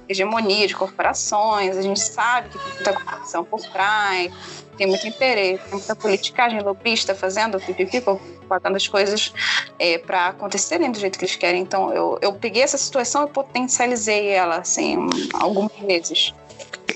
hegemonia 0.08 0.67
de 0.67 0.76
corporações. 0.76 1.76
A 1.76 1.82
gente 1.82 2.00
sabe 2.00 2.50
que 2.50 2.60
tem 2.60 2.74
muita 2.76 2.94
corporação 2.94 3.44
por 3.44 3.62
trás 3.62 4.32
tem 4.82 4.88
muito 4.88 5.08
interesse, 5.08 5.63
tem 5.63 5.74
muita 5.74 5.96
politicagem 5.96 6.60
lobista 6.62 7.13
fazendo 7.13 7.60
pipipi, 7.60 8.04
botando 8.48 8.76
as 8.76 8.88
coisas 8.88 9.32
é, 9.78 10.00
para 10.00 10.28
acontecerem 10.28 10.91
do 10.91 11.00
jeito 11.00 11.20
que 11.20 11.26
eles 11.26 11.36
querem. 11.36 11.62
Então 11.62 11.94
eu, 11.94 12.17
eu 12.20 12.34
peguei 12.34 12.63
essa 12.63 12.80
situação 12.80 13.26
e 13.26 13.28
potencializei 13.28 14.30
ela 14.30 14.56
assim 14.56 14.98
algumas 15.36 15.72
vezes. 15.86 16.34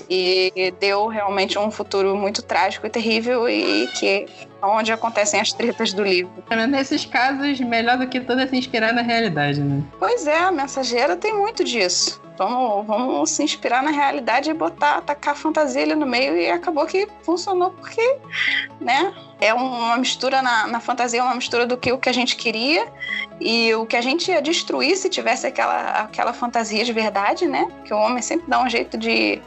E 0.08 0.72
deu 0.78 1.06
realmente 1.08 1.58
um 1.58 1.70
futuro 1.70 2.16
muito 2.16 2.42
trágico 2.42 2.86
e 2.86 2.90
terrível 2.90 3.48
e 3.48 3.88
que 3.88 4.26
onde 4.62 4.92
acontecem 4.92 5.40
as 5.40 5.52
tretas 5.52 5.92
do 5.92 6.02
livro. 6.02 6.32
Nesses 6.68 7.04
casos, 7.04 7.60
melhor 7.60 7.98
do 7.98 8.06
que 8.06 8.20
tudo 8.20 8.40
é 8.40 8.46
se 8.46 8.56
inspirar 8.56 8.92
na 8.92 9.02
realidade, 9.02 9.60
né? 9.60 9.82
Pois 9.98 10.26
é, 10.26 10.38
a 10.38 10.52
mensageira 10.52 11.16
tem 11.16 11.34
muito 11.34 11.64
disso. 11.64 12.20
Vamos, 12.38 12.86
vamos 12.86 13.30
se 13.30 13.42
inspirar 13.42 13.82
na 13.82 13.90
realidade 13.90 14.50
e 14.50 14.54
botar, 14.54 15.00
tacar 15.00 15.32
a 15.32 15.36
fantasia 15.36 15.82
ali 15.82 15.94
no 15.94 16.04
meio 16.04 16.36
e 16.36 16.50
acabou 16.50 16.84
que 16.86 17.08
funcionou 17.22 17.70
porque, 17.70 18.18
né? 18.80 19.14
É 19.40 19.52
uma 19.54 19.96
mistura 19.96 20.42
na, 20.42 20.66
na 20.66 20.80
fantasia, 20.80 21.22
uma 21.22 21.34
mistura 21.34 21.66
do 21.66 21.76
que 21.76 21.92
o 21.92 21.98
que 21.98 22.08
a 22.08 22.12
gente 22.12 22.36
queria 22.36 22.86
e 23.40 23.74
o 23.74 23.86
que 23.86 23.96
a 23.96 24.00
gente 24.00 24.30
ia 24.30 24.40
destruir 24.40 24.96
se 24.96 25.08
tivesse 25.08 25.46
aquela, 25.46 26.02
aquela 26.02 26.32
fantasia 26.32 26.84
de 26.84 26.92
verdade, 26.92 27.46
né? 27.46 27.68
Que 27.84 27.94
o 27.94 27.98
homem 27.98 28.22
sempre 28.22 28.46
dá 28.48 28.62
um 28.62 28.68
jeito 28.68 28.98
de, 28.98 29.40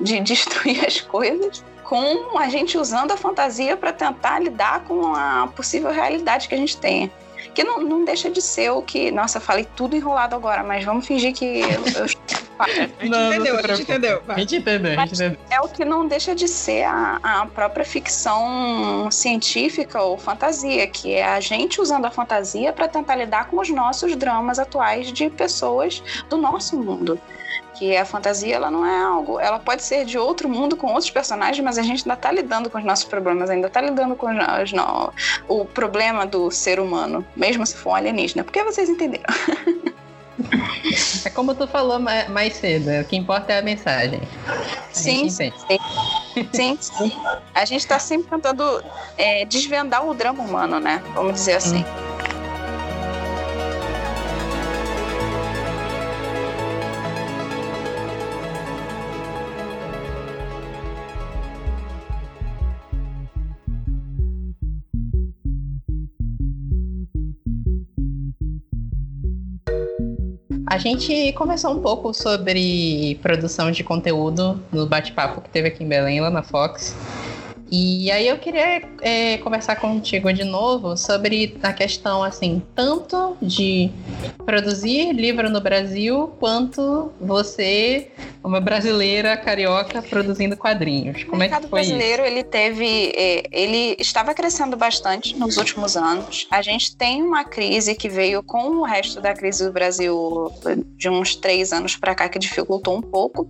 de 0.00 0.20
destruir 0.20 0.84
as 0.86 1.00
coisas 1.00 1.62
com 1.90 2.38
a 2.38 2.48
gente 2.48 2.78
usando 2.78 3.10
a 3.10 3.16
fantasia 3.16 3.76
para 3.76 3.92
tentar 3.92 4.38
lidar 4.38 4.84
com 4.84 5.12
a 5.12 5.48
possível 5.56 5.90
realidade 5.90 6.46
que 6.46 6.54
a 6.54 6.58
gente 6.58 6.76
tenha. 6.76 7.10
Que 7.52 7.64
não, 7.64 7.80
não 7.80 8.04
deixa 8.04 8.30
de 8.30 8.40
ser 8.40 8.70
o 8.70 8.80
que. 8.80 9.10
Nossa, 9.10 9.40
falei 9.40 9.66
tudo 9.74 9.96
enrolado 9.96 10.36
agora, 10.36 10.62
mas 10.62 10.84
vamos 10.84 11.04
fingir 11.04 11.34
que 11.34 11.44
eu, 11.44 11.68
eu 11.68 12.06
A 12.60 12.68
gente 12.68 13.08
Não, 13.08 13.18
não 13.18 13.34
entendeu, 13.34 13.58
se 13.58 13.64
a 13.64 13.74
gente 13.74 13.82
entendeu. 13.82 14.22
A 14.28 14.38
gente 14.38 14.56
entendeu, 14.56 15.00
a 15.00 15.06
gente 15.06 15.14
entendeu. 15.14 15.38
é 15.50 15.60
o 15.60 15.68
que 15.68 15.84
não 15.84 16.06
deixa 16.06 16.34
de 16.34 16.46
ser 16.46 16.84
a, 16.84 17.18
a 17.22 17.46
própria 17.46 17.84
ficção 17.84 19.10
científica 19.10 20.00
ou 20.02 20.18
fantasia, 20.18 20.86
que 20.86 21.14
é 21.14 21.24
a 21.24 21.40
gente 21.40 21.80
usando 21.80 22.04
a 22.04 22.10
fantasia 22.10 22.72
para 22.72 22.86
tentar 22.86 23.16
lidar 23.16 23.48
com 23.48 23.58
os 23.58 23.70
nossos 23.70 24.14
dramas 24.14 24.58
atuais 24.58 25.12
de 25.12 25.30
pessoas 25.30 26.02
do 26.28 26.36
nosso 26.36 26.76
mundo. 26.76 27.18
Que 27.80 27.96
a 27.96 28.04
fantasia 28.04 28.54
ela 28.56 28.70
não 28.70 28.84
é 28.84 29.02
algo, 29.02 29.40
ela 29.40 29.58
pode 29.58 29.82
ser 29.82 30.04
de 30.04 30.18
outro 30.18 30.48
mundo 30.50 30.76
com 30.76 30.88
outros 30.88 31.08
personagens, 31.10 31.64
mas 31.64 31.78
a 31.78 31.82
gente 31.82 32.02
ainda 32.02 32.12
está 32.12 32.30
lidando 32.30 32.68
com 32.68 32.76
os 32.76 32.84
nossos 32.84 33.06
problemas, 33.06 33.48
ainda 33.48 33.68
está 33.68 33.80
lidando 33.80 34.14
com 34.14 34.26
os, 34.26 34.70
no- 34.72 35.10
o 35.48 35.64
problema 35.64 36.26
do 36.26 36.50
ser 36.50 36.78
humano, 36.78 37.24
mesmo 37.34 37.64
se 37.64 37.74
for 37.74 37.92
um 37.92 37.94
alienígena. 37.94 38.44
Porque 38.44 38.62
vocês 38.62 38.88
entenderam. 38.88 39.24
É 41.24 41.30
como 41.30 41.54
tu 41.54 41.66
falou 41.68 41.98
ma- 42.00 42.24
mais 42.30 42.56
cedo, 42.56 42.90
o 43.02 43.04
que 43.04 43.14
importa 43.16 43.52
é 43.52 43.58
a 43.58 43.62
mensagem. 43.62 44.20
A 44.48 44.54
Sim, 44.92 45.26
entende. 45.26 45.54
Sim, 46.52 46.78
sim. 46.80 47.12
A 47.54 47.64
gente 47.66 47.80
está 47.82 47.98
sempre 47.98 48.28
tentando 48.30 48.82
é, 49.18 49.44
desvendar 49.44 50.04
o 50.06 50.14
drama 50.14 50.42
humano, 50.42 50.80
né? 50.80 51.02
Vamos 51.14 51.34
dizer 51.34 51.54
assim. 51.56 51.84
A 51.84 52.09
gente 70.80 71.32
conversou 71.32 71.72
um 71.72 71.80
pouco 71.80 72.12
sobre 72.14 73.18
produção 73.22 73.70
de 73.70 73.84
conteúdo 73.84 74.60
no 74.72 74.86
bate-papo 74.86 75.40
que 75.40 75.50
teve 75.50 75.68
aqui 75.68 75.84
em 75.84 75.88
Belém, 75.88 76.20
lá 76.20 76.30
na 76.30 76.42
Fox. 76.42 76.96
E 77.72 78.10
aí 78.10 78.26
eu 78.26 78.36
queria 78.36 78.82
é, 79.00 79.38
conversar 79.38 79.76
contigo 79.76 80.32
de 80.32 80.42
novo 80.42 80.96
sobre 80.96 81.56
a 81.62 81.72
questão, 81.72 82.20
assim, 82.20 82.60
tanto 82.74 83.36
de 83.40 83.92
produzir 84.44 85.12
livro 85.12 85.48
no 85.48 85.60
Brasil, 85.60 86.32
quanto 86.40 87.12
você, 87.20 88.10
uma 88.42 88.60
brasileira 88.60 89.36
carioca, 89.36 90.02
produzindo 90.02 90.56
quadrinhos. 90.56 91.24
Como 91.24 91.42
é 91.42 91.48
que 91.48 91.54
foi 91.54 91.60
isso? 91.60 91.66
O 91.66 91.70
brasileiro, 91.70 92.22
ele 92.24 92.42
teve... 92.42 93.12
É, 93.16 93.42
ele 93.52 93.96
estava 93.98 94.34
crescendo 94.34 94.76
bastante 94.76 95.36
nos 95.38 95.56
últimos 95.56 95.96
anos. 95.96 96.46
A 96.50 96.62
gente 96.62 96.96
tem 96.96 97.22
uma 97.22 97.44
crise 97.44 97.94
que 97.94 98.08
veio 98.08 98.42
com 98.42 98.68
o 98.76 98.82
resto 98.82 99.20
da 99.20 99.34
crise 99.34 99.64
do 99.64 99.72
Brasil 99.72 100.50
de 100.96 101.08
uns 101.08 101.36
três 101.36 101.72
anos 101.72 101.96
para 101.96 102.14
cá, 102.14 102.28
que 102.28 102.38
dificultou 102.38 102.96
um 102.96 103.02
pouco. 103.02 103.48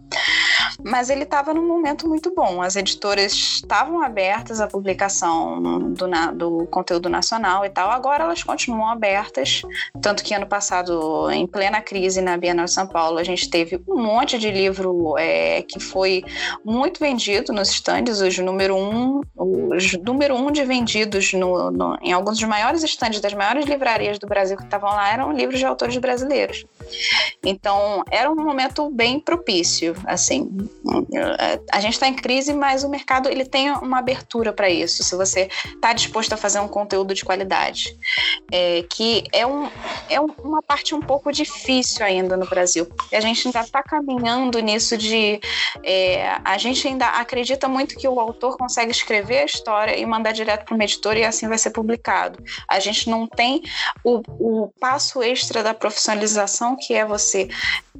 Mas 0.82 1.10
ele 1.10 1.22
estava 1.22 1.54
num 1.54 1.66
momento 1.66 2.08
muito 2.08 2.34
bom. 2.34 2.62
As 2.62 2.76
editoras 2.76 3.32
estavam 3.32 4.02
abertas 4.02 4.60
à 4.60 4.66
publicação 4.66 5.60
do, 5.92 6.06
do 6.34 6.66
conteúdo 6.66 7.08
nacional 7.08 7.64
e 7.64 7.70
tal. 7.70 7.90
Agora 7.90 8.24
elas 8.24 8.42
continuam 8.42 8.88
abertas. 8.88 9.62
Tanto 10.00 10.24
que 10.24 10.34
ano 10.34 10.46
passado, 10.46 11.30
em 11.30 11.46
plena 11.46 11.80
crise 11.80 12.20
na 12.20 12.36
Bienal 12.36 12.64
de 12.64 12.72
São 12.72 12.86
Paulo, 12.86 13.18
a 13.18 13.24
gente 13.24 13.48
teve 13.48 13.80
um 13.88 14.02
monte 14.02 14.38
de 14.38 14.50
livro 14.80 15.18
é, 15.18 15.62
que 15.62 15.78
foi 15.78 16.24
muito 16.64 16.98
vendido 16.98 17.52
nos 17.52 17.70
estandes. 17.70 18.20
Os 18.20 18.38
número 18.38 18.76
um, 18.76 19.20
os 19.36 19.92
número 19.94 20.34
um 20.34 20.50
de 20.50 20.64
vendidos 20.64 21.32
no, 21.32 21.70
no, 21.70 21.96
em 22.02 22.12
alguns 22.12 22.38
dos 22.38 22.48
maiores 22.48 22.82
estandes 22.82 23.20
das 23.20 23.34
maiores 23.34 23.66
livrarias 23.66 24.18
do 24.18 24.26
Brasil 24.26 24.56
que 24.56 24.64
estavam 24.64 24.90
lá 24.90 25.12
eram 25.12 25.32
livros 25.32 25.58
de 25.58 25.66
autores 25.66 25.96
brasileiros. 25.98 26.64
Então, 27.44 28.02
era 28.10 28.30
um 28.30 28.36
momento 28.36 28.90
bem 28.90 29.20
propício, 29.20 29.94
assim. 30.06 30.50
A 31.70 31.80
gente 31.80 31.94
está 31.94 32.08
em 32.08 32.14
crise, 32.14 32.52
mas 32.52 32.84
o 32.84 32.88
mercado 32.88 33.28
ele 33.28 33.44
tem 33.44 33.70
uma 33.70 33.98
abertura 33.98 34.52
para 34.52 34.68
isso. 34.68 35.02
Se 35.02 35.14
você 35.14 35.48
está 35.66 35.92
disposto 35.92 36.32
a 36.32 36.36
fazer 36.36 36.60
um 36.60 36.68
conteúdo 36.68 37.14
de 37.14 37.24
qualidade, 37.24 37.96
é, 38.52 38.84
que 38.88 39.24
é, 39.32 39.46
um, 39.46 39.68
é 40.08 40.20
uma 40.20 40.62
parte 40.62 40.94
um 40.94 41.00
pouco 41.00 41.32
difícil 41.32 42.04
ainda 42.04 42.36
no 42.36 42.46
Brasil. 42.46 42.86
E 43.10 43.16
a 43.16 43.20
gente 43.20 43.46
ainda 43.46 43.60
está 43.60 43.82
caminhando 43.82 44.60
nisso 44.72 44.96
de 44.96 45.40
é, 45.82 46.38
a 46.44 46.56
gente 46.58 46.86
ainda 46.86 47.06
acredita 47.06 47.68
muito 47.68 47.96
que 47.96 48.06
o 48.06 48.20
autor 48.20 48.56
consegue 48.56 48.90
escrever 48.90 49.38
a 49.38 49.44
história 49.44 49.96
e 49.96 50.04
mandar 50.06 50.32
direto 50.32 50.64
para 50.64 50.74
uma 50.74 50.84
editora 50.84 51.18
e 51.18 51.24
assim 51.24 51.48
vai 51.48 51.58
ser 51.58 51.70
publicado. 51.70 52.42
A 52.68 52.78
gente 52.78 53.08
não 53.08 53.26
tem 53.26 53.62
o, 54.04 54.22
o 54.38 54.72
passo 54.80 55.22
extra 55.22 55.62
da 55.62 55.74
profissionalização 55.74 56.76
que 56.76 56.94
é 56.94 57.04
você 57.04 57.48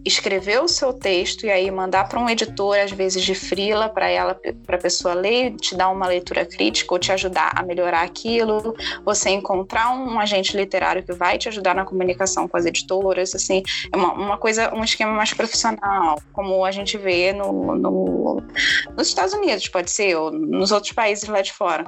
escrever 0.05 0.63
o 0.63 0.69
seu 0.69 0.93
texto 0.93 1.45
e 1.45 1.51
aí 1.51 1.71
mandar 1.71 2.09
para 2.09 2.19
um 2.19 2.29
editor, 2.29 2.79
às 2.79 2.91
vezes 2.91 3.23
de 3.23 3.35
frila, 3.35 3.89
para 3.89 4.09
ela, 4.09 4.39
para 4.67 4.77
a 4.77 4.81
pessoa 4.81 5.15
ler, 5.15 5.57
te 5.57 5.75
dar 5.75 5.91
uma 5.91 6.07
leitura 6.07 6.47
crítica 6.47 6.95
ou 6.95 6.99
te 6.99 7.13
ajudar 7.13 7.53
a 7.55 7.63
melhorar 7.63 8.03
aquilo. 8.03 8.75
Você 9.05 9.31
encontrar 9.31 9.91
um 9.91 10.19
agente 10.19 10.57
literário 10.57 11.03
que 11.03 11.13
vai 11.13 11.37
te 11.37 11.49
ajudar 11.49 11.75
na 11.75 11.85
comunicação 11.85 12.49
com 12.49 12.57
as 12.57 12.65
editoras, 12.65 13.35
assim, 13.35 13.63
é 13.93 13.97
uma, 13.97 14.13
uma 14.13 14.39
coisa, 14.39 14.75
um 14.75 14.83
esquema 14.83 15.13
mais 15.13 15.35
profissional, 15.35 16.21
como 16.33 16.60
a 16.65 16.71
gente 16.71 16.97
vê 16.99 17.33
no, 17.33 17.75
no, 17.77 18.43
nos 18.97 19.09
Estados 19.09 19.33
Unidos, 19.35 19.69
pode 19.69 19.91
ser, 19.91 20.17
ou 20.17 20.31
nos 20.31 20.73
outros 20.73 20.93
países 20.93 21.29
lá 21.29 21.41
de 21.41 21.53
fora. 21.53 21.85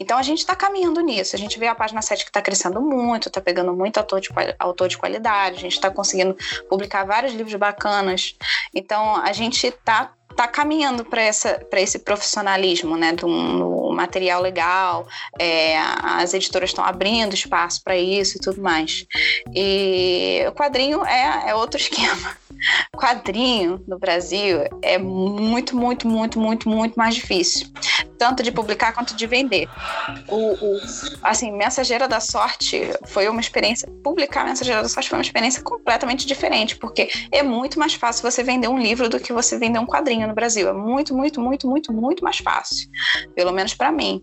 Então 0.00 0.16
a 0.16 0.22
gente 0.22 0.38
está 0.38 0.54
caminhando 0.54 1.00
nisso. 1.00 1.36
A 1.36 1.38
gente 1.38 1.58
vê 1.58 1.66
a 1.66 1.74
página 1.74 2.00
7 2.00 2.24
que 2.24 2.30
está 2.30 2.40
crescendo 2.40 2.80
muito, 2.80 3.28
está 3.28 3.40
pegando 3.40 3.72
muito 3.74 3.98
autor 3.98 4.20
de, 4.20 4.28
autor 4.58 4.88
de 4.88 4.96
qualidade, 4.96 5.56
a 5.56 5.60
gente 5.60 5.74
está 5.74 5.90
conseguindo 5.90 6.36
publicar 6.68 7.04
vários 7.04 7.32
livros 7.34 7.54
bacanas. 7.54 8.34
Então 8.74 9.16
a 9.16 9.32
gente 9.32 9.66
está 9.66 10.12
tá 10.34 10.46
caminhando 10.46 11.04
para 11.04 11.80
esse 11.80 11.98
profissionalismo, 11.98 12.96
né, 12.96 13.12
do, 13.12 13.26
do 13.26 13.92
material 13.92 14.40
legal, 14.40 15.08
é, 15.36 15.76
as 15.76 16.32
editoras 16.32 16.70
estão 16.70 16.84
abrindo 16.84 17.34
espaço 17.34 17.82
para 17.82 17.96
isso 17.96 18.36
e 18.36 18.40
tudo 18.40 18.62
mais. 18.62 19.04
E 19.52 20.44
o 20.48 20.52
quadrinho 20.52 21.04
é, 21.04 21.50
é 21.50 21.54
outro 21.56 21.76
esquema 21.80 22.36
quadrinho 22.96 23.82
no 23.86 23.98
Brasil 23.98 24.60
é 24.82 24.98
muito, 24.98 25.76
muito, 25.76 26.08
muito, 26.08 26.38
muito, 26.38 26.68
muito 26.68 26.94
mais 26.96 27.14
difícil. 27.14 27.68
Tanto 28.18 28.42
de 28.42 28.50
publicar 28.50 28.92
quanto 28.92 29.14
de 29.14 29.26
vender. 29.26 29.68
O, 30.28 30.52
o, 30.52 30.80
assim, 31.22 31.52
Mensageira 31.52 32.08
da 32.08 32.20
Sorte 32.20 32.82
foi 33.06 33.28
uma 33.28 33.40
experiência. 33.40 33.88
Publicar 34.02 34.44
Mensageira 34.44 34.82
da 34.82 34.88
Sorte 34.88 35.08
foi 35.08 35.18
uma 35.18 35.22
experiência 35.24 35.62
completamente 35.62 36.26
diferente, 36.26 36.76
porque 36.76 37.08
é 37.30 37.42
muito 37.42 37.78
mais 37.78 37.94
fácil 37.94 38.28
você 38.28 38.42
vender 38.42 38.68
um 38.68 38.78
livro 38.78 39.08
do 39.08 39.20
que 39.20 39.32
você 39.32 39.58
vender 39.58 39.78
um 39.78 39.86
quadrinho 39.86 40.26
no 40.26 40.34
Brasil. 40.34 40.68
É 40.68 40.72
muito, 40.72 41.14
muito, 41.14 41.40
muito, 41.40 41.68
muito, 41.68 41.92
muito 41.92 42.24
mais 42.24 42.38
fácil. 42.38 42.88
Pelo 43.34 43.52
menos 43.52 43.74
para 43.74 43.92
mim. 43.92 44.22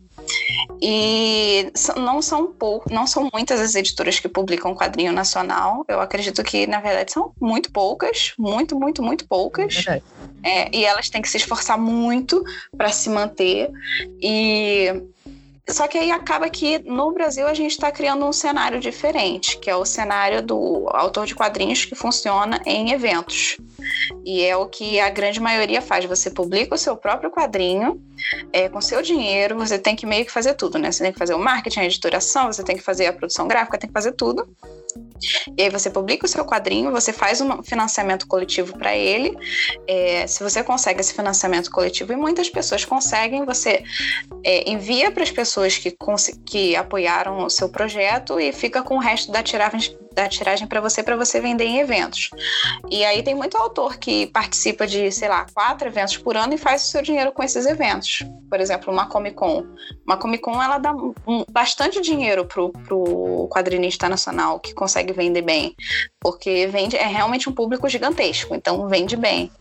E 0.81 1.71
não 1.95 2.21
são 2.21 2.47
pouco, 2.47 2.91
não 2.91 3.07
são 3.07 3.29
muitas 3.31 3.59
as 3.59 3.75
editoras 3.75 4.19
que 4.19 4.27
publicam 4.27 4.75
quadrinho 4.75 5.11
nacional. 5.11 5.86
Eu 5.88 6.01
acredito 6.01 6.43
que, 6.43 6.67
na 6.67 6.79
verdade, 6.79 7.11
são 7.11 7.33
muito 7.39 7.71
poucas, 7.71 8.24
muito, 8.38 8.78
muito, 8.80 9.03
muito 9.03 9.28
poucas. 9.28 9.86
É, 10.43 10.76
e 10.76 10.86
elas 10.86 11.09
têm 11.09 11.21
que 11.21 11.30
se 11.30 11.38
esforçar 11.38 11.78
muito 11.78 12.43
para 12.78 12.89
se 12.89 13.09
manter. 13.09 13.71
E 14.21 15.03
só 15.67 15.88
que 15.88 15.97
aí 15.97 16.11
acaba 16.11 16.47
que 16.49 16.80
no 16.80 17.11
Brasil 17.11 17.47
a 17.47 17.53
gente 17.53 17.71
está 17.71 17.91
criando 17.91 18.26
um 18.26 18.32
cenário 18.32 18.80
diferente, 18.80 19.57
que 19.57 19.69
é 19.69 19.76
o 19.76 19.84
cenário 19.84 20.41
do 20.41 20.88
autor 20.89 21.26
de 21.26 21.34
quadrinhos 21.34 21.86
que 21.86 21.95
funciona 21.95 22.61
em 22.65 22.91
eventos. 22.91 23.57
E 24.23 24.43
é 24.43 24.55
o 24.55 24.67
que 24.67 24.99
a 24.99 25.09
grande 25.09 25.39
maioria 25.39 25.82
faz. 25.82 26.05
Você 26.05 26.30
publica 26.30 26.76
o 26.76 26.78
seu 26.78 26.95
próprio 26.95 27.32
quadrinho 27.32 27.99
é, 28.51 28.70
com 28.70 28.82
seu 28.82 29.01
dinheiro, 29.01 29.57
você 29.57 29.78
tem 29.78 29.95
que 29.95 30.05
meio 30.05 30.26
que 30.26 30.32
fazer 30.32 30.53
tudo, 30.53 30.78
né? 30.78 30.91
Você 30.91 31.03
tem 31.03 31.13
que 31.13 31.20
fazer 31.20 31.34
o 31.34 31.39
marketing, 31.39 31.80
a 31.82 31.86
editoração, 31.86 32.51
você 32.51 32.63
tem 32.63 32.76
que 32.76 32.84
fazer 32.84 33.07
a 33.07 33.13
produção 33.13 33.47
gráfica, 33.47 33.78
tem 33.78 33.88
que 33.88 33.93
fazer 33.93 34.13
tudo. 34.13 34.47
E 35.57 35.63
aí 35.63 35.70
você 35.70 35.89
publica 35.89 36.26
o 36.26 36.30
seu 36.30 36.45
quadrinho, 36.45 36.91
você 36.91 37.11
faz 37.11 37.41
um 37.41 37.63
financiamento 37.63 38.28
coletivo 38.28 38.78
para 38.78 38.95
ele. 38.95 39.38
É, 39.88 40.28
se 40.28 40.43
você 40.43 40.63
consegue 40.63 41.01
esse 41.01 41.13
financiamento 41.13 41.72
coletivo, 41.72 42.13
e 42.13 42.16
muitas 42.16 42.49
pessoas 42.49 42.86
conseguem, 42.86 43.45
você 43.45 43.84
é, 44.43 44.70
envia 44.70 45.11
para 45.11 45.24
as 45.24 45.32
pessoas 45.32 45.78
que, 45.78 45.95
que 46.45 46.76
apoiaram 46.76 47.45
o 47.45 47.49
seu 47.49 47.70
projeto 47.70 48.39
e 48.39 48.51
fica 48.51 48.82
com 48.84 48.95
o 48.95 48.99
resto 48.99 49.32
da 49.32 49.41
tiragem 49.41 49.97
da 50.16 50.30
tiragem 50.30 50.66
para 50.66 50.80
você 50.82 51.03
para 51.03 51.16
você 51.16 51.39
vender 51.39 51.66
em 51.66 51.80
eventos. 51.80 52.30
E 52.89 53.03
aí 53.03 53.22
tem 53.22 53.36
muito 53.36 53.57
autor 53.57 53.97
que 53.97 54.28
participa 54.28 54.88
de, 54.88 55.11
sei 55.11 55.28
lá, 55.28 55.45
quatro 55.53 55.88
eventos 55.88 56.18
por 56.18 56.38
ano 56.38 56.53
e 56.53 56.57
faz 56.57 56.84
o 56.84 56.88
seu 56.88 57.01
dinheiro 57.01 57.32
com 57.32 57.43
esses 57.43 57.66
eventos. 57.66 58.24
Por 58.49 58.59
exemplo, 58.59 58.91
uma 58.91 59.07
Comic 59.07 59.36
Con. 59.36 59.66
Uma 60.05 60.18
Comic 60.18 60.41
Con 60.41 60.61
ela 60.61 60.78
dá 60.78 60.95
bastante 61.51 61.99
dinheiro 62.01 62.45
pro, 62.45 62.70
pro 62.70 63.49
quadrinista 63.51 64.07
nacional 64.07 64.59
que 64.59 64.74
consegue 64.74 65.11
vender 65.13 65.41
bem, 65.41 65.76
porque 66.20 66.68
vende 66.68 66.95
é 66.95 67.05
realmente 67.05 67.49
um 67.49 67.53
público 67.53 67.89
gigantesco, 67.89 68.55
então 68.55 68.88
vende 68.88 69.18
bem. 69.18 69.51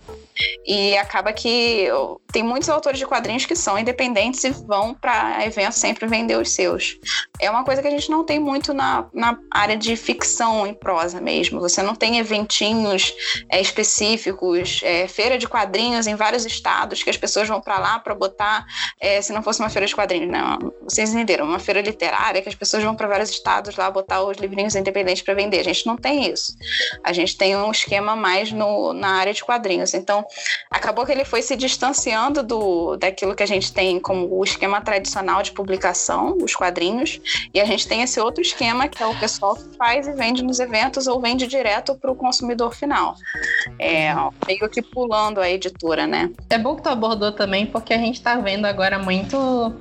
E 0.66 0.96
acaba 0.96 1.32
que 1.32 1.88
tem 2.32 2.42
muitos 2.42 2.68
autores 2.68 2.98
de 2.98 3.06
quadrinhos 3.06 3.46
que 3.46 3.54
são 3.54 3.78
independentes 3.78 4.42
e 4.44 4.50
vão 4.50 4.94
para 4.94 5.44
eventos 5.46 5.78
sempre 5.78 6.06
vender 6.06 6.36
os 6.36 6.50
seus. 6.50 6.98
É 7.40 7.50
uma 7.50 7.64
coisa 7.64 7.80
que 7.80 7.88
a 7.88 7.90
gente 7.90 8.10
não 8.10 8.24
tem 8.24 8.38
muito 8.38 8.74
na, 8.74 9.06
na 9.12 9.38
área 9.50 9.76
de 9.76 9.94
ficção 9.96 10.66
em 10.66 10.74
prosa 10.74 11.20
mesmo. 11.20 11.60
Você 11.60 11.82
não 11.82 11.94
tem 11.94 12.18
eventinhos 12.18 13.14
é, 13.48 13.60
específicos, 13.60 14.80
é, 14.82 15.06
feira 15.06 15.38
de 15.38 15.46
quadrinhos 15.46 16.06
em 16.06 16.16
vários 16.16 16.44
estados 16.44 17.02
que 17.02 17.10
as 17.10 17.16
pessoas 17.16 17.46
vão 17.46 17.60
para 17.60 17.78
lá 17.78 17.98
para 17.98 18.14
botar. 18.14 18.66
É, 19.00 19.22
se 19.22 19.32
não 19.32 19.42
fosse 19.42 19.60
uma 19.60 19.70
feira 19.70 19.86
de 19.86 19.94
quadrinhos, 19.94 20.30
não. 20.30 20.72
Vocês 20.82 21.12
entenderam? 21.12 21.44
Uma 21.44 21.58
feira 21.60 21.80
literária 21.80 22.42
que 22.42 22.48
as 22.48 22.54
pessoas 22.54 22.82
vão 22.82 22.96
para 22.96 23.06
vários 23.06 23.30
estados 23.30 23.76
lá 23.76 23.90
botar 23.90 24.22
os 24.22 24.38
livrinhos 24.38 24.74
independentes 24.74 25.22
para 25.22 25.34
vender. 25.34 25.60
A 25.60 25.64
gente 25.64 25.86
não 25.86 25.96
tem 25.96 26.30
isso. 26.30 26.52
A 27.04 27.12
gente 27.12 27.36
tem 27.36 27.56
um 27.56 27.70
esquema 27.70 28.16
mais 28.16 28.50
no, 28.50 28.92
na 28.92 29.10
área 29.10 29.32
de 29.32 29.44
quadrinhos. 29.44 29.94
Então, 29.94 30.23
acabou 30.70 31.04
que 31.04 31.12
ele 31.12 31.24
foi 31.24 31.42
se 31.42 31.56
distanciando 31.56 32.42
do, 32.42 32.96
daquilo 32.96 33.34
que 33.34 33.42
a 33.42 33.46
gente 33.46 33.72
tem 33.72 33.98
como 34.00 34.28
o 34.30 34.44
esquema 34.44 34.80
tradicional 34.80 35.42
de 35.42 35.52
publicação, 35.52 36.36
os 36.42 36.54
quadrinhos, 36.54 37.20
e 37.52 37.60
a 37.60 37.64
gente 37.64 37.86
tem 37.86 38.02
esse 38.02 38.20
outro 38.20 38.42
esquema 38.42 38.88
que 38.88 39.02
é 39.02 39.06
o 39.06 39.18
pessoal 39.18 39.54
que 39.54 39.76
faz 39.76 40.06
e 40.06 40.12
vende 40.12 40.42
nos 40.42 40.60
eventos 40.60 41.06
ou 41.06 41.20
vende 41.20 41.46
direto 41.46 41.94
para 41.94 42.10
o 42.10 42.14
consumidor 42.14 42.74
final. 42.74 43.14
É, 43.78 44.14
meio 44.46 44.68
que 44.68 44.82
pulando 44.82 45.40
a 45.40 45.50
editora, 45.50 46.06
né? 46.06 46.30
É 46.50 46.58
bom 46.58 46.76
que 46.76 46.82
tu 46.82 46.88
abordou 46.88 47.32
também, 47.32 47.66
porque 47.66 47.94
a 47.94 47.98
gente 47.98 48.16
está 48.16 48.36
vendo 48.36 48.66
agora 48.66 48.98
muito 48.98 49.74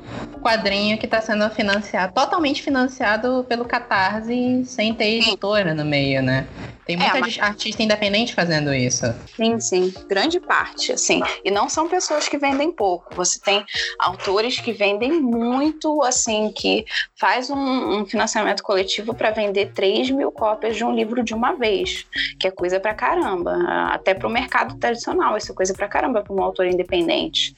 quadrinho 0.44 0.98
que 0.98 1.06
está 1.06 1.22
sendo 1.22 1.50
financiado, 1.50 2.14
totalmente 2.14 2.62
financiado 2.62 3.46
pelo 3.48 3.66
Catarse, 3.66 4.64
sem 4.66 4.94
ter 4.94 5.20
editora 5.20 5.74
no 5.74 5.86
meio, 5.86 6.22
né? 6.22 6.46
Tem 6.86 6.98
muita 6.98 7.18
é, 7.18 7.22
mas... 7.22 7.40
artista 7.40 7.82
independente 7.82 8.34
fazendo 8.34 8.74
isso. 8.74 9.06
Sim, 9.36 9.60
sim. 9.60 9.94
Grande 10.08 10.40
parte, 10.40 10.92
assim. 10.92 11.22
E 11.44 11.50
não 11.50 11.70
são 11.70 11.88
pessoas 11.88 12.28
que 12.28 12.38
vendem 12.38 12.72
pouco. 12.72 13.16
Você 13.16 13.40
tem 13.40 13.66
autores 14.00 14.60
que 14.60 14.74
vendem 14.74 15.22
muito, 15.22 16.02
assim, 16.04 16.52
que 16.52 16.86
faz 17.16 17.50
um, 17.50 18.02
um 18.02 18.06
financiamento 18.06 18.62
coletivo 18.64 19.14
para 19.14 19.32
vender 19.32 19.72
3 19.74 20.12
mil 20.12 20.32
cópias 20.32 20.76
de 20.76 20.84
um 20.84 20.94
livro 20.94 21.24
de 21.24 21.34
uma 21.34 21.54
vez, 21.54 22.06
que 22.40 22.48
é 22.48 22.52
coisa 22.52 22.80
pra 22.80 22.94
caramba. 22.94 23.56
Até 23.90 24.14
pro 24.14 24.30
mercado 24.30 24.78
tradicional, 24.78 25.38
isso 25.38 25.52
é 25.52 25.56
coisa 25.56 25.74
pra 25.74 25.88
caramba 25.88 26.22
para 26.22 26.34
um 26.34 26.42
autor 26.42 26.66
independente. 26.66 27.54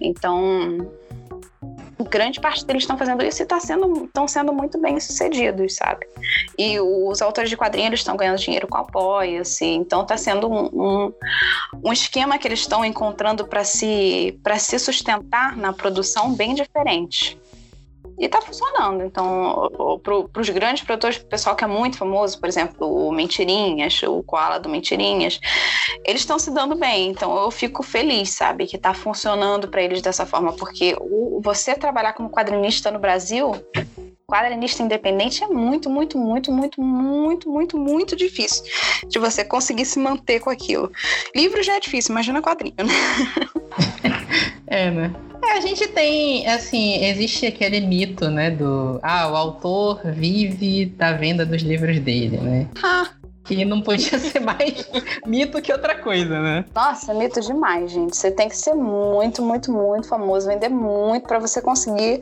Então, 0.00 0.90
grande 2.04 2.40
parte 2.40 2.64
deles 2.64 2.82
estão 2.82 2.96
fazendo 2.96 3.24
isso 3.24 3.42
e 3.42 3.44
estão 3.44 3.58
tá 3.58 3.64
sendo, 3.64 4.10
sendo 4.28 4.52
muito 4.52 4.80
bem 4.80 4.98
sucedidos, 5.00 5.76
sabe? 5.76 6.06
E 6.58 6.80
os 6.80 7.20
autores 7.20 7.50
de 7.50 7.56
quadrinhos 7.56 8.00
estão 8.00 8.16
ganhando 8.16 8.38
dinheiro 8.38 8.68
com 8.68 8.78
apoia-se, 8.78 9.64
então 9.64 10.02
está 10.02 10.16
sendo 10.16 10.50
um, 10.50 10.66
um, 10.66 11.12
um, 11.84 11.92
esquema 11.92 12.38
que 12.38 12.46
eles 12.46 12.60
estão 12.60 12.84
encontrando 12.84 13.46
para 13.46 13.64
se, 13.64 14.38
se 14.58 14.78
sustentar 14.78 15.56
na 15.56 15.72
produção 15.72 16.32
bem 16.32 16.54
diferente. 16.54 17.41
E 18.18 18.28
tá 18.28 18.40
funcionando. 18.40 19.04
Então, 19.04 19.70
para 20.02 20.40
os 20.40 20.48
grandes 20.48 20.84
produtores, 20.84 21.16
o 21.18 21.26
pessoal 21.26 21.56
que 21.56 21.64
é 21.64 21.66
muito 21.66 21.98
famoso, 21.98 22.38
por 22.38 22.48
exemplo, 22.48 23.08
o 23.08 23.12
Mentirinhas, 23.12 24.02
o 24.02 24.22
Koala 24.22 24.60
do 24.60 24.68
Mentirinhas, 24.68 25.40
eles 26.04 26.22
estão 26.22 26.38
se 26.38 26.50
dando 26.50 26.74
bem. 26.74 27.10
Então, 27.10 27.36
eu 27.36 27.50
fico 27.50 27.82
feliz, 27.82 28.30
sabe, 28.30 28.66
que 28.66 28.78
tá 28.78 28.94
funcionando 28.94 29.68
para 29.68 29.82
eles 29.82 30.02
dessa 30.02 30.26
forma, 30.26 30.52
porque 30.52 30.96
o, 31.00 31.40
você 31.42 31.74
trabalhar 31.74 32.12
como 32.12 32.30
quadrinista 32.30 32.90
no 32.90 32.98
Brasil 32.98 33.52
quadrinista 34.32 34.82
independente 34.82 35.44
é 35.44 35.46
muito, 35.46 35.90
muito, 35.90 36.16
muito, 36.16 36.50
muito, 36.50 36.80
muito, 36.80 37.50
muito, 37.50 37.76
muito 37.78 38.16
difícil 38.16 38.64
de 39.06 39.18
você 39.18 39.44
conseguir 39.44 39.84
se 39.84 39.98
manter 39.98 40.40
com 40.40 40.48
aquilo. 40.48 40.90
Livro 41.36 41.62
já 41.62 41.76
é 41.76 41.80
difícil, 41.80 42.12
imagina 42.12 42.40
quadrinho, 42.40 42.74
né? 42.78 42.94
é, 44.72 44.90
né? 44.90 45.14
É, 45.44 45.58
a 45.58 45.60
gente 45.60 45.86
tem, 45.88 46.46
assim, 46.46 47.04
existe 47.04 47.46
aquele 47.46 47.80
mito, 47.80 48.30
né, 48.30 48.50
do. 48.50 48.98
Ah, 49.02 49.28
o 49.30 49.36
autor 49.36 50.00
vive 50.04 50.86
da 50.86 51.12
venda 51.12 51.44
dos 51.44 51.62
livros 51.62 51.98
dele, 51.98 52.38
né? 52.38 52.68
Ah, 52.82 53.08
que 53.44 53.64
não 53.64 53.82
podia 53.82 54.18
ser 54.18 54.40
mais 54.40 54.88
mito 55.26 55.60
que 55.60 55.72
outra 55.72 56.00
coisa, 56.00 56.40
né? 56.40 56.64
Nossa, 56.74 57.12
mito 57.14 57.40
demais, 57.40 57.90
gente. 57.90 58.16
Você 58.16 58.30
tem 58.30 58.48
que 58.48 58.56
ser 58.56 58.74
muito, 58.74 59.42
muito, 59.42 59.72
muito 59.72 60.08
famoso, 60.08 60.48
vender 60.48 60.68
muito 60.68 61.26
para 61.26 61.38
você 61.38 61.60
conseguir 61.60 62.20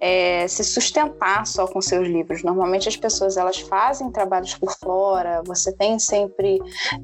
é, 0.00 0.46
se 0.48 0.62
sustentar 0.64 1.46
só 1.46 1.66
com 1.66 1.80
seus 1.80 2.06
livros. 2.06 2.42
Normalmente 2.42 2.88
as 2.88 2.96
pessoas 2.96 3.36
elas 3.36 3.58
fazem 3.58 4.10
trabalhos 4.10 4.54
por 4.54 4.72
fora. 4.72 5.42
Você 5.46 5.72
tem 5.72 5.98
sempre 5.98 6.60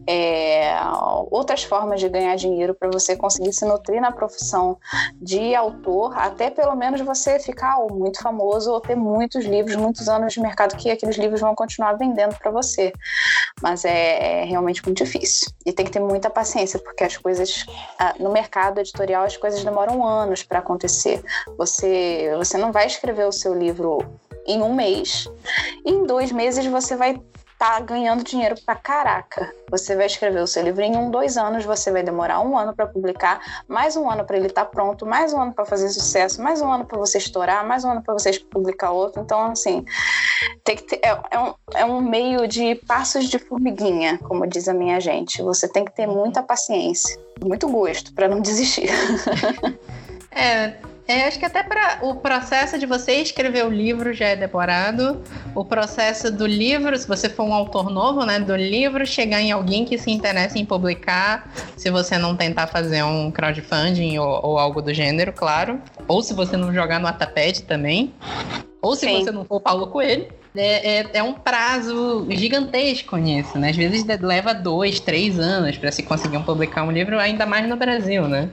é, 0.07 0.77
outras 1.31 1.65
formas 1.65 2.01
de 2.01 2.09
ganhar 2.09 2.37
dinheiro 2.37 2.75
para 2.75 2.91
você 2.91 3.17
conseguir 3.17 3.53
se 3.53 3.65
nutrir 3.65 4.01
na 4.01 4.13
profissão 4.13 4.79
de 5.21 5.55
autor, 5.55 6.17
até 6.17 6.51
pelo 6.51 6.75
menos 6.75 7.01
você 7.01 7.39
ficar 7.39 7.79
ou 7.79 7.93
muito 7.93 8.21
famoso 8.21 8.71
ou 8.71 8.81
ter 8.81 8.97
muitos 8.97 9.45
livros, 9.45 9.77
muitos 9.77 10.09
anos 10.09 10.33
de 10.33 10.41
mercado 10.41 10.77
que 10.77 10.91
aqueles 10.91 11.17
livros 11.17 11.41
vão 11.41 11.55
continuar 11.55 11.95
vendendo 11.95 12.37
para 12.37 12.51
você 12.51 12.93
mas 13.63 13.85
é, 13.85 14.43
é, 14.43 14.45
realmente 14.45 14.85
muito 14.85 15.05
difícil. 15.05 15.51
E 15.65 15.73
tem 15.73 15.85
que 15.85 15.93
ter 15.93 16.01
muita 16.01 16.29
paciência, 16.29 16.79
porque 16.79 17.05
as 17.05 17.17
coisas 17.17 17.65
no 18.19 18.33
mercado 18.33 18.81
editorial 18.81 19.25
as 19.25 19.37
coisas 19.37 19.65
demoram 19.65 20.07
anos 20.07 20.43
para 20.43 20.59
acontecer. 20.59 21.23
Você 21.57 22.35
você 22.37 22.59
não 22.59 22.73
vai 22.73 22.87
escrever 22.87 23.27
o 23.27 23.33
seu 23.33 23.55
livro 23.55 23.99
em 24.47 24.61
um 24.63 24.75
mês, 24.75 25.29
em 25.87 26.05
dois 26.05 26.31
meses 26.31 26.67
você 26.67 26.97
vai 26.97 27.21
tá 27.59 27.79
ganhando 27.81 28.25
dinheiro 28.25 28.55
pra 28.65 28.75
caraca. 28.75 29.53
Você 29.71 29.97
vai 29.97 30.07
escrever 30.07 30.41
o 30.41 30.47
seu 30.47 30.63
livro 30.63 30.83
em 30.83 30.97
um, 30.97 31.11
dois 31.11 31.37
anos, 31.37 31.65
você 31.65 31.91
vai 31.91 32.03
demorar 32.03 32.41
um 32.41 32.57
ano 32.57 32.75
para 32.75 32.87
publicar, 32.87 33.65
mais 33.69 33.97
um 33.97 34.11
ano 34.11 34.25
para 34.25 34.37
ele 34.37 34.49
estar 34.49 34.65
tá 34.65 34.71
pronto, 34.71 35.07
mais 35.07 35.33
um 35.33 35.41
ano 35.41 35.53
para 35.53 35.65
fazer 35.65 35.89
sucesso, 35.89 36.43
mais 36.43 36.61
um 36.61 36.71
ano 36.71 36.85
para 36.85 36.99
você 36.99 37.19
estourar, 37.19 37.67
mais 37.67 37.85
um 37.85 37.91
ano 37.91 38.03
para 38.03 38.15
você 38.15 38.39
publicar 38.39 38.91
outro. 38.91 39.23
Então, 39.23 39.47
assim, 39.47 39.85
tem 40.63 40.77
que 40.77 40.83
ter, 40.83 41.01
é, 41.03 41.19
é, 41.31 41.39
um, 41.39 41.55
é 41.75 41.85
um 41.85 42.01
meio 42.01 42.47
de 42.47 42.75
passos 42.75 43.29
de 43.29 43.39
formiguinha, 43.39 44.19
como 44.19 44.47
diz 44.47 44.69
a 44.69 44.75
minha 44.75 45.01
gente. 45.01 45.43
Você 45.43 45.69
tem 45.69 45.85
que 45.85 45.95
ter 45.95 46.07
muita 46.07 46.43
paciência, 46.43 47.19
muito 47.43 47.69
gosto 47.69 48.13
para 48.15 48.29
não 48.29 48.41
desistir. 48.41 48.91
é, 50.31 50.75
é, 51.07 51.27
acho 51.27 51.39
que 51.39 51.45
até 51.45 51.63
para 51.63 51.99
o 52.03 52.15
processo 52.17 52.79
de 52.79 52.87
você 52.87 53.17
escrever 53.17 53.67
o 53.67 53.71
livro 53.71 54.15
já 54.15 54.29
é 54.29 54.37
demorado. 54.37 55.23
O 55.55 55.63
processo 55.63 56.33
do 56.33 56.47
livro, 56.47 56.97
se 56.97 57.07
você 57.07 57.29
for 57.29 57.45
um 57.45 57.53
autor 57.53 57.91
novo, 57.91 58.25
né, 58.25 58.41
do 58.41 58.57
livro 58.57 59.07
chegar 59.07 59.41
em 59.41 59.53
alguém 59.53 59.85
que 59.85 59.99
se 59.99 60.11
interessa 60.11 60.59
em 60.59 60.65
publicar, 60.65 61.53
se 61.77 61.91
você 61.91 62.17
não 62.17 62.35
tentar 62.35 62.69
fazer 62.69 63.03
um 63.03 63.31
crowdfunding 63.31 64.17
ou, 64.19 64.41
ou 64.43 64.59
algo 64.59 64.81
do 64.81 64.95
gênero, 64.95 65.31
claro. 65.33 65.79
Ou 66.09 66.23
se 66.23 66.33
você 66.33 66.57
não 66.57 66.73
jogar 66.73 66.99
no 66.99 67.07
Ataped 67.07 67.65
também. 67.65 68.15
Ou 68.81 68.97
se 68.97 69.07
Sim. 69.07 69.21
você 69.21 69.31
não 69.31 69.45
for 69.45 69.61
Paulo 69.61 69.89
Coelho. 69.89 70.27
É, 70.57 71.01
é, 71.01 71.07
é, 71.15 71.23
um 71.23 71.33
prazo 71.33 72.29
gigantesco 72.31 73.17
nisso, 73.17 73.59
né? 73.59 73.71
Às 73.71 73.77
vezes 73.77 74.05
leva 74.21 74.55
dois, 74.55 75.01
três 75.01 75.37
anos 75.37 75.77
para 75.77 75.91
se 75.91 76.03
conseguir 76.05 76.39
publicar 76.45 76.85
um 76.85 76.93
livro, 76.93 77.19
ainda 77.19 77.45
mais 77.45 77.69
no 77.69 77.77
Brasil, 77.77 78.29
né? 78.29 78.49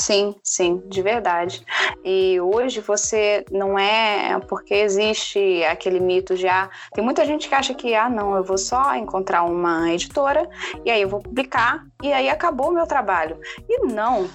Sim, 0.00 0.36
sim, 0.44 0.80
de 0.86 1.02
verdade. 1.02 1.64
E 2.04 2.40
hoje 2.40 2.80
você 2.80 3.44
não 3.50 3.76
é 3.76 4.38
porque 4.48 4.72
existe 4.72 5.64
aquele 5.64 5.98
mito 5.98 6.36
de 6.36 6.46
ah, 6.46 6.70
tem 6.92 7.02
muita 7.02 7.26
gente 7.26 7.48
que 7.48 7.54
acha 7.54 7.74
que 7.74 7.94
ah, 7.96 8.08
não, 8.08 8.36
eu 8.36 8.44
vou 8.44 8.56
só 8.56 8.94
encontrar 8.94 9.42
uma 9.42 9.92
editora 9.92 10.48
e 10.84 10.90
aí 10.90 11.02
eu 11.02 11.08
vou 11.08 11.20
publicar 11.20 11.84
e 12.00 12.12
aí 12.12 12.28
acabou 12.28 12.68
o 12.68 12.74
meu 12.74 12.86
trabalho. 12.86 13.38
E 13.68 13.86
não, 13.86 14.30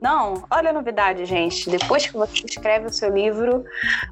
não, 0.00 0.44
olha 0.48 0.70
a 0.70 0.72
novidade, 0.72 1.24
gente. 1.24 1.68
Depois 1.68 2.06
que 2.06 2.16
você 2.16 2.46
escreve 2.46 2.86
o 2.86 2.92
seu 2.92 3.12
livro, 3.12 3.64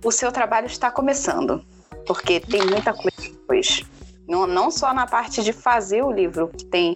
o 0.05 0.11
seu 0.11 0.33
trabalho 0.33 0.67
está 0.67 0.91
começando. 0.91 1.65
Porque 2.05 2.41
tem 2.41 2.67
muita 2.67 2.93
coisa 2.93 3.17
depois. 3.21 3.85
Não, 4.29 4.47
não 4.47 4.71
só 4.71 4.93
na 4.93 5.07
parte 5.07 5.43
de 5.43 5.53
fazer 5.53 6.03
o 6.03 6.11
livro, 6.11 6.49
que 6.49 6.65
tem 6.65 6.95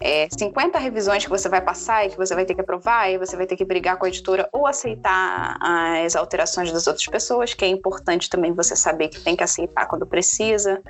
é, 0.00 0.28
50 0.30 0.78
revisões 0.78 1.24
que 1.24 1.30
você 1.30 1.48
vai 1.48 1.60
passar 1.60 2.06
e 2.06 2.10
que 2.10 2.16
você 2.16 2.34
vai 2.34 2.44
ter 2.44 2.54
que 2.54 2.60
aprovar, 2.60 3.10
e 3.10 3.18
você 3.18 3.36
vai 3.36 3.46
ter 3.46 3.56
que 3.56 3.64
brigar 3.64 3.96
com 3.98 4.04
a 4.04 4.08
editora 4.08 4.48
ou 4.52 4.66
aceitar 4.66 5.56
as 5.60 6.14
alterações 6.14 6.70
das 6.72 6.86
outras 6.86 7.06
pessoas, 7.06 7.54
que 7.54 7.64
é 7.64 7.68
importante 7.68 8.30
também 8.30 8.52
você 8.52 8.76
saber 8.76 9.08
que 9.08 9.20
tem 9.20 9.34
que 9.34 9.42
aceitar 9.42 9.86
quando 9.86 10.06
precisa. 10.06 10.80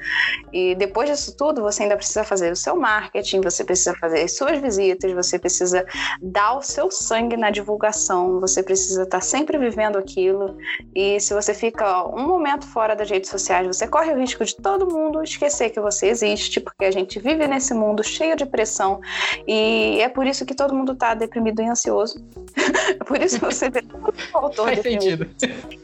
E 0.53 0.75
depois 0.75 1.09
disso 1.09 1.37
tudo, 1.37 1.63
você 1.63 1.85
ainda 1.85 1.97
precisa 1.97 2.25
fazer 2.25 2.53
o 2.53 2.57
seu 2.57 2.77
marketing, 2.77 3.41
você 3.41 3.65
precisa 3.65 3.95
fazer 3.95 4.23
as 4.23 4.37
suas 4.37 4.59
visitas, 4.59 5.13
você 5.13 5.39
precisa 5.39 5.85
dar 6.21 6.55
o 6.55 6.63
seu 6.63 6.91
sangue 6.91 7.37
na 7.37 7.51
divulgação, 7.51 8.41
você 8.41 8.63
precisa 8.63 9.05
estar 9.05 9.21
sempre 9.21 9.59
vivendo 9.59 9.99
aquilo. 9.99 10.57
E 10.95 11.19
se 11.21 11.33
você 11.33 11.55
fica 11.55 12.05
um 12.09 12.27
momento 12.27 12.67
fora 12.67 12.95
das 12.95 13.11
redes 13.11 13.31
sociais, 13.31 13.67
você 13.67 13.87
corre 13.87 14.13
o 14.13 14.19
risco 14.19 14.45
de 14.45 14.57
todo 14.57 14.87
mundo 14.87 15.23
esquecer 15.23 15.71
que 15.71 15.78
que 15.79 15.81
você 15.81 16.09
existe, 16.09 16.61
porque 16.61 16.85
a 16.85 16.91
gente 16.91 17.19
vive 17.19 17.47
nesse 17.47 17.73
mundo 17.73 18.03
cheio 18.03 18.37
de 18.37 18.45
pressão 18.45 19.01
e 19.47 20.01
é 20.01 20.09
por 20.09 20.27
isso 20.27 20.45
que 20.45 20.55
todo 20.55 20.75
mundo 20.75 20.93
está 20.93 21.15
deprimido 21.15 21.63
e 21.63 21.67
ansioso. 21.67 22.23
é 23.01 23.05
por 23.05 23.21
isso 23.21 23.39
que 23.39 23.45
você 23.45 23.71
vê 23.71 23.83
todo 23.83 24.15
autor 24.35 24.67
Faz 24.67 24.83
sentido. 24.83 25.29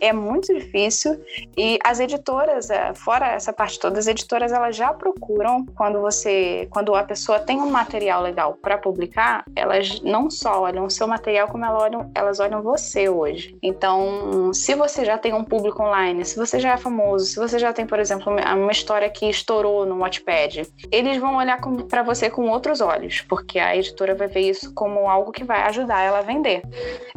É 0.01 0.13
muito 0.13 0.53
difícil 0.53 1.21
e 1.57 1.79
as 1.85 2.01
editoras, 2.01 2.71
é, 2.71 2.93
fora 2.95 3.29
essa 3.29 3.53
parte 3.53 3.79
toda, 3.79 3.99
as 3.99 4.07
editoras 4.07 4.53
elas 4.53 4.77
já 4.77 4.93
procuram 4.93 5.65
quando 5.75 6.01
você, 6.01 6.67
quando 6.71 6.95
a 6.95 7.05
pessoa 7.05 7.39
tem 7.39 7.61
um 7.61 7.71
material 7.71 8.23
legal 8.23 8.59
para 8.61 8.77
publicar, 8.77 9.45
elas 9.55 10.01
não 10.03 10.31
só 10.31 10.63
olham 10.63 10.85
o 10.87 10.91
seu 10.91 11.07
material 11.07 11.49
como 11.49 11.65
elas 11.65 11.83
olham, 11.83 12.11
elas 12.15 12.41
olham 12.41 12.63
você 12.63 13.09
hoje. 13.09 13.57
Então, 13.63 14.53
se 14.53 14.75
você 14.75 15.05
já 15.05 15.17
tem 15.17 15.33
um 15.33 15.45
público 15.45 15.83
online, 15.83 16.25
se 16.25 16.37
você 16.37 16.59
já 16.59 16.73
é 16.73 16.77
famoso, 16.77 17.27
se 17.27 17.37
você 17.37 17.59
já 17.59 17.73
tem, 17.73 17.87
por 17.87 17.99
exemplo, 17.99 18.33
uma 18.33 18.73
história 18.73 19.09
que 19.09 19.29
estourou 19.29 19.84
no 19.87 19.99
Wattpad, 19.99 20.67
eles 20.91 21.19
vão 21.19 21.37
olhar 21.37 21.61
para 21.89 22.03
você 22.03 22.31
com 22.31 22.49
outros 22.49 22.81
olhos, 22.81 23.21
porque 23.23 23.59
a 23.59 23.77
editora 23.77 24.15
vai 24.15 24.29
ver 24.29 24.51
isso 24.51 24.73
como 24.75 25.09
algo 25.09 25.33
que 25.33 25.45
vai 25.45 25.63
ajudar 25.63 26.03
ela 26.03 26.19
a 26.19 26.23
vender. 26.23 26.63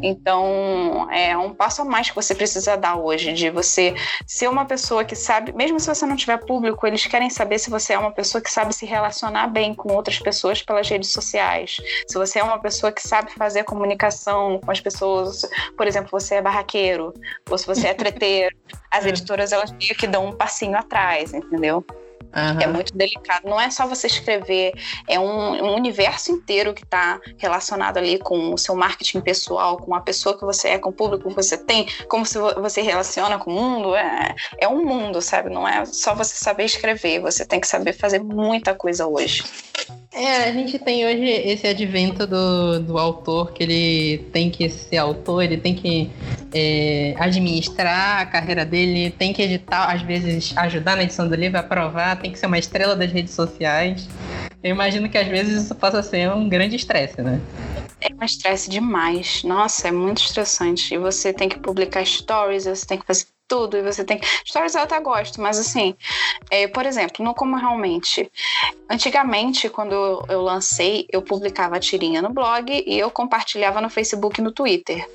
Então, 0.01 1.07
é 1.11 1.37
um 1.37 1.53
passo 1.53 1.81
a 1.81 1.85
mais 1.85 2.09
que 2.09 2.15
você 2.15 2.33
precisa 2.35 2.75
dar 2.75 2.95
hoje, 2.95 3.33
de 3.33 3.49
você 3.49 3.93
ser 4.25 4.47
uma 4.47 4.65
pessoa 4.65 5.03
que 5.03 5.15
sabe, 5.15 5.51
mesmo 5.53 5.79
se 5.79 5.87
você 5.87 6.05
não 6.05 6.15
tiver 6.15 6.37
público, 6.37 6.85
eles 6.85 7.05
querem 7.05 7.29
saber 7.29 7.59
se 7.59 7.69
você 7.69 7.93
é 7.93 7.99
uma 7.99 8.11
pessoa 8.11 8.41
que 8.41 8.51
sabe 8.51 8.73
se 8.73 8.85
relacionar 8.85 9.47
bem 9.47 9.73
com 9.73 9.93
outras 9.93 10.19
pessoas 10.19 10.61
pelas 10.61 10.87
redes 10.89 11.11
sociais, 11.11 11.77
se 12.07 12.17
você 12.17 12.39
é 12.39 12.43
uma 12.43 12.59
pessoa 12.59 12.91
que 12.91 13.05
sabe 13.05 13.31
fazer 13.33 13.63
comunicação 13.63 14.59
com 14.59 14.71
as 14.71 14.79
pessoas, 14.79 15.47
por 15.75 15.87
exemplo, 15.87 16.09
você 16.11 16.35
é 16.35 16.41
barraqueiro, 16.41 17.13
ou 17.49 17.57
se 17.57 17.65
você 17.65 17.87
é 17.87 17.93
treteiro. 17.93 18.55
As 18.89 19.05
é. 19.05 19.09
editoras, 19.09 19.51
elas 19.51 19.71
meio 19.71 19.95
que 19.95 20.07
dão 20.07 20.27
um 20.27 20.31
passinho 20.31 20.77
atrás, 20.77 21.33
entendeu? 21.33 21.85
Uhum. 22.35 22.61
É 22.61 22.67
muito 22.67 22.95
delicado. 22.95 23.47
Não 23.47 23.59
é 23.59 23.69
só 23.69 23.87
você 23.87 24.07
escrever, 24.07 24.73
é 25.07 25.19
um, 25.19 25.65
um 25.65 25.75
universo 25.75 26.31
inteiro 26.31 26.73
que 26.73 26.83
está 26.83 27.19
relacionado 27.37 27.97
ali 27.97 28.19
com 28.19 28.53
o 28.53 28.57
seu 28.57 28.75
marketing 28.75 29.21
pessoal, 29.21 29.77
com 29.77 29.95
a 29.95 30.01
pessoa 30.01 30.37
que 30.37 30.45
você 30.45 30.69
é, 30.69 30.77
com 30.77 30.89
o 30.89 30.93
público 30.93 31.29
que 31.29 31.35
você 31.35 31.57
tem, 31.57 31.87
como 32.07 32.25
se 32.25 32.37
você 32.37 32.81
relaciona 32.81 33.37
com 33.37 33.51
o 33.51 33.53
mundo. 33.53 33.95
É, 33.95 34.35
é 34.59 34.67
um 34.67 34.85
mundo, 34.85 35.21
sabe? 35.21 35.49
Não 35.49 35.67
é 35.67 35.85
só 35.85 36.13
você 36.13 36.35
saber 36.35 36.65
escrever, 36.65 37.19
você 37.19 37.45
tem 37.45 37.59
que 37.59 37.67
saber 37.67 37.93
fazer 37.93 38.19
muita 38.19 38.73
coisa 38.75 39.07
hoje. 39.07 39.43
É, 40.17 40.49
a 40.49 40.51
gente 40.51 40.79
tem 40.79 41.05
hoje 41.05 41.25
esse 41.25 41.67
advento 41.67 42.25
do, 42.25 42.79
do 42.79 42.97
autor 42.97 43.51
que 43.51 43.61
ele 43.61 44.17
tem 44.33 44.49
que 44.49 44.67
ser 44.67 44.97
autor, 44.97 45.43
ele 45.43 45.57
tem 45.57 45.75
que 45.75 46.09
é, 46.51 47.13
administrar 47.19 48.21
a 48.21 48.25
carreira 48.25 48.65
dele, 48.65 49.11
tem 49.11 49.31
que 49.31 49.43
editar, 49.43 49.93
às 49.93 50.01
vezes 50.01 50.57
ajudar 50.57 50.95
na 50.95 51.03
edição 51.03 51.27
do 51.27 51.35
livro, 51.35 51.59
aprovar, 51.59 52.19
tem 52.19 52.31
que 52.31 52.39
ser 52.39 52.47
uma 52.47 52.57
estrela 52.57 52.95
das 52.95 53.11
redes 53.11 53.35
sociais. 53.35 54.09
Eu 54.63 54.71
imagino 54.71 55.07
que 55.07 55.19
às 55.19 55.27
vezes 55.27 55.65
isso 55.65 55.75
possa 55.75 56.01
ser 56.01 56.31
um 56.33 56.49
grande 56.49 56.75
estresse, 56.75 57.21
né? 57.21 57.39
É 58.01 58.11
um 58.11 58.25
estresse 58.25 58.71
demais. 58.71 59.43
Nossa, 59.43 59.87
é 59.87 59.91
muito 59.91 60.23
estressante. 60.23 60.95
E 60.95 60.97
você 60.97 61.31
tem 61.31 61.47
que 61.47 61.59
publicar 61.59 62.03
stories, 62.03 62.65
você 62.65 62.87
tem 62.87 62.97
que 62.97 63.05
fazer 63.05 63.25
tudo 63.47 63.77
e 63.77 63.81
você 63.81 64.03
tem 64.03 64.19
stories 64.45 64.75
eu 64.75 64.81
até 64.81 64.99
gosto 64.99 65.41
mas 65.41 65.57
assim 65.57 65.95
é, 66.49 66.67
por 66.67 66.85
exemplo 66.85 67.23
não 67.23 67.33
como 67.33 67.55
realmente. 67.55 68.31
Antigamente 68.89 69.69
quando 69.69 70.25
eu 70.27 70.41
lancei 70.41 71.05
eu 71.11 71.21
publicava 71.21 71.77
a 71.77 71.79
tirinha 71.79 72.21
no 72.21 72.29
blog 72.29 72.71
e 72.85 72.97
eu 72.97 73.09
compartilhava 73.11 73.81
no 73.81 73.89
Facebook 73.89 74.39
e 74.39 74.43
no 74.43 74.51
Twitter 74.51 75.07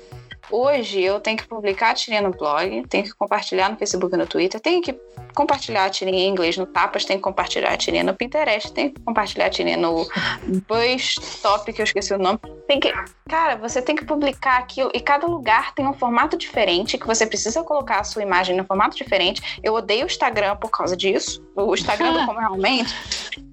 Hoje 0.51 1.01
eu 1.01 1.19
tenho 1.19 1.37
que 1.37 1.47
publicar 1.47 1.91
a 1.91 1.93
tirinha 1.93 2.21
no 2.21 2.31
blog, 2.31 2.85
tenho 2.87 3.03
que 3.03 3.13
compartilhar 3.13 3.69
no 3.69 3.77
Facebook 3.77 4.13
e 4.13 4.17
no 4.17 4.27
Twitter, 4.27 4.59
tenho 4.59 4.81
que 4.81 4.93
compartilhar 5.33 5.85
a 5.85 5.89
tirinha 5.89 6.25
em 6.25 6.29
inglês 6.29 6.57
no 6.57 6.65
Tapas, 6.65 7.05
tenho 7.05 7.19
que 7.19 7.23
compartilhar 7.23 7.71
a 7.71 7.77
tirinha 7.77 8.03
no 8.03 8.13
Pinterest, 8.13 8.71
tenho 8.71 8.91
que 8.91 9.01
compartilhar 9.01 9.47
a 9.47 9.49
tirinha 9.49 9.77
no 9.77 10.05
Buzz 10.67 11.15
Top, 11.41 11.71
que 11.71 11.81
eu 11.81 11.85
esqueci 11.85 12.13
o 12.13 12.17
nome. 12.17 12.39
Tem 12.67 12.79
que, 12.79 12.93
cara, 13.27 13.55
você 13.55 13.81
tem 13.81 13.95
que 13.95 14.05
publicar 14.05 14.57
aquilo 14.57 14.91
e 14.93 14.99
cada 14.99 15.25
lugar 15.25 15.73
tem 15.73 15.87
um 15.87 15.93
formato 15.93 16.37
diferente 16.37 16.97
que 16.97 17.07
você 17.07 17.25
precisa 17.25 17.63
colocar 17.63 17.99
a 17.99 18.03
sua 18.03 18.21
imagem 18.21 18.55
no 18.55 18.65
formato 18.65 18.95
diferente. 18.95 19.59
Eu 19.63 19.73
odeio 19.73 20.03
o 20.03 20.07
Instagram 20.07 20.57
por 20.57 20.69
causa 20.69 20.95
disso. 20.95 21.43
O 21.55 21.73
Instagram 21.73 22.25
como 22.27 22.39
realmente. 22.39 22.93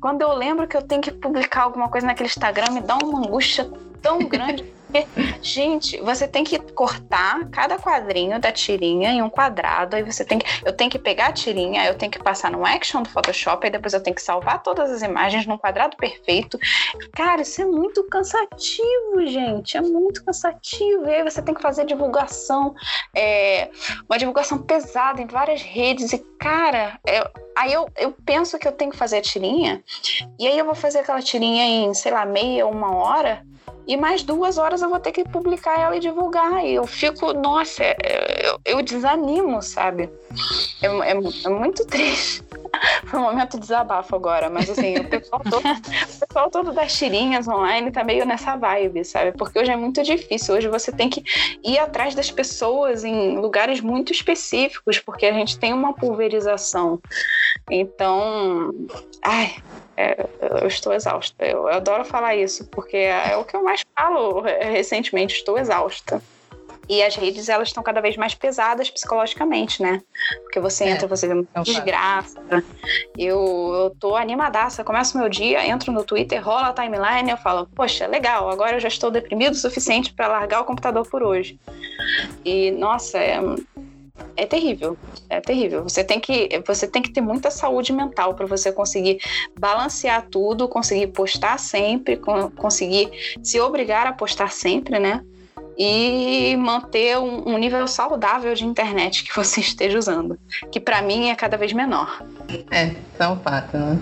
Quando 0.00 0.22
eu 0.22 0.32
lembro 0.32 0.66
que 0.66 0.76
eu 0.76 0.82
tenho 0.82 1.00
que 1.00 1.12
publicar 1.12 1.62
alguma 1.62 1.88
coisa 1.88 2.06
naquele 2.06 2.28
Instagram, 2.28 2.72
me 2.72 2.80
dá 2.80 2.96
uma 2.96 3.20
angústia 3.20 3.70
tão 4.02 4.18
grande. 4.18 4.64
Gente, 5.42 6.00
você 6.00 6.26
tem 6.26 6.44
que 6.44 6.58
cortar 6.58 7.48
cada 7.50 7.78
quadrinho 7.78 8.38
da 8.38 8.52
tirinha 8.52 9.10
em 9.10 9.22
um 9.22 9.30
quadrado. 9.30 9.96
Aí 9.96 10.02
você 10.02 10.24
tem 10.24 10.38
que. 10.38 10.46
Eu 10.64 10.72
tenho 10.72 10.90
que 10.90 10.98
pegar 10.98 11.28
a 11.28 11.32
tirinha, 11.32 11.86
eu 11.86 11.94
tenho 11.94 12.10
que 12.10 12.18
passar 12.18 12.50
no 12.50 12.64
action 12.64 13.02
do 13.02 13.08
Photoshop, 13.08 13.64
aí 13.64 13.70
depois 13.70 13.94
eu 13.94 14.02
tenho 14.02 14.14
que 14.14 14.22
salvar 14.22 14.62
todas 14.62 14.90
as 14.90 15.02
imagens 15.02 15.46
num 15.46 15.58
quadrado 15.58 15.96
perfeito. 15.96 16.58
Cara, 17.12 17.42
isso 17.42 17.62
é 17.62 17.64
muito 17.64 18.02
cansativo, 18.04 19.26
gente. 19.26 19.76
É 19.76 19.80
muito 19.80 20.24
cansativo. 20.24 21.06
E 21.06 21.14
aí 21.14 21.22
você 21.22 21.40
tem 21.42 21.54
que 21.54 21.62
fazer 21.62 21.84
divulgação, 21.84 22.74
é, 23.14 23.70
uma 24.08 24.18
divulgação 24.18 24.58
pesada 24.58 25.20
em 25.20 25.26
várias 25.26 25.62
redes. 25.62 26.12
E, 26.12 26.18
cara, 26.38 26.98
é, 27.06 27.28
aí 27.56 27.72
eu, 27.72 27.88
eu 27.96 28.14
penso 28.24 28.58
que 28.58 28.66
eu 28.66 28.72
tenho 28.72 28.90
que 28.90 28.96
fazer 28.96 29.18
a 29.18 29.22
tirinha, 29.22 29.82
e 30.38 30.46
aí 30.46 30.58
eu 30.58 30.64
vou 30.64 30.74
fazer 30.74 31.00
aquela 31.00 31.22
tirinha 31.22 31.64
em, 31.64 31.94
sei 31.94 32.12
lá, 32.12 32.24
meia, 32.24 32.66
uma 32.66 32.94
hora 32.94 33.44
e 33.86 33.96
mais 33.96 34.22
duas 34.22 34.58
horas 34.58 34.82
eu 34.82 34.88
vou 34.88 35.00
ter 35.00 35.12
que 35.12 35.24
publicar 35.24 35.78
ela 35.78 35.96
e 35.96 36.00
divulgar. 36.00 36.64
E 36.64 36.74
eu 36.74 36.86
fico, 36.86 37.32
nossa, 37.32 37.82
é, 37.82 38.42
eu, 38.44 38.60
eu 38.64 38.82
desanimo, 38.82 39.62
sabe? 39.62 40.08
É, 40.82 40.86
é, 40.86 41.10
é, 41.10 41.48
muito 41.48 41.84
triste. 41.88 42.42
Foi 43.06 43.18
um 43.18 43.24
momento 43.24 43.54
de 43.54 43.60
desabafo 43.60 44.14
agora, 44.14 44.48
mas 44.48 44.70
assim, 44.70 44.96
o 44.96 45.08
pessoal 45.08 45.42
todo, 45.42 45.66
o 45.66 46.26
pessoal 46.26 46.50
todo 46.50 46.72
das 46.72 46.96
tirinhas 46.96 47.48
online 47.48 47.90
tá 47.90 48.04
meio 48.04 48.24
nessa 48.24 48.56
vibe, 48.56 49.04
sabe? 49.04 49.32
Porque 49.32 49.58
hoje 49.58 49.70
é 49.70 49.76
muito 49.76 50.02
difícil. 50.02 50.54
Hoje 50.54 50.68
você 50.68 50.92
tem 50.92 51.10
que 51.10 51.22
ir 51.64 51.78
atrás 51.78 52.14
das 52.14 52.30
pessoas 52.30 53.04
em 53.04 53.36
lugares 53.38 53.80
muito 53.80 54.12
específicos, 54.12 54.98
porque 54.98 55.26
a 55.26 55.32
gente 55.32 55.58
tem 55.58 55.72
uma 55.72 55.92
pulverização. 55.92 57.00
Então, 57.68 58.72
ai, 59.22 59.56
é, 60.00 60.26
eu 60.62 60.66
estou 60.66 60.94
exausta. 60.94 61.44
Eu, 61.44 61.68
eu, 61.68 61.74
adoro 61.74 62.04
falar 62.06 62.34
isso, 62.34 62.66
porque 62.68 62.96
é, 62.96 63.32
é 63.32 63.36
o 63.36 63.44
que 63.44 63.54
eu 63.54 63.62
mais 63.70 63.84
falo 63.96 64.40
recentemente, 64.40 65.36
estou 65.36 65.56
exausta. 65.56 66.20
E 66.88 67.04
as 67.04 67.14
redes, 67.14 67.48
elas 67.48 67.68
estão 67.68 67.84
cada 67.84 68.00
vez 68.00 68.16
mais 68.16 68.34
pesadas 68.34 68.90
psicologicamente, 68.90 69.80
né? 69.80 70.02
Porque 70.42 70.58
você 70.58 70.82
é, 70.82 70.90
entra, 70.90 71.06
você 71.06 71.28
vê 71.28 71.34
muita 71.34 71.62
desgraça. 71.62 72.42
Eu, 73.16 73.38
eu 73.38 73.96
tô 74.00 74.16
animadaça, 74.16 74.82
começo 74.82 75.16
meu 75.16 75.28
dia, 75.28 75.64
entro 75.64 75.92
no 75.92 76.02
Twitter, 76.02 76.44
rola 76.44 76.70
a 76.70 76.72
timeline, 76.72 77.30
eu 77.30 77.36
falo, 77.36 77.68
poxa, 77.76 78.08
legal, 78.08 78.50
agora 78.50 78.74
eu 78.74 78.80
já 78.80 78.88
estou 78.88 79.08
deprimido 79.08 79.52
o 79.52 79.56
suficiente 79.56 80.12
para 80.12 80.26
largar 80.26 80.62
o 80.62 80.64
computador 80.64 81.08
por 81.08 81.22
hoje. 81.22 81.60
E, 82.44 82.72
nossa, 82.72 83.18
é, 83.18 83.38
é 84.36 84.46
terrível, 84.46 84.96
é 85.28 85.40
terrível. 85.40 85.82
Você 85.82 86.02
tem 86.02 86.20
que, 86.20 86.48
você 86.66 86.86
tem 86.86 87.02
que 87.02 87.12
ter 87.12 87.20
muita 87.20 87.50
saúde 87.50 87.92
mental 87.92 88.34
para 88.34 88.46
você 88.46 88.72
conseguir 88.72 89.18
balancear 89.58 90.26
tudo, 90.30 90.68
conseguir 90.68 91.08
postar 91.08 91.58
sempre, 91.58 92.16
conseguir 92.56 93.10
se 93.42 93.60
obrigar 93.60 94.06
a 94.06 94.12
postar 94.12 94.50
sempre, 94.50 94.98
né? 94.98 95.24
E 95.78 96.56
manter 96.56 97.18
um, 97.18 97.56
nível 97.56 97.86
saudável 97.86 98.54
de 98.54 98.66
internet 98.66 99.24
que 99.24 99.32
você 99.36 99.60
esteja 99.60 99.98
usando, 99.98 100.38
que 100.70 100.78
para 100.78 101.00
mim 101.00 101.30
é 101.30 101.34
cada 101.34 101.56
vez 101.56 101.72
menor. 101.72 102.22
É, 102.70 102.86
isso 102.88 102.98
é 103.18 103.28
um 103.28 103.38
fato, 103.38 103.76
né? 103.76 103.98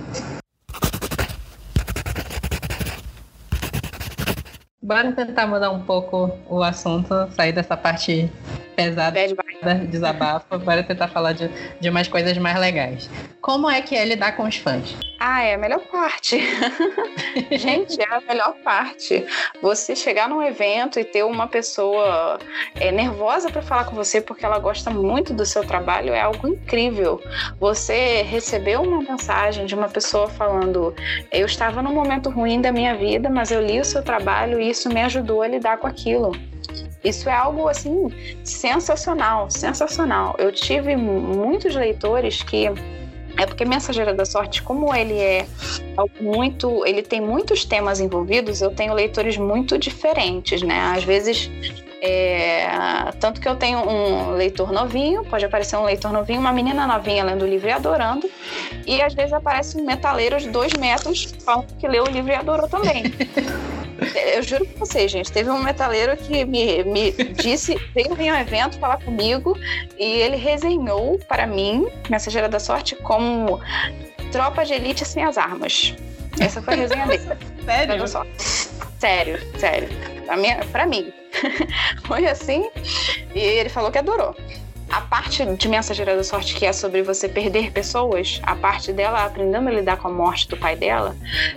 Bora 4.88 5.12
tentar 5.12 5.46
mudar 5.46 5.70
um 5.70 5.80
pouco 5.80 6.30
o 6.48 6.62
assunto, 6.62 7.30
sair 7.36 7.52
dessa 7.52 7.76
parte 7.76 8.32
pesada, 8.74 9.20
desabafo, 9.86 10.58
bora 10.60 10.82
tentar 10.82 11.08
falar 11.08 11.34
de, 11.34 11.46
de 11.78 11.90
umas 11.90 12.08
coisas 12.08 12.38
mais 12.38 12.58
legais. 12.58 13.10
Como 13.42 13.68
é 13.68 13.82
que 13.82 13.94
é 13.94 14.02
lidar 14.06 14.32
com 14.32 14.44
os 14.44 14.56
fãs? 14.56 14.96
Ah, 15.20 15.42
é 15.42 15.54
a 15.54 15.58
melhor 15.58 15.80
parte. 15.80 16.38
Gente, 17.50 18.00
é 18.00 18.06
a 18.06 18.20
melhor 18.20 18.54
parte. 18.62 19.26
Você 19.60 19.96
chegar 19.96 20.28
num 20.28 20.40
evento 20.40 21.00
e 21.00 21.04
ter 21.04 21.24
uma 21.24 21.48
pessoa 21.48 22.38
é, 22.76 22.92
nervosa 22.92 23.50
para 23.50 23.60
falar 23.60 23.84
com 23.84 23.96
você 23.96 24.20
porque 24.20 24.44
ela 24.44 24.60
gosta 24.60 24.90
muito 24.90 25.34
do 25.34 25.44
seu 25.44 25.66
trabalho 25.66 26.14
é 26.14 26.20
algo 26.20 26.46
incrível. 26.46 27.20
Você 27.58 28.22
recebeu 28.22 28.82
uma 28.82 29.02
mensagem 29.02 29.66
de 29.66 29.74
uma 29.74 29.88
pessoa 29.88 30.28
falando: 30.28 30.94
Eu 31.32 31.46
estava 31.46 31.82
num 31.82 31.92
momento 31.92 32.30
ruim 32.30 32.60
da 32.60 32.70
minha 32.70 32.94
vida, 32.94 33.28
mas 33.28 33.50
eu 33.50 33.60
li 33.60 33.80
o 33.80 33.84
seu 33.84 34.04
trabalho 34.04 34.60
e 34.60 34.70
isso 34.70 34.88
me 34.88 35.02
ajudou 35.02 35.42
a 35.42 35.48
lidar 35.48 35.78
com 35.78 35.88
aquilo. 35.88 36.30
Isso 37.02 37.28
é 37.28 37.32
algo 37.32 37.68
assim 37.68 38.08
sensacional, 38.44 39.50
sensacional. 39.50 40.36
Eu 40.38 40.52
tive 40.52 40.94
muitos 40.96 41.74
leitores 41.74 42.42
que 42.42 42.70
é 43.38 43.46
porque 43.46 43.64
Mensageira 43.64 44.12
da 44.12 44.24
Sorte, 44.24 44.62
como 44.62 44.94
ele 44.94 45.18
é 45.18 45.46
muito, 46.20 46.84
ele 46.84 47.02
tem 47.02 47.20
muitos 47.20 47.64
temas 47.64 48.00
envolvidos, 48.00 48.60
eu 48.60 48.70
tenho 48.70 48.92
leitores 48.92 49.36
muito 49.36 49.78
diferentes, 49.78 50.60
né? 50.62 50.92
Às 50.94 51.04
vezes 51.04 51.50
é, 52.00 52.66
tanto 53.18 53.40
que 53.40 53.48
eu 53.48 53.56
tenho 53.56 53.78
um 53.78 54.32
leitor 54.32 54.72
novinho, 54.72 55.24
pode 55.24 55.44
aparecer 55.44 55.76
um 55.76 55.84
leitor 55.84 56.12
novinho, 56.12 56.40
uma 56.40 56.52
menina 56.52 56.86
novinha 56.86 57.24
lendo 57.24 57.42
o 57.42 57.46
livro 57.46 57.68
e 57.68 57.72
adorando, 57.72 58.30
e 58.86 59.02
às 59.02 59.14
vezes 59.14 59.32
aparece 59.32 59.76
um 59.76 59.84
metaleiro 59.84 60.38
de 60.38 60.48
dois 60.48 60.72
metros 60.74 61.34
falando 61.44 61.66
que 61.78 61.88
leu 61.88 62.04
o 62.04 62.08
livro 62.08 62.30
e 62.30 62.34
adorou 62.34 62.68
também. 62.68 63.04
Eu 64.34 64.44
juro 64.44 64.64
pra 64.64 64.86
vocês, 64.86 65.10
gente. 65.10 65.32
Teve 65.32 65.50
um 65.50 65.60
metaleiro 65.60 66.16
que 66.16 66.44
me, 66.44 66.84
me 66.84 67.10
disse, 67.10 67.76
veio 67.92 68.14
vir 68.14 68.32
um 68.32 68.36
evento 68.36 68.78
falar 68.78 69.02
comigo 69.02 69.58
e 69.98 70.04
ele 70.04 70.36
resenhou 70.36 71.18
para 71.26 71.48
mim, 71.48 71.88
Mensageira 72.08 72.48
da 72.48 72.60
Sorte, 72.60 72.94
como 72.94 73.60
tropa 74.30 74.64
de 74.64 74.74
elite 74.74 75.04
sem 75.04 75.24
as 75.24 75.36
armas. 75.36 75.96
Essa 76.38 76.62
foi 76.62 76.74
a 76.74 76.76
resenha 76.76 77.06
dele. 77.08 77.24
Sério? 77.66 77.90
Sério, 79.00 79.58
sério. 79.58 80.17
Pra 80.70 80.86
mim. 80.86 81.12
foi 82.06 82.26
assim. 82.26 82.68
E 83.34 83.38
ele 83.38 83.68
falou 83.68 83.90
que 83.90 83.98
adorou 83.98 84.34
a 84.90 85.00
parte 85.02 85.44
de 85.44 85.68
Mensageira 85.68 86.16
da 86.16 86.24
Sorte, 86.24 86.54
que 86.54 86.64
é 86.64 86.72
sobre 86.72 87.02
você 87.02 87.28
perder 87.28 87.70
pessoas, 87.72 88.40
a 88.42 88.56
parte 88.56 88.92
dela 88.92 89.24
aprendendo 89.24 89.68
a 89.68 89.72
lidar 89.72 89.98
com 89.98 90.08
a 90.08 90.10
morte 90.10 90.48
do 90.48 90.56
pai 90.56 90.76
dela, 90.76 91.14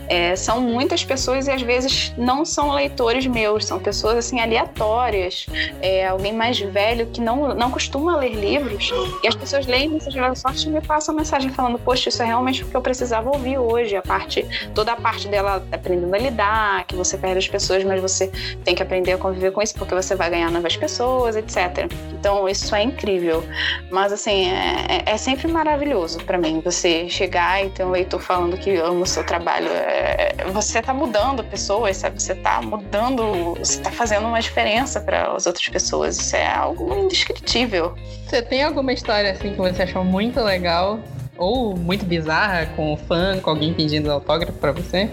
é, 0.07 0.35
são 0.35 0.59
muitas 0.59 1.03
pessoas 1.03 1.47
e 1.47 1.51
às 1.51 1.61
vezes 1.61 2.13
não 2.17 2.43
são 2.43 2.71
leitores 2.71 3.25
meus, 3.25 3.65
são 3.65 3.79
pessoas 3.79 4.17
assim 4.17 4.39
aleatórias, 4.39 5.45
é, 5.81 6.07
alguém 6.07 6.33
mais 6.33 6.59
velho 6.59 7.07
que 7.07 7.21
não, 7.21 7.55
não 7.55 7.71
costuma 7.71 8.17
ler 8.17 8.33
livros, 8.33 8.91
e 9.23 9.27
as 9.27 9.35
pessoas 9.35 9.65
leem 9.65 9.89
Mensageira 9.89 10.29
da 10.29 10.35
Sorte 10.35 10.67
e 10.67 10.69
me 10.69 10.81
passam 10.81 11.15
mensagem 11.15 11.49
falando: 11.51 11.79
Poxa, 11.79 12.09
isso 12.09 12.21
é 12.21 12.25
realmente 12.25 12.63
o 12.63 12.67
que 12.67 12.75
eu 12.75 12.81
precisava 12.81 13.29
ouvir 13.29 13.57
hoje. 13.57 13.95
A 13.95 14.01
parte, 14.01 14.45
toda 14.73 14.93
a 14.93 14.95
parte 14.95 15.27
dela 15.27 15.65
aprendendo 15.71 16.13
a 16.13 16.17
lidar, 16.17 16.85
que 16.85 16.95
você 16.95 17.17
perde 17.17 17.37
as 17.37 17.47
pessoas, 17.47 17.83
mas 17.83 18.01
você 18.01 18.27
tem 18.63 18.75
que 18.75 18.83
aprender 18.83 19.13
a 19.13 19.17
conviver 19.17 19.51
com 19.51 19.61
isso 19.61 19.73
porque 19.75 19.93
você 19.93 20.15
vai 20.15 20.29
ganhar 20.29 20.51
novas 20.51 20.75
pessoas, 20.75 21.35
etc. 21.35 21.91
Então, 22.13 22.47
isso 22.47 22.73
é 22.75 22.83
incrível 22.83 23.20
incrível. 23.21 23.43
Mas, 23.89 24.11
assim, 24.11 24.47
é, 24.47 25.03
é, 25.05 25.11
é 25.11 25.17
sempre 25.17 25.47
maravilhoso 25.47 26.19
para 26.23 26.37
mim 26.37 26.61
você 26.63 27.07
chegar 27.07 27.63
e 27.63 27.69
ter 27.69 27.85
um 27.85 27.91
leitor 27.91 28.19
falando 28.19 28.57
que 28.57 28.75
ama 28.77 29.01
o 29.01 29.05
seu 29.05 29.23
trabalho. 29.23 29.67
É, 29.69 30.35
você 30.51 30.81
tá 30.81 30.93
mudando 30.93 31.43
pessoas, 31.43 31.97
sabe? 31.97 32.21
Você 32.21 32.35
tá 32.35 32.61
mudando, 32.61 33.55
você 33.55 33.79
tá 33.79 33.91
fazendo 33.91 34.27
uma 34.27 34.41
diferença 34.41 34.99
para 34.99 35.33
as 35.33 35.45
outras 35.45 35.69
pessoas. 35.69 36.17
Isso 36.17 36.35
é 36.35 36.47
algo 36.47 36.93
indescritível. 36.95 37.93
Você 38.27 38.41
tem 38.41 38.63
alguma 38.63 38.91
história, 38.91 39.31
assim, 39.31 39.51
que 39.51 39.57
você 39.57 39.83
achou 39.83 40.03
muito 40.03 40.39
legal? 40.41 40.99
Ou 41.37 41.75
muito 41.75 42.05
bizarra 42.05 42.67
com 42.75 42.93
um 42.93 42.97
fã, 42.97 43.39
com 43.39 43.49
alguém 43.49 43.73
pedindo 43.73 44.11
autógrafo 44.11 44.53
para 44.53 44.71
você? 44.71 45.09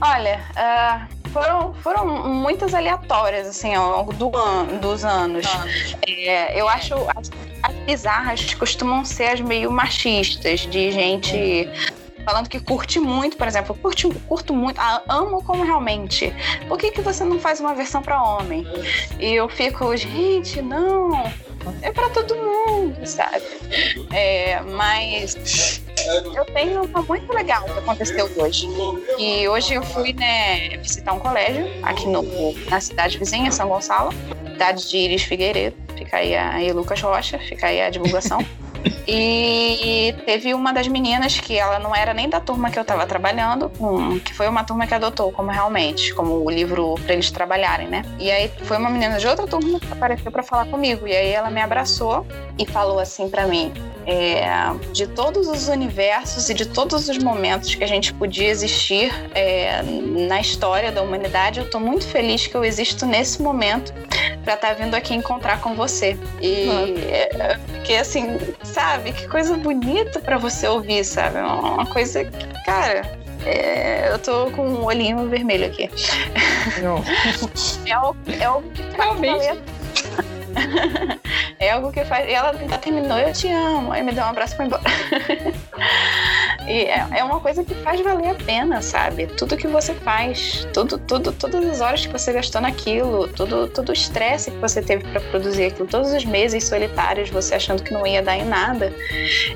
Olha, 0.00 0.40
uh, 0.56 1.13
foram, 1.34 1.74
foram 1.74 2.06
muitas 2.28 2.72
aleatórias, 2.72 3.48
assim, 3.48 3.74
ao 3.74 3.90
longo 3.90 4.12
do 4.12 4.30
an 4.34 4.78
dos 4.80 5.04
anos. 5.04 5.44
É, 6.06 6.58
eu 6.58 6.68
acho 6.68 6.94
as, 7.16 7.28
as 7.60 7.74
bizarras 7.84 8.54
costumam 8.54 9.04
ser 9.04 9.24
as 9.24 9.40
meio 9.40 9.70
machistas, 9.70 10.60
de 10.60 10.92
gente 10.92 11.68
falando 12.24 12.48
que 12.48 12.58
curte 12.58 12.98
muito, 12.98 13.36
por 13.36 13.46
exemplo, 13.46 13.74
curte, 13.74 14.08
curto 14.26 14.54
muito, 14.54 14.80
ah, 14.80 15.02
amo 15.08 15.42
como 15.42 15.62
realmente. 15.62 16.32
Por 16.68 16.78
que, 16.78 16.90
que 16.90 17.02
você 17.02 17.22
não 17.22 17.38
faz 17.38 17.60
uma 17.60 17.74
versão 17.74 18.00
para 18.00 18.22
homem? 18.22 18.66
E 19.20 19.34
eu 19.34 19.46
fico, 19.48 19.94
gente, 19.94 20.62
não, 20.62 21.30
é 21.82 21.92
para 21.92 22.08
todo 22.10 22.34
mundo, 22.34 23.06
sabe? 23.06 23.42
É, 24.12 24.60
mas 24.62 25.80
eu 26.34 26.44
tenho 26.46 26.84
uma 26.84 27.02
muito 27.02 27.32
legal 27.32 27.64
que 27.64 27.78
aconteceu 27.78 28.30
hoje. 28.36 28.68
E 29.18 29.46
hoje 29.48 29.74
eu 29.74 29.82
fui 29.82 30.12
né, 30.12 30.76
visitar 30.78 31.12
um 31.12 31.18
colégio 31.18 31.66
aqui 31.82 32.06
no, 32.06 32.22
na 32.68 32.80
cidade 32.80 33.18
vizinha, 33.18 33.50
São 33.50 33.68
Gonçalo, 33.68 34.10
cidade 34.52 34.88
de 34.88 34.96
Iris 34.96 35.22
Figueiredo. 35.22 35.76
Fica 35.96 36.18
aí 36.18 36.34
a 36.34 36.62
e 36.62 36.72
Lucas 36.72 37.00
Rocha, 37.00 37.38
fica 37.38 37.66
aí 37.66 37.80
a 37.80 37.90
divulgação. 37.90 38.38
E 39.06 40.14
teve 40.24 40.54
uma 40.54 40.72
das 40.72 40.88
meninas 40.88 41.38
que 41.38 41.56
ela 41.56 41.78
não 41.78 41.94
era 41.94 42.12
nem 42.12 42.28
da 42.28 42.40
turma 42.40 42.70
que 42.70 42.78
eu 42.78 42.82
estava 42.82 43.06
trabalhando, 43.06 43.70
que 44.24 44.34
foi 44.34 44.48
uma 44.48 44.64
turma 44.64 44.86
que 44.86 44.94
adotou 44.94 45.30
como 45.32 45.50
realmente, 45.50 46.14
como 46.14 46.44
o 46.44 46.50
livro 46.50 46.94
para 47.04 47.14
eles 47.14 47.30
trabalharem, 47.30 47.88
né? 47.88 48.02
E 48.18 48.30
aí 48.30 48.50
foi 48.62 48.76
uma 48.76 48.90
menina 48.90 49.18
de 49.18 49.26
outra 49.26 49.46
turma 49.46 49.80
que 49.80 49.92
apareceu 49.92 50.30
para 50.30 50.42
falar 50.42 50.66
comigo. 50.66 51.06
E 51.06 51.14
aí 51.14 51.30
ela 51.30 51.50
me 51.50 51.60
abraçou 51.60 52.26
e 52.58 52.66
falou 52.66 52.98
assim 52.98 53.28
para 53.28 53.46
mim: 53.46 53.72
é, 54.06 54.44
de 54.92 55.06
todos 55.06 55.48
os 55.48 55.68
universos 55.68 56.48
e 56.48 56.54
de 56.54 56.66
todos 56.66 57.08
os 57.08 57.18
momentos 57.18 57.74
que 57.74 57.82
a 57.82 57.86
gente 57.86 58.12
podia 58.14 58.48
existir 58.48 59.12
é, 59.34 59.82
na 59.82 60.40
história 60.40 60.92
da 60.92 61.02
humanidade, 61.02 61.60
eu 61.60 61.66
estou 61.66 61.80
muito 61.80 62.06
feliz 62.06 62.46
que 62.46 62.54
eu 62.54 62.64
existo 62.64 63.06
nesse 63.06 63.40
momento 63.42 63.92
para 64.44 64.54
estar 64.54 64.68
tá 64.68 64.74
vindo 64.74 64.94
aqui 64.94 65.14
encontrar 65.14 65.60
com 65.60 65.74
você. 65.74 66.16
E 66.40 66.68
é, 67.10 67.58
porque 67.66 67.94
assim, 67.94 68.38
sabe, 68.62 69.12
que 69.12 69.26
coisa 69.28 69.56
bonita 69.56 70.20
para 70.20 70.38
você 70.38 70.68
ouvir, 70.68 71.04
sabe? 71.04 71.38
Uma 71.38 71.86
coisa 71.86 72.24
que, 72.24 72.46
cara, 72.64 73.02
é, 73.44 74.10
eu 74.12 74.18
tô 74.18 74.50
com 74.50 74.66
um 74.66 74.84
olhinho 74.84 75.28
vermelho 75.28 75.66
aqui. 75.66 75.90
Não. 76.82 77.02
é, 77.86 77.92
algo, 77.92 78.18
é 78.38 78.44
algo 78.44 78.70
que 78.70 78.82
Realmente. 78.96 79.62
é 81.58 81.70
algo 81.70 81.92
que 81.92 82.04
faz. 82.04 82.28
E 82.28 82.32
ela 82.32 82.52
já 82.68 82.78
terminou, 82.78 83.18
eu 83.18 83.32
te 83.32 83.48
amo. 83.48 83.92
Aí 83.92 84.02
me 84.02 84.12
deu 84.12 84.24
um 84.24 84.28
abraço 84.28 84.54
e 84.54 84.56
foi 84.56 84.66
embora. 84.66 84.82
e 86.66 86.84
é, 86.84 87.06
é 87.18 87.24
uma 87.24 87.40
coisa 87.40 87.64
que 87.64 87.74
faz 87.76 88.00
valer 88.00 88.30
a 88.30 88.34
pena, 88.34 88.80
sabe? 88.82 89.26
Tudo 89.26 89.56
que 89.56 89.66
você 89.66 89.94
faz, 89.94 90.66
tudo, 90.72 90.98
tudo, 90.98 91.32
todas 91.32 91.64
as 91.68 91.80
horas 91.80 92.06
que 92.06 92.12
você 92.12 92.32
gastou 92.32 92.60
naquilo, 92.60 93.28
tudo, 93.28 93.68
todo 93.68 93.88
o 93.90 93.92
estresse 93.92 94.50
que 94.50 94.58
você 94.58 94.82
teve 94.82 95.04
para 95.04 95.20
produzir 95.20 95.66
aquilo, 95.66 95.88
todos 95.88 96.12
os 96.12 96.24
meses 96.24 96.64
solitários, 96.64 97.30
você 97.30 97.54
achando 97.54 97.82
que 97.82 97.92
não 97.92 98.06
ia 98.06 98.22
dar 98.22 98.36
em 98.36 98.44
nada. 98.44 98.92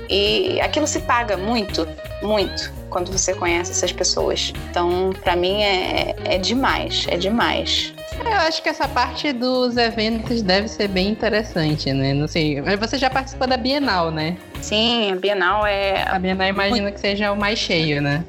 E 0.09 0.61
aquilo 0.61 0.87
se 0.87 1.01
paga 1.01 1.37
muito, 1.37 1.87
muito 2.23 2.73
quando 2.91 3.13
você 3.13 3.35
conhece 3.35 3.71
essas 3.73 3.93
pessoas. 3.93 4.53
Então, 4.71 5.13
para 5.23 5.37
mim 5.37 5.63
é, 5.63 6.15
é 6.25 6.39
demais, 6.39 7.07
é 7.09 7.17
demais. 7.17 7.93
Eu 8.25 8.37
acho 8.37 8.63
que 8.63 8.69
essa 8.69 8.89
parte 8.89 9.33
dos 9.33 9.77
eventos 9.77 10.43
deve 10.43 10.69
ser 10.69 10.89
bem 10.89 11.09
interessante, 11.09 11.93
né? 11.93 12.13
Não 12.13 12.29
sei, 12.29 12.61
mas 12.61 12.79
você 12.79 12.99
já 12.99 13.11
participou 13.11 13.47
da 13.47 13.57
Bienal, 13.57 14.11
né? 14.11 14.37
Sim, 14.61 15.13
a 15.13 15.17
Bienal 15.17 15.67
é. 15.67 16.03
A 16.09 16.19
Bienal 16.19 16.49
imagino 16.49 16.93
que 16.93 17.01
seja 17.01 17.33
o 17.33 17.37
mais 17.37 17.59
cheio, 17.59 18.01
né? 18.03 18.25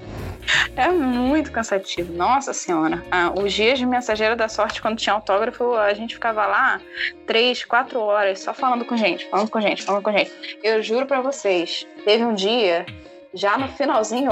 É 0.76 0.88
muito 0.90 1.52
cansativo, 1.52 2.12
nossa 2.14 2.54
senhora. 2.54 3.04
Ah, 3.12 3.32
os 3.36 3.54
dias 3.54 3.78
de 3.78 3.86
mensageira 3.86 4.36
da 4.36 4.48
sorte, 4.48 4.82
quando 4.82 4.98
tinha 4.98 5.14
autógrafo, 5.14 5.76
a 5.76 5.94
gente 5.94 6.16
ficava 6.16 6.46
lá 6.46 6.82
três, 7.28 7.64
quatro 7.64 8.00
horas 8.00 8.40
só 8.40 8.54
falando 8.54 8.86
com 8.86 8.98
gente, 8.98 9.30
falando 9.30 9.50
com 9.50 9.62
gente, 9.62 9.84
falando 9.84 10.02
com 10.02 10.12
gente. 10.12 10.32
Eu 10.64 10.82
juro 10.82 11.06
para 11.06 11.22
vocês, 11.22 11.86
teve 12.04 12.24
um 12.24 12.34
dia 12.34 12.86
já 13.34 13.58
no 13.58 13.68
finalzinho, 13.70 14.32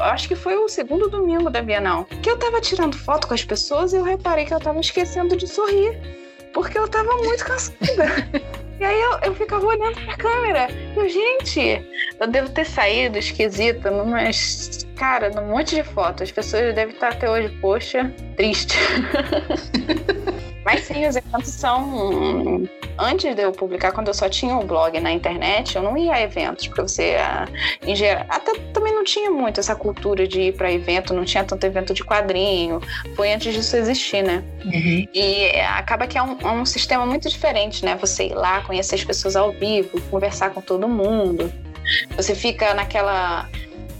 acho 0.00 0.28
que 0.28 0.34
foi 0.34 0.56
o 0.56 0.68
segundo 0.68 1.08
domingo 1.08 1.50
da 1.50 1.62
Bienal, 1.62 2.04
que 2.22 2.30
eu 2.30 2.38
tava 2.38 2.60
tirando 2.60 2.96
foto 2.96 3.26
com 3.28 3.34
as 3.34 3.44
pessoas 3.44 3.92
e 3.92 3.96
eu 3.96 4.02
reparei 4.02 4.44
que 4.44 4.54
eu 4.54 4.60
tava 4.60 4.80
esquecendo 4.80 5.36
de 5.36 5.46
sorrir, 5.46 5.98
porque 6.52 6.78
eu 6.78 6.88
tava 6.88 7.14
muito 7.16 7.44
cansada. 7.44 7.76
E 8.80 8.84
aí 8.84 9.00
eu, 9.00 9.18
eu 9.22 9.34
ficava 9.36 9.64
olhando 9.64 9.94
pra 10.04 10.16
câmera. 10.16 10.68
Eu, 10.96 11.08
gente, 11.08 11.86
eu 12.18 12.26
devo 12.26 12.48
ter 12.50 12.66
saído 12.66 13.16
esquisita, 13.16 13.90
mas, 14.04 14.84
cara, 14.96 15.30
num 15.30 15.46
monte 15.46 15.76
de 15.76 15.84
fotos. 15.84 16.22
As 16.22 16.32
pessoas 16.32 16.74
devem 16.74 16.92
estar 16.92 17.10
até 17.10 17.30
hoje, 17.30 17.56
poxa, 17.60 18.12
triste. 18.36 18.76
Mas 20.64 20.84
sim, 20.84 21.06
os 21.06 21.16
eventos 21.16 21.50
são. 21.50 22.66
Antes 22.98 23.34
de 23.34 23.42
eu 23.42 23.52
publicar, 23.52 23.92
quando 23.92 24.08
eu 24.08 24.14
só 24.14 24.28
tinha 24.28 24.56
o 24.56 24.64
blog 24.64 24.98
na 25.00 25.12
internet, 25.12 25.76
eu 25.76 25.82
não 25.82 25.96
ia 25.96 26.14
a 26.14 26.22
eventos, 26.22 26.66
porque 26.68 26.82
você, 26.82 27.16
ah, 27.18 27.46
em 27.82 27.94
geral. 27.94 28.24
Até 28.28 28.54
também 28.72 28.94
não 28.94 29.04
tinha 29.04 29.30
muito 29.30 29.60
essa 29.60 29.74
cultura 29.74 30.26
de 30.26 30.40
ir 30.40 30.54
para 30.54 30.72
evento, 30.72 31.12
não 31.12 31.24
tinha 31.24 31.44
tanto 31.44 31.64
evento 31.64 31.92
de 31.92 32.04
quadrinho. 32.04 32.80
Foi 33.14 33.32
antes 33.32 33.52
disso 33.52 33.76
existir, 33.76 34.22
né? 34.22 34.42
Uhum. 34.64 35.06
E 35.12 35.50
acaba 35.60 36.06
que 36.06 36.16
é 36.16 36.22
um, 36.22 36.38
é 36.40 36.50
um 36.50 36.64
sistema 36.64 37.04
muito 37.04 37.28
diferente, 37.28 37.84
né? 37.84 37.96
Você 38.00 38.28
ir 38.28 38.34
lá, 38.34 38.60
conhecer 38.62 38.94
as 38.94 39.04
pessoas 39.04 39.36
ao 39.36 39.52
vivo, 39.52 40.00
conversar 40.10 40.50
com 40.50 40.60
todo 40.60 40.88
mundo. 40.88 41.52
Você 42.16 42.34
fica 42.34 42.72
naquela 42.74 43.48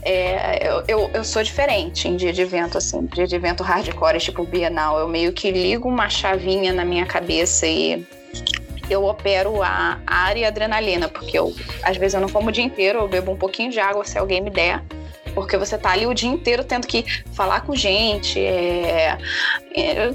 é, 0.05 0.59
eu, 0.69 0.83
eu, 0.87 1.11
eu, 1.15 1.23
sou 1.23 1.41
diferente 1.41 2.07
em 2.07 2.15
dia 2.15 2.31
de 2.31 2.39
evento, 2.39 2.77
assim, 2.77 3.07
dia 3.07 3.25
de 3.25 3.35
evento 3.35 3.63
hardcore, 3.63 4.19
tipo 4.19 4.43
Bienal. 4.43 4.99
Eu 4.99 5.07
meio 5.07 5.33
que 5.33 5.49
ligo 5.49 5.89
uma 5.89 6.07
chavinha 6.09 6.71
na 6.71 6.85
minha 6.85 7.07
cabeça 7.07 7.65
e 7.65 8.05
eu 8.87 9.03
opero 9.03 9.63
a 9.63 9.99
ar 10.05 10.37
e 10.37 10.45
a 10.45 10.49
adrenalina, 10.49 11.09
porque 11.09 11.37
eu, 11.37 11.53
às 11.81 11.97
vezes 11.97 12.13
eu 12.13 12.21
não 12.21 12.29
como 12.29 12.49
o 12.49 12.51
dia 12.51 12.63
inteiro, 12.63 12.99
eu 12.99 13.07
bebo 13.07 13.31
um 13.31 13.35
pouquinho 13.35 13.71
de 13.71 13.79
água 13.79 14.05
se 14.05 14.15
alguém 14.15 14.41
me 14.41 14.51
der 14.51 14.83
porque 15.35 15.57
você 15.57 15.77
tá 15.77 15.91
ali 15.91 16.07
o 16.07 16.13
dia 16.13 16.29
inteiro 16.29 16.63
tendo 16.63 16.87
que 16.87 17.05
falar 17.33 17.61
com 17.61 17.75
gente, 17.75 18.39
é, 18.39 19.17
é, 19.75 20.13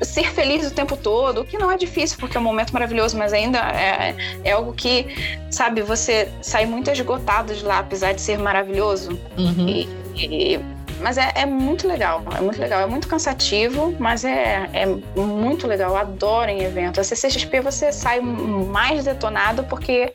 ser 0.00 0.32
feliz 0.32 0.66
o 0.66 0.70
tempo 0.70 0.96
todo, 0.96 1.42
o 1.42 1.44
que 1.44 1.58
não 1.58 1.70
é 1.70 1.76
difícil, 1.76 2.16
porque 2.18 2.36
é 2.36 2.40
um 2.40 2.44
momento 2.44 2.72
maravilhoso, 2.72 3.18
mas 3.18 3.32
ainda 3.32 3.58
é, 3.58 4.14
é 4.44 4.52
algo 4.52 4.72
que, 4.72 5.06
sabe, 5.50 5.82
você 5.82 6.28
sai 6.40 6.64
muito 6.64 6.90
esgotado 6.90 7.54
de 7.54 7.64
lá, 7.64 7.80
apesar 7.80 8.14
de 8.14 8.20
ser 8.20 8.38
maravilhoso. 8.38 9.18
Uhum. 9.36 9.68
E, 9.68 9.88
e, 10.14 10.60
mas 11.00 11.18
é, 11.18 11.32
é, 11.34 11.44
muito 11.44 11.86
legal, 11.86 12.22
é 12.36 12.40
muito 12.40 12.58
legal. 12.58 12.80
É 12.80 12.86
muito 12.86 13.08
cansativo, 13.08 13.94
mas 13.98 14.24
é, 14.24 14.68
é 14.72 14.86
muito 15.20 15.66
legal. 15.66 15.90
Eu 15.90 15.96
adoro 15.96 16.50
em 16.50 16.62
evento. 16.62 17.00
A 17.00 17.04
CCXP 17.04 17.60
você 17.60 17.92
sai 17.92 18.20
mais 18.20 19.04
detonado 19.04 19.64
porque 19.64 20.12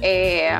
é, 0.00 0.50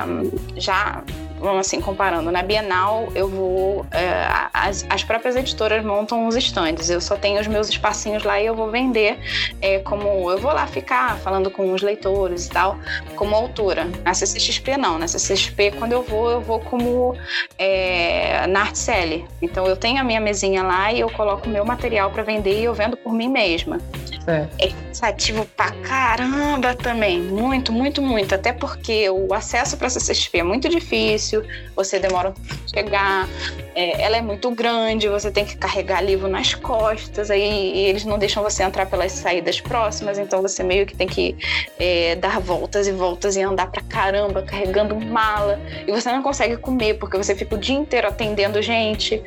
já 0.55 1.03
vamos 1.41 1.67
assim, 1.67 1.81
comparando, 1.81 2.31
na 2.31 2.41
Bienal 2.43 3.09
eu 3.15 3.27
vou. 3.27 3.85
É, 3.91 4.27
as, 4.53 4.85
as 4.89 5.03
próprias 5.03 5.35
editoras 5.35 5.83
montam 5.83 6.27
os 6.27 6.35
estandes. 6.35 6.89
Eu 6.89 7.01
só 7.01 7.15
tenho 7.15 7.41
os 7.41 7.47
meus 7.47 7.67
espacinhos 7.67 8.23
lá 8.23 8.39
e 8.39 8.45
eu 8.45 8.55
vou 8.55 8.69
vender 8.69 9.19
é, 9.61 9.79
como. 9.79 10.29
Eu 10.29 10.37
vou 10.37 10.53
lá 10.53 10.67
ficar 10.67 11.17
falando 11.17 11.49
com 11.49 11.73
os 11.73 11.81
leitores 11.81 12.45
e 12.45 12.49
tal, 12.49 12.77
como 13.15 13.35
autora. 13.35 13.87
Na 14.03 14.13
CCXP 14.13 14.77
não. 14.77 14.97
Na 14.97 15.07
CCXP, 15.07 15.71
quando 15.71 15.93
eu 15.93 16.03
vou, 16.03 16.29
eu 16.29 16.41
vou 16.41 16.59
como 16.59 17.15
é, 17.57 18.45
na 18.47 18.61
Artcele. 18.61 19.25
Então 19.41 19.65
eu 19.65 19.75
tenho 19.75 19.99
a 19.99 20.03
minha 20.03 20.19
mesinha 20.19 20.63
lá 20.63 20.91
e 20.93 20.99
eu 20.99 21.09
coloco 21.09 21.47
o 21.47 21.49
meu 21.49 21.65
material 21.65 22.11
para 22.11 22.23
vender 22.23 22.59
e 22.59 22.63
eu 22.65 22.73
vendo 22.73 22.95
por 22.95 23.13
mim 23.13 23.29
mesma. 23.29 23.79
É. 24.27 24.47
é 24.59 24.67
cansativo 24.69 25.45
pra 25.57 25.71
caramba 25.71 26.75
também. 26.75 27.19
Muito, 27.19 27.71
muito, 27.71 28.01
muito. 28.01 28.35
Até 28.35 28.53
porque 28.53 29.09
o 29.09 29.33
acesso 29.33 29.77
para 29.77 29.89
CCXP 29.89 30.39
é 30.39 30.43
muito 30.43 30.69
difícil, 30.69 31.30
você 31.75 31.99
demora 31.99 32.31
tempo 32.31 32.61
chegar, 32.73 33.27
é, 33.75 34.01
ela 34.01 34.17
é 34.17 34.21
muito 34.21 34.49
grande, 34.51 35.07
você 35.07 35.31
tem 35.31 35.45
que 35.45 35.57
carregar 35.57 36.01
livro 36.01 36.27
nas 36.27 36.53
costas, 36.53 37.29
aí 37.29 37.85
eles 37.87 38.05
não 38.05 38.17
deixam 38.17 38.43
você 38.43 38.63
entrar 38.63 38.85
pelas 38.85 39.11
saídas 39.11 39.59
próximas, 39.59 40.17
então 40.17 40.41
você 40.41 40.63
meio 40.63 40.85
que 40.85 40.95
tem 40.95 41.07
que 41.07 41.37
é, 41.79 42.15
dar 42.15 42.39
voltas 42.39 42.87
e 42.87 42.91
voltas 42.91 43.35
e 43.35 43.41
andar 43.41 43.71
pra 43.71 43.81
caramba, 43.81 44.41
carregando 44.41 44.95
mala. 44.95 45.59
E 45.87 45.91
você 45.91 46.11
não 46.11 46.21
consegue 46.21 46.57
comer, 46.57 46.95
porque 46.95 47.17
você 47.17 47.35
fica 47.35 47.55
o 47.55 47.57
dia 47.57 47.75
inteiro 47.75 48.07
atendendo 48.07 48.61
gente. 48.61 49.21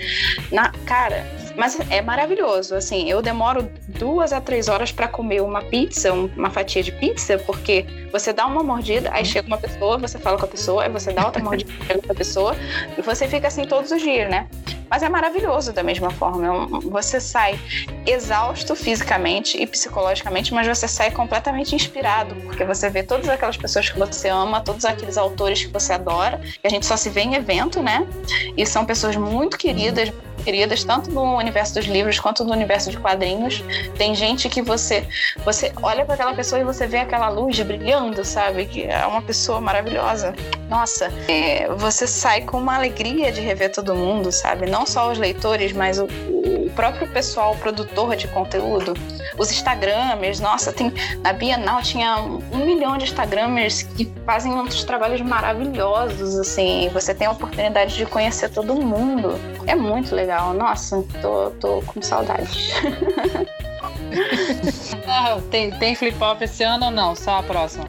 Na, 0.51 0.71
cara, 0.87 1.27
mas 1.57 1.79
é 1.91 2.01
maravilhoso, 2.03 2.75
assim, 2.75 3.09
eu 3.09 3.23
demoro 3.23 3.71
duas 3.89 4.33
a 4.33 4.41
três 4.41 4.69
horas 4.69 4.91
para 4.93 5.09
comer 5.09 5.43
uma 5.43 5.63
pizza, 5.63 6.13
uma 6.13 6.51
fatia 6.51 6.83
de 6.83 6.93
pizza, 6.93 7.39
porque 7.39 7.87
você 8.13 8.33
dá 8.33 8.47
uma 8.47 8.63
mordida, 8.63 9.11
aí 9.13 9.25
chega 9.25 9.47
uma 9.47 9.59
pessoa, 9.59 9.99
você 9.99 10.19
fala 10.19 10.39
com 10.39 10.45
a 10.45 10.49
pessoa, 10.49 10.85
aí 10.85 10.91
você 10.91 11.13
dá 11.13 11.27
outra 11.27 11.43
mordida, 11.43 11.73
chega 11.87 11.97
outra 11.97 12.15
pessoa, 12.15 12.57
e 12.97 13.03
você 13.03 13.29
fica 13.29 13.49
assim 13.49 13.65
todos 13.65 13.91
os 13.91 14.03
dias, 14.03 14.31
né? 14.31 14.49
Mas 14.91 15.03
é 15.03 15.09
maravilhoso 15.09 15.73
da 15.73 15.83
mesma 15.83 16.11
forma. 16.11 16.47
É 16.47 16.89
você 16.89 17.21
sai 17.21 17.59
exausto 18.07 18.75
fisicamente 18.75 19.61
e 19.61 19.67
psicologicamente, 19.67 20.53
mas 20.53 20.67
você 20.67 20.87
sai 20.87 21.11
completamente 21.11 21.75
inspirado, 21.75 22.35
porque 22.37 22.65
você 22.65 22.89
vê 22.91 23.03
todas 23.03 23.29
aquelas 23.29 23.57
pessoas 23.57 23.89
que 23.89 23.99
você 23.99 24.29
ama, 24.29 24.61
todos 24.61 24.85
aqueles 24.85 25.17
autores 25.17 25.65
que 25.65 25.73
você 25.73 25.93
adora, 25.93 26.39
que 26.39 26.67
a 26.67 26.71
gente 26.71 26.87
só 26.87 26.97
se 26.97 27.11
vê 27.11 27.23
em 27.23 27.35
evento, 27.35 27.83
né? 27.83 28.07
E 28.57 28.67
são 28.67 28.85
pessoas 28.85 29.17
muito 29.17 29.57
queridas, 29.57 30.13
queridas, 30.45 30.85
tanto 30.85 31.11
no 31.11 31.37
universo 31.37 31.75
dos 31.75 31.87
livros 31.87 32.21
quanto 32.21 32.45
no 32.45 32.53
universo 32.53 32.91
de 32.91 32.99
quadrinhos. 32.99 33.63
Tem 33.97 34.15
gente 34.15 34.49
que 34.49 34.63
você 34.63 35.07
você 35.45 35.73
olha 35.83 36.05
para 36.05 36.15
aquela 36.15 36.35
pessoa 36.35 36.61
e 36.61 36.65
você 36.65 36.87
vê 36.87 36.99
aquela 36.99 37.29
luz 37.29 37.59
brilhando, 37.61 38.25
sabe? 38.25 38.67
Que 38.67 38.85
é 38.85 39.07
uma 39.07 39.23
pessoa 39.23 39.61
maravilhosa. 39.61 40.35
Nossa, 40.69 41.13
é, 41.29 41.69
você 41.75 42.07
sai 42.07 42.43
com 42.43 42.59
uma 42.59 42.75
alegria 42.77 43.31
de 43.33 43.41
rever 43.41 43.73
todo 43.73 43.95
mundo, 43.95 44.31
sabe? 44.33 44.67
Não 44.75 44.85
só 44.85 45.13
os 45.13 45.19
leitores, 45.19 45.73
mas 45.73 46.01
o, 46.01 46.07
o 46.07 46.69
próprio 46.75 47.07
pessoal 47.07 47.55
produtor 47.55 48.17
de 48.17 48.27
conteúdo, 48.27 48.93
os 49.39 49.53
Instagramers. 49.53 50.41
Nossa, 50.41 50.73
tem 50.73 50.93
na 51.23 51.33
Bienal 51.33 51.81
tinha 51.81 52.17
um 52.17 52.67
milhão 52.67 52.99
de 52.99 53.05
Instagramers 53.05 53.85
que 53.85 54.13
fazem 54.27 54.53
outros 54.53 54.83
trabalhos 54.83 55.21
maravilhosos, 55.21 56.37
assim. 56.41 56.91
Você 56.93 57.15
tem 57.15 57.29
a 57.29 57.31
oportunidade 57.31 57.95
de 57.95 58.05
conhecer 58.05 58.51
todo 58.51 58.75
mundo. 58.75 59.39
É 59.65 59.77
muito 59.77 60.13
legal. 60.13 60.53
Nossa, 60.53 61.05
tô, 61.23 61.51
tô 61.61 61.81
com 61.83 62.03
saudade. 62.03 62.51
Ah, 65.09 65.39
tem, 65.51 65.71
tem 65.73 65.95
flip-flop 65.95 66.41
esse 66.43 66.63
ano 66.63 66.87
ou 66.87 66.91
não? 66.91 67.17
Só 67.17 67.39
a 67.39 67.43
próxima? 67.43 67.85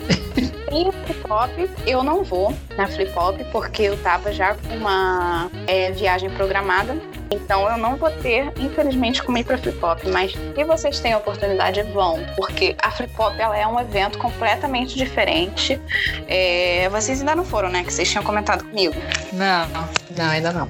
Tem 0.76 0.92
flip-flop, 0.92 1.52
eu 1.88 2.04
não 2.04 2.22
vou 2.22 2.54
na 2.76 2.86
flip-flop 2.86 3.40
porque 3.50 3.84
eu 3.84 3.98
tava 4.04 4.34
já 4.34 4.56
com 4.56 4.76
uma 4.76 5.50
é, 5.68 5.90
viagem 5.94 6.30
programada. 6.32 6.98
Então 7.32 7.70
eu 7.70 7.78
não 7.78 7.96
vou 7.96 8.12
ter, 8.12 8.52
infelizmente, 8.60 9.24
como 9.24 9.38
ir 9.38 9.46
pra 9.46 9.58
flip-flop. 9.58 10.04
Mas 10.12 10.34
se 10.34 10.64
vocês 10.66 11.00
têm 11.00 11.14
a 11.14 11.18
oportunidade, 11.18 11.82
vão. 11.94 12.20
Porque 12.36 12.76
a 12.82 12.92
flip-flop 12.92 13.40
ela 13.40 13.58
é 13.58 13.66
um 13.66 13.80
evento 13.80 14.18
completamente 14.18 14.98
diferente. 14.98 15.80
É, 16.28 16.90
vocês 16.90 17.22
ainda 17.22 17.38
não 17.38 17.46
foram, 17.46 17.70
né? 17.70 17.82
Que 17.82 17.94
vocês 17.94 18.12
tinham 18.12 18.26
comentado 18.26 18.66
comigo. 18.66 18.96
Não, 19.32 19.70
não, 20.18 20.30
ainda 20.30 20.52
não. 20.52 20.68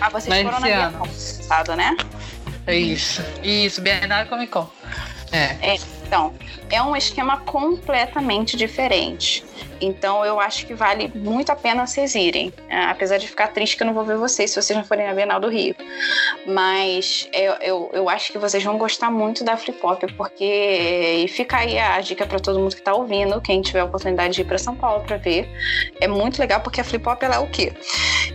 Ah, 0.00 0.08
vocês 0.08 0.26
Mas 0.26 0.42
foram 0.42 0.58
na 0.58 0.86
ano. 0.88 0.98
passado, 0.98 1.76
né? 1.76 1.96
É 2.66 2.74
isso. 2.74 3.22
Isso, 3.44 3.80
Bienal 3.80 4.24
e 4.24 4.26
Comic 4.26 4.50
Con. 4.50 4.68
É. 5.30 5.78
Então, 6.10 6.34
é 6.68 6.82
um 6.82 6.96
esquema 6.96 7.36
completamente 7.36 8.56
diferente. 8.56 9.44
Então, 9.80 10.24
eu 10.24 10.40
acho 10.40 10.66
que 10.66 10.74
vale 10.74 11.10
muito 11.14 11.50
a 11.50 11.56
pena 11.56 11.86
vocês 11.86 12.16
irem. 12.16 12.52
É, 12.68 12.84
apesar 12.86 13.16
de 13.16 13.28
ficar 13.28 13.48
triste 13.48 13.76
que 13.76 13.84
eu 13.84 13.86
não 13.86 13.94
vou 13.94 14.04
ver 14.04 14.16
vocês 14.16 14.50
se 14.50 14.60
vocês 14.60 14.76
não 14.76 14.84
forem 14.84 15.06
na 15.06 15.14
Bienal 15.14 15.38
do 15.38 15.48
Rio. 15.48 15.74
Mas 16.44 17.28
eu, 17.32 17.52
eu, 17.60 17.90
eu 17.92 18.08
acho 18.08 18.32
que 18.32 18.38
vocês 18.38 18.62
vão 18.62 18.76
gostar 18.76 19.08
muito 19.08 19.44
da 19.44 19.56
Flip 19.56 19.78
Pop, 19.78 20.04
porque. 20.14 21.22
E 21.24 21.28
fica 21.28 21.58
aí 21.58 21.78
a 21.78 22.00
dica 22.00 22.26
para 22.26 22.40
todo 22.40 22.58
mundo 22.58 22.74
que 22.74 22.82
tá 22.82 22.92
ouvindo, 22.92 23.40
quem 23.40 23.62
tiver 23.62 23.80
a 23.80 23.84
oportunidade 23.84 24.34
de 24.34 24.40
ir 24.40 24.44
para 24.44 24.58
São 24.58 24.74
Paulo 24.74 25.04
para 25.04 25.16
ver. 25.16 25.48
É 26.00 26.08
muito 26.08 26.40
legal, 26.40 26.60
porque 26.60 26.80
a 26.80 26.84
Flip 26.84 27.02
Pop 27.04 27.24
ela 27.24 27.36
é 27.36 27.38
o 27.38 27.46
quê? 27.46 27.72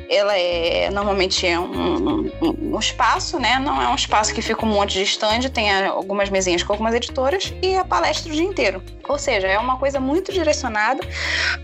Ela 0.10 0.38
é. 0.38 0.90
Normalmente 0.90 1.46
é 1.46 1.60
um, 1.60 2.32
um, 2.42 2.76
um 2.76 2.80
espaço, 2.80 3.38
né? 3.38 3.60
Não 3.60 3.82
é 3.82 3.90
um 3.90 3.96
espaço 3.96 4.34
que 4.34 4.42
fica 4.42 4.66
um 4.66 4.70
monte 4.70 4.94
de 4.94 5.04
stand, 5.04 5.50
tem 5.54 5.70
algumas 5.86 6.30
mesinhas 6.30 6.64
com 6.64 6.72
algumas 6.72 6.96
editoras 6.96 7.54
e 7.72 7.76
a 7.76 7.84
palestra 7.84 8.32
o 8.32 8.36
dia 8.36 8.44
inteiro. 8.44 8.82
Ou 9.08 9.18
seja, 9.18 9.48
é 9.48 9.58
uma 9.58 9.78
coisa 9.78 10.00
muito 10.00 10.32
direcionada 10.32 11.02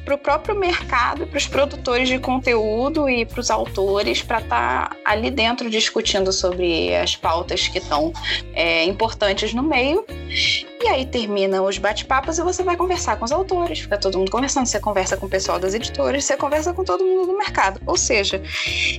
para 0.05 0.15
o 0.15 0.17
próprio 0.17 0.55
mercado, 0.55 1.25
para 1.27 1.37
os 1.37 1.47
produtores 1.47 2.07
de 2.07 2.19
conteúdo 2.19 3.09
e 3.09 3.25
para 3.25 3.39
os 3.39 3.49
autores, 3.49 4.21
para 4.21 4.39
estar 4.39 4.89
tá 4.89 4.95
ali 5.05 5.31
dentro 5.31 5.69
discutindo 5.69 6.31
sobre 6.31 6.95
as 6.95 7.15
pautas 7.15 7.67
que 7.67 7.79
estão 7.79 8.13
é, 8.53 8.83
importantes 8.85 9.53
no 9.53 9.63
meio. 9.63 10.05
E 10.83 10.87
aí 10.87 11.05
termina 11.05 11.61
os 11.61 11.77
bate-papos 11.77 12.39
e 12.39 12.43
você 12.43 12.63
vai 12.63 12.75
conversar 12.75 13.15
com 13.15 13.23
os 13.23 13.31
autores, 13.31 13.81
fica 13.81 13.99
todo 13.99 14.17
mundo 14.17 14.31
conversando. 14.31 14.65
Você 14.65 14.79
conversa 14.79 15.15
com 15.15 15.27
o 15.27 15.29
pessoal 15.29 15.59
das 15.59 15.75
editoras, 15.75 16.25
você 16.25 16.35
conversa 16.35 16.73
com 16.73 16.83
todo 16.83 17.03
mundo 17.03 17.27
do 17.27 17.37
mercado. 17.37 17.79
Ou 17.85 17.95
seja, 17.95 18.41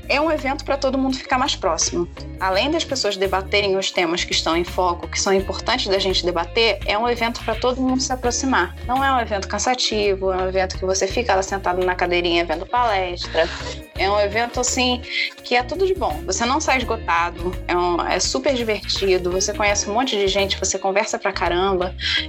é 0.09 0.20
um 0.20 0.30
evento 0.30 0.64
para 0.64 0.76
todo 0.76 0.97
mundo 0.97 1.16
ficar 1.16 1.39
mais 1.39 1.57
próximo. 1.57 2.09
Além 2.39 2.70
das 2.70 2.85
pessoas 2.85 3.16
debaterem 3.16 3.76
os 3.76 3.91
temas 3.91 4.22
que 4.22 4.30
estão 4.30 4.57
em 4.57 4.62
foco, 4.62 5.09
que 5.09 5.20
são 5.20 5.33
importantes 5.33 5.89
da 5.89 5.99
gente 5.99 6.24
debater, 6.24 6.78
é 6.87 6.97
um 6.97 7.09
evento 7.09 7.43
para 7.45 7.57
todo 7.57 7.80
mundo 7.80 8.01
se 8.01 8.12
aproximar. 8.12 8.76
Não 8.87 9.03
é 9.03 9.12
um 9.12 9.18
evento 9.18 9.49
cansativo, 9.49 10.33
é 10.33 10.37
um 10.37 10.49
evento 10.49 10.78
que 10.78 10.87
você 10.87 11.09
fica 11.09 11.35
lá 11.35 11.43
sentado 11.43 11.85
na 11.85 11.97
cadeirinha 11.97 12.45
vendo 12.45 12.64
palestra. 12.64 13.49
É 13.97 14.09
um 14.11 14.20
evento 14.20 14.61
assim 14.61 15.01
que 15.43 15.57
é 15.57 15.62
tudo 15.62 15.87
de 15.87 15.95
bom. 15.95 16.20
Você 16.26 16.45
não 16.45 16.61
sai 16.61 16.78
esgotado, 16.78 17.55
é, 17.66 17.76
um, 17.76 18.01
é 18.07 18.18
super 18.20 18.55
divertido, 18.55 19.30
você 19.30 19.53
conhece 19.53 19.89
um 19.89 19.95
monte 19.95 20.16
de 20.16 20.28
gente, 20.28 20.59
você 20.59 20.78
conversa 20.78 21.18
pra 21.18 21.33
caramba. 21.33 21.72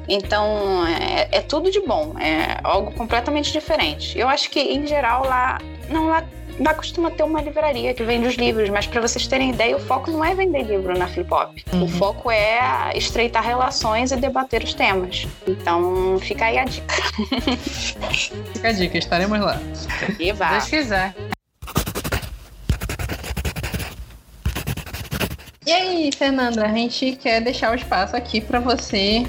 Então 0.08 0.86
é, 0.88 1.28
é 1.32 1.42
tudo 1.42 1.72
de 1.72 1.80
bom, 1.82 2.16
é 2.20 2.60
algo 2.64 2.92
completamente 2.92 3.52
diferente. 3.52 4.18
Eu 4.18 4.28
acho 4.28 4.50
que 4.50 4.60
em 4.60 4.86
geral 4.86 5.26
lá 5.26 5.60
não 5.90 6.08
lá 6.08 6.24
lá 6.60 6.74
costuma 6.74 7.10
ter 7.10 7.24
uma 7.24 7.42
livraria 7.42 7.94
que 7.94 8.04
vende 8.04 8.28
os 8.28 8.36
livros, 8.36 8.70
mas 8.70 8.86
para 8.86 9.02
vocês 9.02 9.26
terem 9.28 9.52
ideia, 9.52 9.76
o 9.76 9.80
foco 9.80 10.12
não 10.12 10.24
é 10.24 10.36
vender 10.36 10.64
livro 10.64 10.98
na 10.98 11.08
Flip 11.08 11.32
Hop. 11.34 11.58
Uhum. 11.72 11.84
O 11.84 11.88
foco 11.88 12.30
é 12.30 12.92
estreitar 12.96 13.44
relações 13.44 14.12
e 14.12 14.16
debater 14.16 14.64
os 14.64 14.74
temas. 14.74 15.28
Então, 15.48 16.20
fica 16.20 16.46
aí 16.46 16.58
a 16.58 16.66
dica. 16.66 16.96
fica 18.54 18.68
a 18.68 18.72
dica, 18.72 18.98
estaremos 18.98 19.40
lá. 19.40 19.60
E 20.20 20.32
vai. 20.32 20.62
Se 20.62 20.72
Deus 20.72 20.84
quiser. 20.84 21.16
E 25.66 25.72
aí, 25.72 26.10
Fernanda, 26.12 26.66
a 26.66 26.74
gente 26.74 27.16
quer 27.16 27.42
deixar 27.42 27.72
o 27.72 27.76
espaço 27.76 28.16
aqui 28.16 28.42
para 28.42 28.60
você 28.60 29.26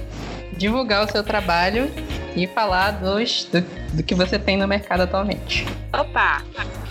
divulgar 0.56 1.06
o 1.06 1.10
seu 1.10 1.22
trabalho 1.22 1.90
e 2.34 2.46
falar 2.48 2.92
dos, 2.92 3.44
do, 3.44 3.60
do 3.96 4.02
que 4.02 4.14
você 4.14 4.38
tem 4.38 4.56
no 4.56 4.66
mercado 4.66 5.02
atualmente. 5.02 5.64
Opa! 5.92 6.42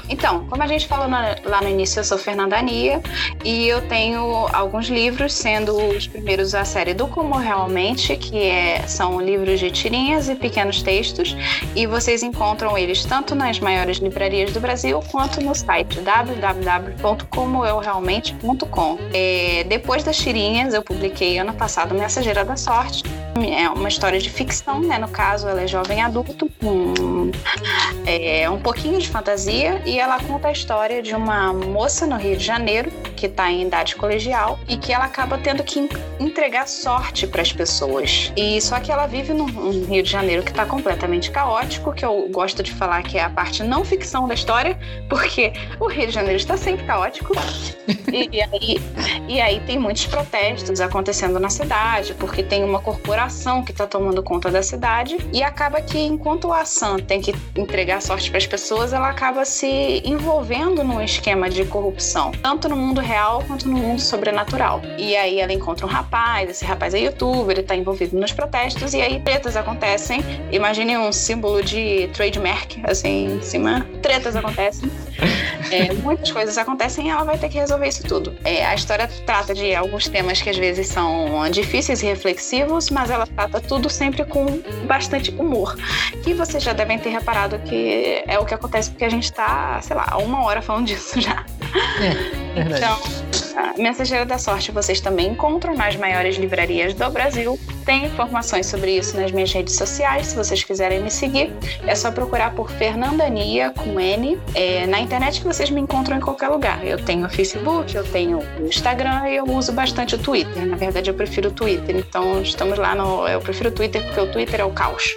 Então, 0.10 0.46
como 0.48 0.62
a 0.62 0.68
gente 0.68 0.86
falou 0.88 1.08
na, 1.08 1.38
lá 1.46 1.62
no 1.62 1.70
início, 1.70 2.00
eu 2.00 2.04
sou 2.04 2.18
Fernanda 2.18 2.58
Ania 2.58 3.02
e 3.44 3.68
eu 3.68 3.82
tenho 3.88 4.48
alguns 4.52 4.88
livros, 4.88 5.34
sendo 5.34 5.76
os 5.76 6.08
primeiros 6.08 6.56
a 6.56 6.66
série 6.66 6.94
do 6.94 7.08
Como 7.08 7.38
Realmente, 7.38 8.18
que 8.18 8.38
é, 8.38 8.84
são 8.88 9.22
livros 9.22 9.60
de 9.60 9.72
tirinhas 9.72 10.30
e 10.30 10.36
pequenos 10.36 10.82
textos, 10.82 11.36
e 11.76 11.86
vocês 11.88 12.24
encontram 12.24 12.78
eles 12.78 13.06
tanto 13.06 13.36
nas 13.36 13.60
maiores 13.60 13.98
livrarias 13.98 14.52
do 14.52 14.60
Brasil 14.60 15.02
quanto 15.12 15.40
no 15.42 15.56
site 15.56 16.00
www.comoeurealmente.com. 16.02 18.98
É, 19.14 19.64
depois 19.68 20.04
das 20.04 20.18
tirinhas, 20.18 20.74
eu 20.74 20.84
publiquei 20.84 21.38
ano 21.38 21.54
passado 21.54 21.96
Mensageira 21.96 22.44
da 22.44 22.58
Sorte, 22.58 23.04
é 23.36 23.68
uma 23.70 23.88
história 23.88 24.20
de 24.20 24.30
ficção, 24.30 24.80
né? 24.80 25.00
No 25.00 25.08
caso, 25.08 25.48
ela 25.48 25.62
é 25.62 25.68
jovem 25.68 26.02
adulto, 26.02 26.50
com 26.62 27.32
é, 28.06 28.50
um 28.50 28.60
pouquinho 28.60 29.00
de 29.00 29.10
fantasia, 29.10 29.82
e 29.94 30.00
ela 30.00 30.20
conta 30.20 30.48
a 30.48 30.52
história 30.52 31.04
de 31.04 31.14
uma 31.14 31.54
moça 31.54 32.08
no 32.08 32.18
Rio 32.18 32.36
de 32.36 32.44
Janeiro 32.44 32.92
que 33.16 33.28
está 33.28 33.52
em 33.52 33.68
idade 33.68 33.96
colegial 33.96 34.60
e 34.68 34.76
que 34.76 34.92
ela 34.92 35.06
acaba 35.06 35.38
tendo 35.38 35.64
que 35.64 35.88
entregar 36.20 36.68
sorte 36.68 37.28
para 37.28 37.44
as 37.44 37.54
pessoas. 37.54 38.34
E 38.36 38.60
só 38.60 38.80
que 38.80 38.92
ela 38.92 39.06
vive 39.06 39.34
num, 39.34 39.46
Rio 39.86 40.02
de 40.02 40.10
Janeiro 40.10 40.42
que 40.42 40.50
está 40.50 40.66
completamente 40.66 41.30
caótico, 41.30 41.94
que 41.94 42.04
eu 42.04 42.28
gosto 42.32 42.64
de 42.64 42.72
falar 42.72 43.04
que 43.04 43.20
é 43.20 43.24
a 43.24 43.30
parte 43.30 43.64
não 43.64 43.86
ficção 43.86 44.28
da 44.28 44.34
história, 44.34 44.78
porque 45.08 45.54
o 45.80 45.88
Rio 45.88 46.08
de 46.08 46.14
Janeiro 46.14 46.38
está 46.38 46.58
sempre 46.58 46.86
caótico. 46.88 47.34
e, 48.12 48.30
e, 48.36 48.42
aí, 48.42 48.82
e 49.28 49.40
aí 49.40 49.60
tem 49.60 49.78
muitos 49.78 50.08
protestos 50.08 50.82
acontecendo 50.82 51.40
na 51.40 51.52
cidade, 51.52 52.16
porque 52.16 52.42
tem 52.42 52.64
uma 52.64 52.82
corporação 52.82 53.64
que 53.64 53.72
está 53.72 53.86
tomando 53.86 54.24
conta 54.24 54.50
da 54.50 54.64
cidade 54.64 55.18
e 55.32 55.44
acaba 55.44 55.82
que 55.82 56.00
enquanto 56.00 56.52
a 56.52 56.66
Sam 56.66 56.98
tem 56.98 57.22
que 57.22 57.34
entregar 57.56 58.02
sorte 58.02 58.30
para 58.32 58.40
as 58.40 58.48
pessoas, 58.48 58.92
ela 58.92 59.10
acaba 59.10 59.46
se 59.46 59.83
envolvendo 60.04 60.84
num 60.84 61.02
esquema 61.02 61.50
de 61.50 61.66
corrupção, 61.66 62.32
tanto 62.42 62.70
no 62.70 62.76
mundo 62.76 63.02
real 63.02 63.44
quanto 63.48 63.68
no 63.68 63.78
mundo 63.78 64.02
sobrenatural. 64.02 64.82
E 64.98 65.16
aí 65.16 65.40
ela 65.40 65.54
encontra 65.54 65.86
um 65.86 65.90
rapaz, 65.90 66.50
esse 66.50 66.66
rapaz 66.66 66.94
é 66.94 67.00
youtuber, 67.00 67.58
ele 67.58 67.64
tá 67.64 67.76
envolvido 67.76 68.18
nos 68.18 68.32
protestos, 68.32 68.94
e 68.94 69.02
aí 69.02 69.20
tretas 69.22 69.56
acontecem. 69.56 70.24
Imagine 70.52 70.98
um 70.98 71.12
símbolo 71.12 71.64
de 71.64 72.10
trademark, 72.14 72.78
assim, 72.84 73.38
em 73.38 73.42
cima. 73.42 73.86
Tretas 74.02 74.36
acontecem. 74.36 74.90
É, 75.72 75.94
muitas 76.04 76.32
coisas 76.32 76.58
acontecem 76.58 77.08
e 77.08 77.10
ela 77.10 77.24
vai 77.24 77.38
ter 77.38 77.50
que 77.50 77.58
resolver 77.58 77.88
isso 77.88 78.04
tudo. 78.04 78.36
É, 78.44 78.66
a 78.66 78.76
história 78.76 79.08
trata 79.26 79.54
de 79.54 79.74
alguns 79.74 80.08
temas 80.08 80.42
que 80.42 80.50
às 80.50 80.58
vezes 80.58 80.88
são 80.88 81.50
difíceis 81.50 82.02
e 82.02 82.06
reflexivos, 82.06 82.90
mas 82.90 83.10
ela 83.10 83.26
trata 83.26 83.60
tudo 83.60 83.90
sempre 83.90 84.24
com 84.26 84.46
bastante 84.86 85.32
humor. 85.32 85.76
E 86.26 86.34
vocês 86.34 86.64
já 86.64 86.74
devem 86.74 86.98
ter 87.00 87.10
reparado 87.10 87.60
que 87.60 88.24
é 88.28 88.40
o 88.40 88.46
que 88.46 88.54
acontece 88.54 88.90
porque 88.90 89.06
a 89.06 89.10
gente 89.10 89.32
tá, 89.32 89.73
sei 89.82 89.96
lá, 89.96 90.18
uma 90.18 90.44
hora 90.44 90.62
falando 90.62 90.88
disso 90.88 91.20
já. 91.20 91.46
É, 92.02 92.43
verdade. 92.54 92.78
Então, 92.78 93.34
a 93.56 93.78
Mensageira 93.78 94.26
da 94.26 94.38
Sorte 94.38 94.72
vocês 94.72 95.00
também 95.00 95.30
encontram 95.30 95.76
nas 95.76 95.96
maiores 95.96 96.38
livrarias 96.38 96.94
do 96.94 97.10
Brasil. 97.10 97.60
Tem 97.86 98.06
informações 98.06 98.66
sobre 98.66 98.98
isso 98.98 99.16
nas 99.20 99.32
minhas 99.32 99.52
redes 99.52 99.76
sociais, 99.76 100.28
se 100.28 100.36
vocês 100.36 100.64
quiserem 100.64 101.02
me 101.02 101.12
seguir. 101.12 101.54
É 101.86 101.94
só 101.96 102.12
procurar 102.12 102.54
por 102.54 102.70
Fernandania 102.72 103.72
com 103.72 104.00
N. 104.00 104.40
É, 104.56 104.86
na 104.88 105.00
internet 105.00 105.44
vocês 105.44 105.70
me 105.70 105.82
encontram 105.82 106.18
em 106.18 106.22
qualquer 106.22 106.50
lugar. 106.50 106.86
Eu 106.86 106.98
tenho 107.04 107.26
o 107.26 107.30
Facebook, 107.30 107.96
eu 107.96 108.04
tenho 108.04 108.40
o 108.60 108.66
Instagram 108.66 109.30
e 109.30 109.36
eu 109.36 109.46
uso 109.46 109.72
bastante 109.72 110.16
o 110.16 110.18
Twitter. 110.18 110.66
Na 110.66 110.78
verdade, 110.78 111.10
eu 111.10 111.14
prefiro 111.14 111.50
o 111.50 111.52
Twitter. 111.52 111.96
Então, 111.96 112.42
estamos 112.42 112.78
lá 112.78 112.96
no. 112.96 113.28
Eu 113.28 113.42
prefiro 113.42 113.70
o 113.70 113.72
Twitter 113.72 114.04
porque 114.04 114.20
o 114.20 114.32
Twitter 114.32 114.62
é 114.62 114.66
o 114.66 114.72
caos. 114.72 115.16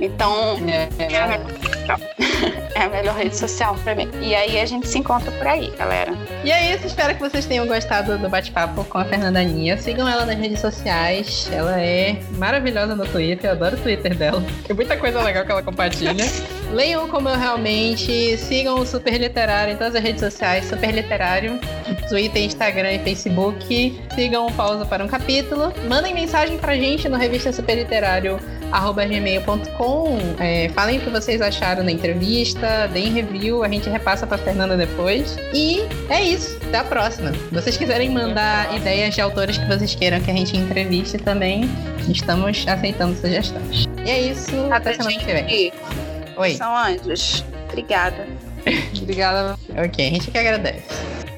Então. 0.00 0.56
É, 0.68 0.88
é. 1.02 1.72
É 2.74 2.82
a 2.82 2.88
melhor 2.88 3.14
rede 3.14 3.36
social 3.36 3.76
pra 3.84 3.94
mim. 3.94 4.08
E 4.20 4.34
aí 4.34 4.58
a 4.60 4.66
gente 4.66 4.88
se 4.88 4.98
encontra 4.98 5.30
por 5.32 5.46
aí, 5.46 5.70
galera. 5.76 6.12
E 6.44 6.50
é 6.50 6.71
isso, 6.74 6.86
espero 6.86 7.14
que 7.14 7.20
vocês 7.20 7.44
tenham 7.44 7.66
gostado 7.66 8.16
do 8.18 8.28
bate-papo 8.28 8.84
com 8.84 8.98
a 8.98 9.04
Fernanda 9.04 9.40
Aninha. 9.40 9.76
Sigam 9.76 10.08
ela 10.08 10.24
nas 10.24 10.38
redes 10.38 10.60
sociais. 10.60 11.48
Ela 11.52 11.80
é 11.80 12.20
maravilhosa 12.36 12.94
no 12.94 13.06
Twitter, 13.06 13.50
eu 13.50 13.52
adoro 13.52 13.76
o 13.76 13.80
Twitter 13.80 14.16
dela. 14.16 14.42
Tem 14.64 14.74
muita 14.74 14.96
coisa 14.96 15.20
legal 15.22 15.44
que 15.44 15.52
ela 15.52 15.62
compartilha. 15.62 16.24
Leiam 16.72 17.08
como 17.08 17.28
eu 17.28 17.38
realmente. 17.38 18.36
Sigam 18.38 18.78
o 18.78 18.86
Super 18.86 19.18
Literário 19.18 19.74
em 19.74 19.76
todas 19.76 19.94
as 19.94 20.02
redes 20.02 20.20
sociais, 20.20 20.64
Super 20.64 20.92
Literário, 20.92 21.60
Twitter, 22.08 22.42
Instagram 22.42 22.92
e 22.92 22.98
Facebook. 23.00 24.00
Sigam 24.14 24.46
o 24.46 24.52
Pausa 24.52 24.86
para 24.86 25.04
um 25.04 25.08
Capítulo. 25.08 25.72
Mandem 25.88 26.14
mensagem 26.14 26.56
pra 26.58 26.74
gente 26.74 27.08
no 27.08 27.16
revista 27.18 27.52
Super 27.52 27.76
Literário 27.76 28.38
gmail.com. 28.80 30.18
É, 30.38 30.70
falem 30.70 30.98
o 30.98 31.00
que 31.02 31.10
vocês 31.10 31.42
acharam 31.42 31.84
da 31.84 31.90
entrevista, 31.90 32.88
deem 32.92 33.12
review, 33.12 33.62
a 33.62 33.68
gente 33.68 33.90
repassa 33.90 34.26
pra 34.26 34.38
Fernanda 34.38 34.76
depois. 34.76 35.36
E 35.52 35.82
é 36.08 36.22
isso. 36.22 36.61
Até 36.68 36.78
a 36.78 36.84
próxima. 36.84 37.32
Se 37.32 37.54
vocês 37.54 37.76
quiserem 37.76 38.10
mandar 38.10 38.74
ideias 38.76 39.14
de 39.14 39.20
autores 39.20 39.58
que 39.58 39.66
vocês 39.66 39.94
queiram 39.94 40.20
que 40.20 40.30
a 40.30 40.34
gente 40.34 40.56
entreviste 40.56 41.18
também, 41.18 41.68
estamos 42.08 42.66
aceitando 42.66 43.16
sugestões. 43.16 43.88
E 44.04 44.10
é 44.10 44.20
isso. 44.20 44.52
Até 44.70 44.94
semana 44.94 45.18
que 45.18 45.24
vem. 45.24 45.72
Oi. 46.36 46.54
São 46.54 46.76
anjos. 46.76 47.44
Obrigada. 47.68 48.26
Obrigada. 49.00 49.58
Ok, 49.70 50.06
a 50.06 50.10
gente 50.10 50.30
que 50.30 50.38
agradece. 50.38 51.31